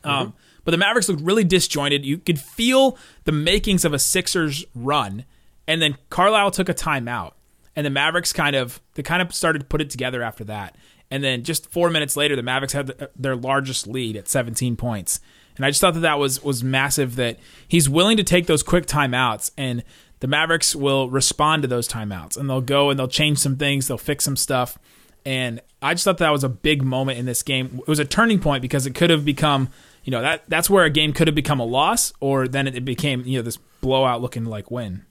Um, 0.04 0.34
but 0.64 0.72
the 0.72 0.78
Mavericks 0.78 1.08
looked 1.10 1.22
really 1.22 1.44
disjointed. 1.44 2.06
You 2.06 2.18
could 2.18 2.40
feel 2.40 2.98
the 3.26 3.32
makings 3.32 3.84
of 3.86 3.94
a 3.94 4.00
Sixers 4.00 4.66
run, 4.76 5.26
and 5.68 5.82
then 5.82 5.98
Carlisle 6.10 6.52
took 6.52 6.70
a 6.70 6.74
timeout, 6.74 7.34
and 7.76 7.86
the 7.86 7.90
Mavericks 7.90 8.34
kind 8.34 8.56
of 8.56 8.82
they 8.96 9.04
kind 9.04 9.22
of 9.22 9.34
started 9.34 9.60
to 9.60 9.66
put 9.66 9.82
it 9.82 9.90
together 9.90 10.22
after 10.22 10.44
that. 10.46 10.76
And 11.10 11.24
then 11.24 11.44
just 11.44 11.70
four 11.72 11.90
minutes 11.90 12.18
later, 12.18 12.36
the 12.36 12.44
Mavericks 12.44 12.74
had 12.74 12.88
the, 12.88 13.10
their 13.16 13.36
largest 13.36 13.88
lead 13.88 14.18
at 14.18 14.28
17 14.28 14.76
points. 14.76 15.22
And 15.56 15.66
I 15.66 15.70
just 15.70 15.80
thought 15.80 15.94
that 15.94 16.02
that 16.02 16.20
was 16.20 16.44
was 16.44 16.64
massive. 16.64 17.16
That 17.16 17.40
he's 17.68 17.90
willing 17.90 18.18
to 18.18 18.24
take 18.24 18.46
those 18.48 18.64
quick 18.64 18.86
timeouts, 18.86 19.52
and 19.58 19.84
the 20.20 20.28
Mavericks 20.28 20.76
will 20.76 21.10
respond 21.10 21.64
to 21.64 21.68
those 21.68 21.88
timeouts, 21.88 22.38
and 22.38 22.50
they'll 22.50 22.62
go 22.62 22.90
and 22.90 23.00
they'll 23.00 23.08
change 23.08 23.40
some 23.40 23.58
things, 23.58 23.88
they'll 23.88 23.98
fix 23.98 24.24
some 24.24 24.36
stuff. 24.36 24.78
And 25.26 25.60
I 25.82 25.94
just 25.94 26.04
thought 26.04 26.20
that 26.20 26.32
was 26.32 26.44
a 26.44 26.50
big 26.50 26.84
moment 26.84 27.18
in 27.18 27.26
this 27.26 27.44
game. 27.44 27.80
It 27.82 27.88
was 27.88 28.00
a 28.00 28.06
turning 28.06 28.40
point 28.40 28.62
because 28.62 28.86
it 28.86 28.96
could 28.96 29.10
have 29.10 29.26
become, 29.26 29.70
you 30.04 30.12
know, 30.12 30.22
that 30.22 30.44
that's 30.48 30.70
where 30.70 30.86
a 30.86 30.92
game 30.92 31.12
could 31.12 31.28
have 31.28 31.36
become 31.36 31.60
a 31.60 31.66
loss, 31.66 32.14
or 32.20 32.48
then 32.48 32.68
it, 32.68 32.76
it 32.76 32.86
became, 32.86 33.24
you 33.26 33.40
know, 33.40 33.44
this 33.44 33.58
blowout 33.82 34.22
looking 34.22 34.46
like 34.46 34.70
win. 34.70 35.07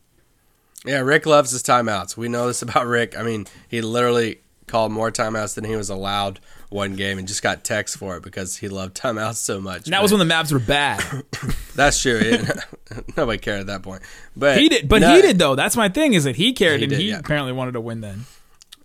Yeah, 0.85 1.01
Rick 1.01 1.27
loves 1.27 1.51
his 1.51 1.63
timeouts. 1.63 2.17
We 2.17 2.29
know 2.29 2.47
this 2.47 2.63
about 2.63 2.87
Rick. 2.87 3.17
I 3.17 3.23
mean, 3.23 3.47
he 3.69 3.81
literally 3.81 4.41
called 4.67 4.91
more 4.93 5.11
timeouts 5.13 5.55
than 5.55 5.65
he 5.65 5.77
was 5.77 5.89
allowed 5.91 6.41
one 6.71 6.97
game 6.97 7.19
and 7.19 7.29
just 7.29 7.41
got 7.43 7.63
text 7.63 7.97
for 7.97 8.17
it 8.17 8.23
because 8.25 8.57
he 8.57 8.69
loved 8.69 8.97
timeouts 8.97 9.37
so 9.37 9.61
much. 9.61 9.85
And 9.85 9.93
that 9.93 10.03
was 10.03 10.11
when 10.13 10.27
the 10.27 10.33
Mavs 10.35 10.53
were 10.53 10.59
bad. 10.59 11.01
That's 11.77 12.01
true. 12.03 12.19
He- 12.19 12.39
Nobody 13.17 13.39
cared 13.39 13.61
at 13.61 13.67
that 13.69 13.83
point. 13.83 14.03
But 14.37 14.59
he 14.59 14.69
did, 14.69 14.89
but 14.89 15.01
no, 15.03 15.15
he 15.15 15.23
did 15.23 15.39
though. 15.39 15.55
That's 15.55 15.77
my 15.77 15.89
thing 15.89 16.15
is 16.15 16.25
that 16.25 16.37
he 16.37 16.53
cared 16.53 16.79
He 16.81 16.85
and 16.85 16.91
did, 16.91 16.99
he 17.01 17.11
yeah. 17.11 17.19
apparently 17.21 17.53
wanted 17.53 17.73
to 17.73 17.81
win 17.81 18.01
then. 18.01 18.25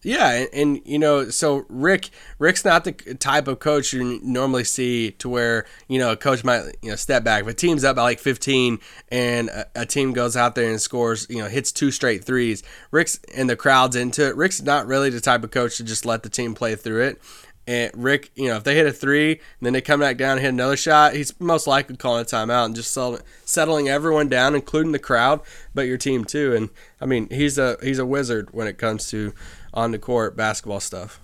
Yeah, 0.03 0.31
and, 0.31 0.49
and 0.53 0.81
you 0.83 0.97
know, 0.97 1.29
so 1.29 1.65
Rick 1.69 2.09
Rick's 2.39 2.65
not 2.65 2.85
the 2.85 2.91
type 2.91 3.47
of 3.47 3.59
coach 3.59 3.93
you 3.93 4.19
normally 4.23 4.63
see 4.63 5.11
to 5.11 5.29
where 5.29 5.65
you 5.87 5.99
know 5.99 6.11
a 6.11 6.17
coach 6.17 6.43
might 6.43 6.75
you 6.81 6.89
know 6.89 6.95
step 6.95 7.23
back. 7.23 7.43
If 7.43 7.49
a 7.49 7.53
team's 7.53 7.83
up 7.83 7.97
by 7.97 8.03
like 8.03 8.19
15 8.19 8.79
and 9.09 9.49
a, 9.49 9.67
a 9.75 9.85
team 9.85 10.13
goes 10.13 10.35
out 10.35 10.55
there 10.55 10.69
and 10.69 10.81
scores, 10.81 11.27
you 11.29 11.37
know, 11.37 11.47
hits 11.47 11.71
two 11.71 11.91
straight 11.91 12.23
threes, 12.23 12.63
Rick's 12.89 13.19
and 13.35 13.47
the 13.47 13.55
crowd's 13.55 13.95
into 13.95 14.27
it. 14.27 14.35
Rick's 14.35 14.61
not 14.61 14.87
really 14.87 15.11
the 15.11 15.21
type 15.21 15.43
of 15.43 15.51
coach 15.51 15.77
to 15.77 15.83
just 15.83 16.03
let 16.03 16.23
the 16.23 16.29
team 16.29 16.55
play 16.55 16.75
through 16.75 17.03
it. 17.03 17.21
And 17.67 17.91
Rick, 17.95 18.31
you 18.35 18.47
know, 18.47 18.55
if 18.55 18.63
they 18.63 18.73
hit 18.73 18.87
a 18.87 18.91
three 18.91 19.39
then 19.61 19.73
they 19.73 19.81
come 19.81 19.99
back 19.99 20.17
down 20.17 20.31
and 20.31 20.41
hit 20.41 20.49
another 20.49 20.75
shot, 20.75 21.13
he's 21.13 21.39
most 21.39 21.67
likely 21.67 21.95
calling 21.95 22.23
a 22.23 22.25
timeout 22.25 22.65
and 22.65 22.75
just 22.75 22.97
settling 23.45 23.87
everyone 23.87 24.29
down, 24.29 24.55
including 24.55 24.93
the 24.93 24.99
crowd, 24.99 25.41
but 25.75 25.83
your 25.83 25.97
team 25.97 26.25
too. 26.25 26.55
And 26.55 26.69
I 26.99 27.05
mean, 27.05 27.29
he's 27.29 27.59
a 27.59 27.77
he's 27.83 27.99
a 27.99 28.05
wizard 28.05 28.49
when 28.51 28.65
it 28.65 28.79
comes 28.79 29.07
to 29.11 29.33
on 29.73 29.91
the 29.91 29.99
court 29.99 30.35
basketball 30.35 30.79
stuff. 30.79 31.19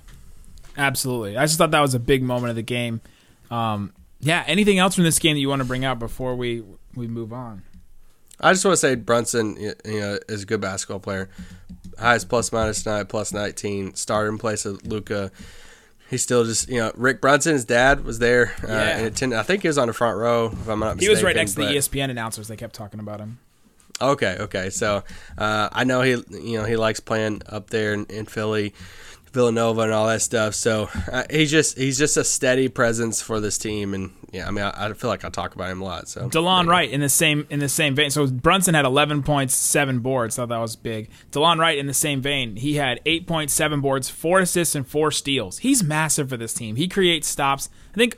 Absolutely. 0.77 1.37
I 1.37 1.45
just 1.45 1.57
thought 1.57 1.71
that 1.71 1.81
was 1.81 1.93
a 1.93 1.99
big 1.99 2.21
moment 2.23 2.51
of 2.51 2.55
the 2.55 2.61
game. 2.61 3.01
Um, 3.49 3.93
yeah. 4.19 4.43
Anything 4.47 4.79
else 4.79 4.95
from 4.95 5.03
this 5.03 5.19
game 5.19 5.35
that 5.35 5.39
you 5.39 5.49
want 5.49 5.61
to 5.61 5.65
bring 5.67 5.83
out 5.85 5.99
before 5.99 6.35
we 6.35 6.63
we 6.95 7.07
move 7.07 7.33
on? 7.33 7.63
I 8.39 8.53
just 8.53 8.63
want 8.63 8.73
to 8.73 8.77
say 8.77 8.93
Brunson, 8.95 9.55
you 9.59 9.73
know, 9.99 10.19
is 10.29 10.43
a 10.43 10.45
good 10.45 10.61
basketball 10.61 10.99
player. 10.99 11.29
Highest 11.97 12.29
plus 12.29 12.51
minus 12.51 12.83
tonight, 12.83 13.05
plus 13.09 13.33
nineteen. 13.33 13.95
Started 13.95 14.29
in 14.29 14.37
place 14.37 14.65
of 14.65 14.85
Luka. 14.85 15.31
He's 16.09 16.21
still 16.23 16.45
just, 16.45 16.69
you 16.69 16.77
know, 16.77 16.91
Rick 16.95 17.19
Brunson, 17.19 17.53
his 17.53 17.65
dad 17.65 18.05
was 18.05 18.19
there. 18.19 18.53
Uh, 18.63 18.67
Yeah. 18.67 18.97
and 18.97 19.05
attended, 19.07 19.37
I 19.39 19.43
think 19.43 19.63
he 19.63 19.67
was 19.67 19.77
on 19.77 19.87
the 19.87 19.93
front 19.93 20.17
row, 20.17 20.45
if 20.53 20.69
I'm 20.69 20.79
not 20.79 20.95
mistaken. 20.95 20.99
He 21.01 21.09
was 21.09 21.21
right 21.21 21.35
next 21.35 21.53
to 21.55 21.61
the 21.61 21.75
ESPN 21.75 22.09
announcers. 22.09 22.47
They 22.47 22.55
kept 22.55 22.75
talking 22.75 23.01
about 23.01 23.19
him. 23.19 23.39
Okay, 24.01 24.37
okay. 24.39 24.69
So 24.69 25.03
uh, 25.37 25.69
I 25.71 25.83
know 25.83 26.01
he, 26.01 26.11
you 26.29 26.57
know, 26.59 26.65
he 26.65 26.75
likes 26.75 26.99
playing 26.99 27.41
up 27.47 27.69
there 27.69 27.93
in, 27.93 28.05
in 28.05 28.25
Philly, 28.25 28.73
Villanova, 29.31 29.81
and 29.81 29.93
all 29.93 30.07
that 30.07 30.21
stuff. 30.21 30.53
So 30.55 30.89
uh, 31.11 31.23
he's 31.29 31.51
just 31.51 31.77
he's 31.77 31.97
just 31.97 32.17
a 32.17 32.23
steady 32.23 32.67
presence 32.67 33.21
for 33.21 33.39
this 33.39 33.57
team, 33.57 33.93
and 33.93 34.11
yeah, 34.31 34.47
I 34.47 34.51
mean, 34.51 34.63
I, 34.63 34.89
I 34.89 34.93
feel 34.93 35.09
like 35.09 35.25
I 35.25 35.29
talk 35.29 35.55
about 35.55 35.71
him 35.71 35.81
a 35.81 35.85
lot. 35.85 36.07
So 36.07 36.29
DeLon 36.29 36.67
Wright 36.67 36.89
in 36.89 37.01
the 37.01 37.09
same 37.09 37.47
in 37.49 37.59
the 37.59 37.69
same 37.69 37.95
vein. 37.95 38.11
So 38.11 38.27
Brunson 38.27 38.75
had 38.75 38.85
11 38.85 39.23
points, 39.23 39.55
seven 39.55 39.99
boards. 39.99 40.35
Thought 40.35 40.49
that 40.49 40.57
was 40.57 40.75
big. 40.75 41.09
DeLon 41.31 41.57
Wright 41.57 41.77
in 41.77 41.87
the 41.87 41.93
same 41.93 42.21
vein. 42.21 42.55
He 42.55 42.75
had 42.75 42.99
eight 43.05 43.25
points, 43.25 43.53
seven 43.53 43.81
boards, 43.81 44.09
four 44.09 44.39
assists, 44.39 44.75
and 44.75 44.87
four 44.87 45.11
steals. 45.11 45.59
He's 45.59 45.83
massive 45.83 46.29
for 46.29 46.37
this 46.37 46.53
team. 46.53 46.75
He 46.75 46.87
creates 46.87 47.27
stops. 47.27 47.69
I 47.93 47.97
think 47.97 48.17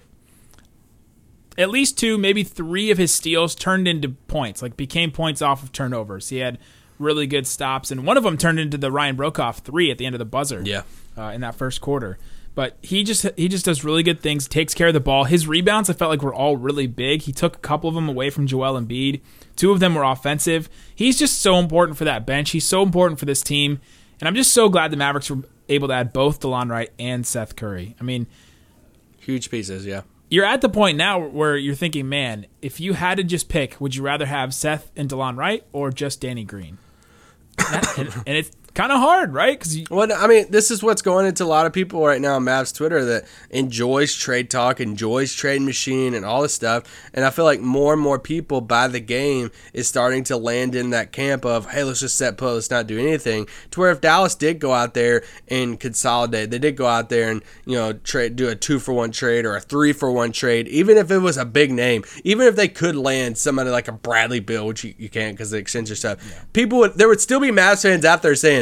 at 1.59 1.69
least 1.69 1.97
two, 1.97 2.17
maybe 2.17 2.43
three 2.43 2.89
of 2.89 2.97
his 2.97 3.13
steals 3.13 3.53
turned 3.53 3.87
into 3.87 4.09
points, 4.09 4.61
like 4.61 4.77
became 4.77 5.11
points 5.11 5.41
off 5.41 5.61
of 5.61 5.71
turnovers. 5.71 6.29
He 6.29 6.37
had 6.37 6.57
really 6.97 7.27
good 7.27 7.45
stops, 7.45 7.91
and 7.91 8.05
one 8.05 8.17
of 8.17 8.23
them 8.23 8.37
turned 8.37 8.59
into 8.59 8.77
the 8.77 8.91
Ryan 8.91 9.17
Broekhoff 9.17 9.59
three 9.59 9.91
at 9.91 9.97
the 9.97 10.05
end 10.05 10.15
of 10.15 10.19
the 10.19 10.25
buzzer. 10.25 10.61
Yeah. 10.65 10.83
uh, 11.17 11.31
in 11.35 11.41
that 11.41 11.55
first 11.55 11.81
quarter. 11.81 12.17
But 12.55 12.77
he 12.81 13.03
just 13.03 13.25
he 13.37 13.47
just 13.47 13.65
does 13.65 13.83
really 13.83 14.03
good 14.03 14.21
things. 14.21 14.47
Takes 14.47 14.73
care 14.73 14.87
of 14.87 14.93
the 14.93 14.99
ball. 14.99 15.25
His 15.25 15.47
rebounds 15.47 15.89
I 15.89 15.93
felt 15.93 16.09
like 16.09 16.21
were 16.21 16.33
all 16.33 16.57
really 16.57 16.87
big. 16.87 17.21
He 17.21 17.31
took 17.31 17.55
a 17.55 17.59
couple 17.59 17.87
of 17.87 17.95
them 17.95 18.09
away 18.09 18.29
from 18.31 18.47
Joel 18.47 18.79
Embiid. 18.79 19.21
Two 19.55 19.71
of 19.71 19.79
them 19.79 19.95
were 19.95 20.03
offensive. 20.03 20.67
He's 20.93 21.17
just 21.19 21.41
so 21.41 21.57
important 21.57 21.97
for 21.97 22.05
that 22.05 22.25
bench. 22.25 22.51
He's 22.51 22.65
so 22.65 22.81
important 22.81 23.19
for 23.19 23.25
this 23.25 23.41
team, 23.43 23.79
and 24.19 24.27
I'm 24.27 24.35
just 24.35 24.53
so 24.53 24.67
glad 24.67 24.91
the 24.91 24.97
Mavericks 24.97 25.29
were 25.29 25.43
able 25.69 25.87
to 25.89 25.93
add 25.93 26.11
both 26.11 26.39
DeLon 26.41 26.69
Wright 26.69 26.91
and 26.97 27.25
Seth 27.25 27.55
Curry. 27.55 27.95
I 27.99 28.03
mean, 28.03 28.27
huge 29.19 29.49
pieces. 29.51 29.85
Yeah. 29.85 30.01
You're 30.29 30.45
at 30.45 30.61
the 30.61 30.69
point 30.69 30.97
now 30.97 31.19
where 31.19 31.57
you're 31.57 31.75
thinking, 31.75 32.07
man, 32.09 32.45
if 32.61 32.79
you 32.79 32.93
had 32.93 33.17
to 33.17 33.23
just 33.23 33.49
pick, 33.49 33.79
would 33.81 33.95
you 33.95 34.03
rather 34.03 34.25
have 34.25 34.53
Seth 34.53 34.91
and 34.95 35.09
DeLon 35.09 35.35
Wright 35.37 35.63
or 35.73 35.91
just 35.91 36.21
Danny 36.21 36.43
Green? 36.43 36.77
That- 37.57 37.97
and, 37.97 38.07
and 38.27 38.37
it's 38.37 38.51
kind 38.73 38.91
of 38.91 38.99
hard, 38.99 39.33
right? 39.33 39.59
Because 39.59 39.89
Well, 39.89 40.11
I 40.11 40.27
mean, 40.27 40.49
this 40.49 40.71
is 40.71 40.83
what's 40.83 41.01
going 41.01 41.25
into 41.25 41.43
a 41.43 41.45
lot 41.45 41.65
of 41.65 41.73
people 41.73 42.05
right 42.05 42.21
now 42.21 42.35
on 42.35 42.43
Mavs 42.43 42.75
Twitter 42.75 43.03
that 43.05 43.25
enjoys 43.49 44.15
trade 44.15 44.49
talk, 44.49 44.79
enjoys 44.79 45.33
trade 45.33 45.61
machine, 45.61 46.13
and 46.13 46.25
all 46.25 46.41
this 46.41 46.53
stuff. 46.53 46.83
And 47.13 47.25
I 47.25 47.29
feel 47.29 47.45
like 47.45 47.59
more 47.59 47.93
and 47.93 48.01
more 48.01 48.19
people 48.19 48.61
by 48.61 48.87
the 48.87 48.99
game 48.99 49.51
is 49.73 49.87
starting 49.87 50.23
to 50.25 50.37
land 50.37 50.75
in 50.75 50.91
that 50.91 51.11
camp 51.11 51.45
of, 51.45 51.71
hey, 51.71 51.83
let's 51.83 51.99
just 51.99 52.17
set 52.17 52.37
put, 52.37 52.53
let's 52.53 52.69
not 52.69 52.87
do 52.87 52.99
anything. 52.99 53.47
To 53.71 53.79
where 53.79 53.91
if 53.91 54.01
Dallas 54.01 54.35
did 54.35 54.59
go 54.59 54.73
out 54.73 54.93
there 54.93 55.23
and 55.47 55.79
consolidate, 55.79 56.51
they 56.51 56.59
did 56.59 56.75
go 56.75 56.87
out 56.87 57.09
there 57.09 57.31
and 57.31 57.43
you 57.65 57.75
know 57.75 57.93
trade, 57.93 58.35
do 58.35 58.47
a 58.47 58.55
two 58.55 58.79
for 58.79 58.93
one 58.93 59.11
trade 59.11 59.45
or 59.45 59.55
a 59.55 59.61
three 59.61 59.93
for 59.93 60.11
one 60.11 60.31
trade, 60.31 60.67
even 60.67 60.97
if 60.97 61.11
it 61.11 61.19
was 61.19 61.37
a 61.37 61.45
big 61.45 61.71
name, 61.71 62.03
even 62.23 62.47
if 62.47 62.55
they 62.55 62.67
could 62.67 62.95
land 62.95 63.37
somebody 63.37 63.69
like 63.69 63.87
a 63.87 63.91
Bradley 63.91 64.39
Beal, 64.39 64.67
which 64.67 64.83
you, 64.83 64.93
you 64.97 65.09
can't 65.09 65.35
because 65.35 65.51
the 65.51 65.57
extension 65.57 65.95
stuff, 65.95 66.45
people 66.53 66.79
would 66.79 66.95
there 66.95 67.07
would 67.07 67.21
still 67.21 67.39
be 67.39 67.49
Mavs 67.49 67.83
fans 67.83 68.05
out 68.05 68.21
there 68.21 68.35
saying. 68.35 68.58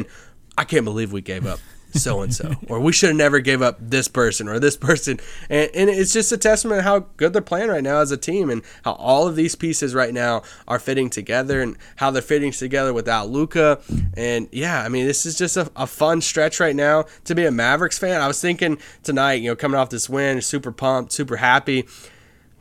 I 0.58 0.64
can't 0.64 0.86
believe 0.86 1.12
we 1.12 1.22
gave 1.22 1.46
up 1.46 1.60
so 1.94 2.22
and 2.22 2.34
so, 2.34 2.54
or 2.68 2.80
we 2.80 2.92
should 2.92 3.10
have 3.10 3.18
never 3.18 3.40
gave 3.40 3.62
up 3.62 3.78
this 3.80 4.08
person 4.08 4.48
or 4.48 4.60
this 4.60 4.78
person, 4.78 5.20
and, 5.50 5.70
and 5.74 5.90
it's 5.90 6.14
just 6.14 6.32
a 6.32 6.38
testament 6.38 6.80
to 6.80 6.84
how 6.84 7.00
good 7.18 7.34
they're 7.34 7.42
playing 7.42 7.70
right 7.70 7.84
now 7.84 8.00
as 8.00 8.12
a 8.12 8.18
team, 8.18 8.50
and 8.50 8.62
how 8.84 8.94
all 8.94 9.28
of 9.28 9.36
these 9.36 9.56
pieces 9.56 9.96
right 9.96 10.14
now 10.14 10.44
are 10.68 10.80
fitting 10.80 11.10
together, 11.10 11.62
and 11.62 11.78
how 11.98 12.12
they're 12.12 12.22
fitting 12.22 12.52
together 12.52 12.94
without 12.94 13.30
Luka, 13.30 13.80
and 14.16 14.48
yeah, 14.52 14.84
I 14.84 14.90
mean 14.90 15.08
this 15.08 15.26
is 15.26 15.38
just 15.38 15.58
a, 15.58 15.72
a 15.76 15.88
fun 15.88 16.22
stretch 16.22 16.60
right 16.60 16.76
now 16.76 17.06
to 17.26 17.36
be 17.36 17.46
a 17.46 17.52
Mavericks 17.52 17.98
fan. 17.98 18.22
I 18.22 18.28
was 18.28 18.42
thinking 18.42 18.78
tonight, 19.04 19.36
you 19.36 19.50
know, 19.50 19.56
coming 19.56 19.80
off 19.80 19.90
this 19.90 20.10
win, 20.10 20.42
super 20.42 20.72
pumped, 20.72 21.12
super 21.12 21.38
happy. 21.38 21.88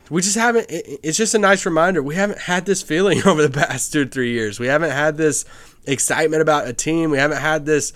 We 0.09 0.21
just 0.21 0.37
haven't 0.37 0.67
it's 0.69 1.17
just 1.17 1.35
a 1.35 1.39
nice 1.39 1.65
reminder. 1.65 2.01
We 2.01 2.15
haven't 2.15 2.39
had 2.39 2.65
this 2.65 2.81
feeling 2.81 3.21
over 3.25 3.45
the 3.45 3.49
past 3.49 3.91
two 3.91 4.03
or 4.03 4.05
three 4.05 4.31
years. 4.31 4.59
We 4.59 4.67
haven't 4.67 4.91
had 4.91 5.17
this 5.17 5.43
excitement 5.87 6.41
about 6.41 6.67
a 6.67 6.73
team 6.73 7.09
we 7.09 7.17
haven't 7.17 7.37
had 7.39 7.65
this 7.65 7.93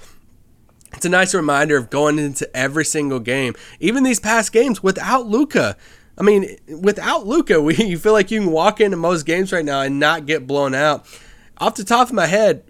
it's 0.93 1.05
a 1.05 1.09
nice 1.09 1.33
reminder 1.33 1.77
of 1.77 1.89
going 1.89 2.17
into 2.17 2.49
every 2.55 2.85
single 2.85 3.19
game 3.19 3.53
even 3.79 4.03
these 4.03 4.19
past 4.19 4.51
games 4.51 4.81
without 4.81 5.27
luka 5.27 5.75
i 6.17 6.23
mean 6.23 6.57
without 6.81 7.27
luka 7.27 7.61
we 7.61 7.75
you 7.75 7.97
feel 7.97 8.13
like 8.13 8.31
you 8.31 8.39
can 8.39 8.51
walk 8.51 8.79
into 8.81 8.97
most 8.97 9.23
games 9.25 9.51
right 9.51 9.65
now 9.65 9.81
and 9.81 9.99
not 9.99 10.25
get 10.25 10.47
blown 10.47 10.73
out 10.73 11.05
off 11.57 11.75
the 11.75 11.83
top 11.83 12.07
of 12.07 12.13
my 12.13 12.25
head 12.25 12.63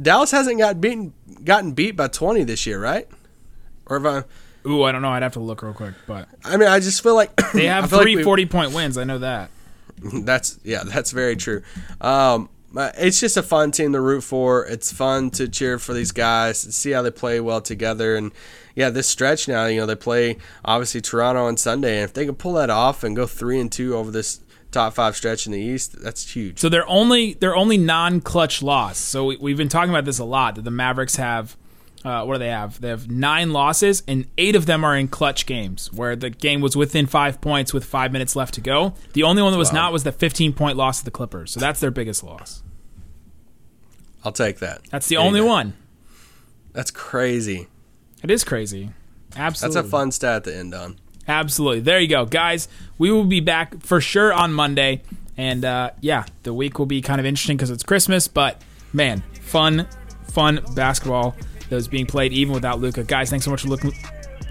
dallas 0.00 0.30
hasn't 0.30 0.58
got 0.58 0.80
beaten 0.80 1.12
gotten 1.44 1.72
beat 1.72 1.96
by 1.96 2.06
20 2.08 2.44
this 2.44 2.66
year 2.66 2.80
right 2.80 3.08
or 3.86 3.96
if 3.96 4.04
i 4.04 4.22
ooh, 4.68 4.84
I 4.84 4.92
don't 4.92 5.02
know. 5.02 5.08
I'd 5.08 5.24
have 5.24 5.32
to 5.32 5.40
look 5.40 5.60
real 5.62 5.72
quick, 5.72 5.94
but 6.06 6.28
i 6.44 6.56
mean 6.56 6.68
i 6.68 6.78
just 6.78 7.02
feel 7.02 7.16
like 7.16 7.34
they 7.52 7.66
have 7.66 7.90
like 7.92 8.02
three 8.02 8.16
we- 8.16 8.22
40 8.22 8.46
point 8.46 8.72
wins. 8.72 8.96
I 8.96 9.04
know 9.04 9.18
that. 9.18 9.50
That's 10.24 10.58
yeah, 10.64 10.82
that's 10.84 11.12
very 11.12 11.36
true. 11.36 11.62
Um, 12.00 12.48
it's 12.76 13.20
just 13.20 13.36
a 13.36 13.42
fun 13.42 13.70
team 13.70 13.92
to 13.92 14.00
root 14.00 14.22
for. 14.22 14.64
It's 14.66 14.92
fun 14.92 15.30
to 15.32 15.48
cheer 15.48 15.78
for 15.78 15.92
these 15.92 16.12
guys, 16.12 16.64
and 16.64 16.72
see 16.72 16.92
how 16.92 17.02
they 17.02 17.10
play 17.10 17.40
well 17.40 17.60
together. 17.60 18.16
And 18.16 18.32
yeah, 18.74 18.90
this 18.90 19.06
stretch 19.06 19.48
now, 19.48 19.66
you 19.66 19.80
know, 19.80 19.86
they 19.86 19.94
play 19.94 20.38
obviously 20.64 21.00
Toronto 21.00 21.44
on 21.44 21.56
Sunday, 21.56 21.96
and 21.96 22.04
if 22.04 22.14
they 22.14 22.24
can 22.24 22.34
pull 22.34 22.54
that 22.54 22.70
off 22.70 23.04
and 23.04 23.14
go 23.14 23.26
three 23.26 23.60
and 23.60 23.70
two 23.70 23.96
over 23.96 24.10
this 24.10 24.40
top 24.70 24.94
five 24.94 25.14
stretch 25.14 25.46
in 25.46 25.52
the 25.52 25.60
East, 25.60 26.02
that's 26.02 26.34
huge. 26.34 26.58
So 26.58 26.68
they're 26.68 26.88
only 26.88 27.34
they're 27.34 27.56
only 27.56 27.76
non-clutch 27.76 28.62
loss. 28.62 28.98
So 28.98 29.26
we, 29.26 29.36
we've 29.36 29.58
been 29.58 29.68
talking 29.68 29.90
about 29.90 30.06
this 30.06 30.18
a 30.18 30.24
lot. 30.24 30.54
That 30.54 30.64
the 30.64 30.70
Mavericks 30.70 31.16
have, 31.16 31.56
uh, 32.04 32.24
what 32.24 32.34
do 32.34 32.38
they 32.40 32.48
have? 32.48 32.80
They 32.80 32.88
have 32.88 33.10
nine 33.10 33.52
losses, 33.52 34.02
and 34.08 34.26
eight 34.36 34.56
of 34.56 34.66
them 34.66 34.84
are 34.84 34.96
in 34.96 35.08
clutch 35.08 35.46
games 35.46 35.92
where 35.92 36.16
the 36.16 36.30
game 36.30 36.60
was 36.60 36.76
within 36.76 37.06
five 37.06 37.40
points 37.40 37.72
with 37.72 37.84
five 37.84 38.12
minutes 38.12 38.34
left 38.34 38.54
to 38.54 38.60
go. 38.60 38.94
The 39.12 39.22
only 39.22 39.42
one 39.42 39.52
that 39.52 39.58
was 39.58 39.72
not 39.72 39.92
was 39.92 40.02
the 40.04 40.12
15 40.12 40.52
point 40.52 40.76
loss 40.76 40.98
to 40.98 41.04
the 41.04 41.10
Clippers. 41.10 41.52
So 41.52 41.60
that's 41.60 41.80
their 41.80 41.90
biggest 41.90 42.24
loss. 42.24 42.62
I'll 44.24 44.32
take 44.32 44.58
that. 44.58 44.82
That's 44.90 45.06
the 45.08 45.16
Any 45.16 45.26
only 45.26 45.40
one. 45.40 45.74
That's 46.72 46.90
crazy. 46.90 47.68
It 48.22 48.30
is 48.30 48.44
crazy. 48.44 48.90
Absolutely. 49.36 49.74
That's 49.74 49.86
a 49.86 49.90
fun 49.90 50.12
stat 50.12 50.44
to 50.44 50.56
end 50.56 50.74
on. 50.74 50.98
Absolutely. 51.26 51.80
There 51.80 52.00
you 52.00 52.08
go, 52.08 52.24
guys. 52.24 52.68
We 52.98 53.10
will 53.10 53.24
be 53.24 53.40
back 53.40 53.80
for 53.82 54.00
sure 54.00 54.32
on 54.32 54.52
Monday, 54.52 55.02
and 55.36 55.64
uh, 55.64 55.90
yeah, 56.00 56.24
the 56.42 56.52
week 56.52 56.78
will 56.78 56.86
be 56.86 57.00
kind 57.00 57.20
of 57.20 57.26
interesting 57.26 57.56
because 57.56 57.70
it's 57.70 57.82
Christmas. 57.82 58.28
But 58.28 58.60
man, 58.92 59.22
fun, 59.40 59.86
fun 60.28 60.60
basketball 60.74 61.36
that 61.72 61.76
was 61.76 61.88
being 61.88 62.04
played 62.04 62.34
even 62.34 62.52
without 62.52 62.80
Luka. 62.80 63.02
Guys, 63.02 63.30
thanks 63.30 63.46
so 63.46 63.50
much 63.50 63.62
for 63.62 63.68
looking, 63.68 63.92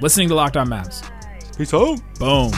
listening 0.02 0.28
to 0.30 0.34
Locked 0.34 0.58
On 0.58 0.68
Mavs. 0.68 1.08
Peace 1.56 1.72
out. 1.72 2.02
Boom. 2.18 2.52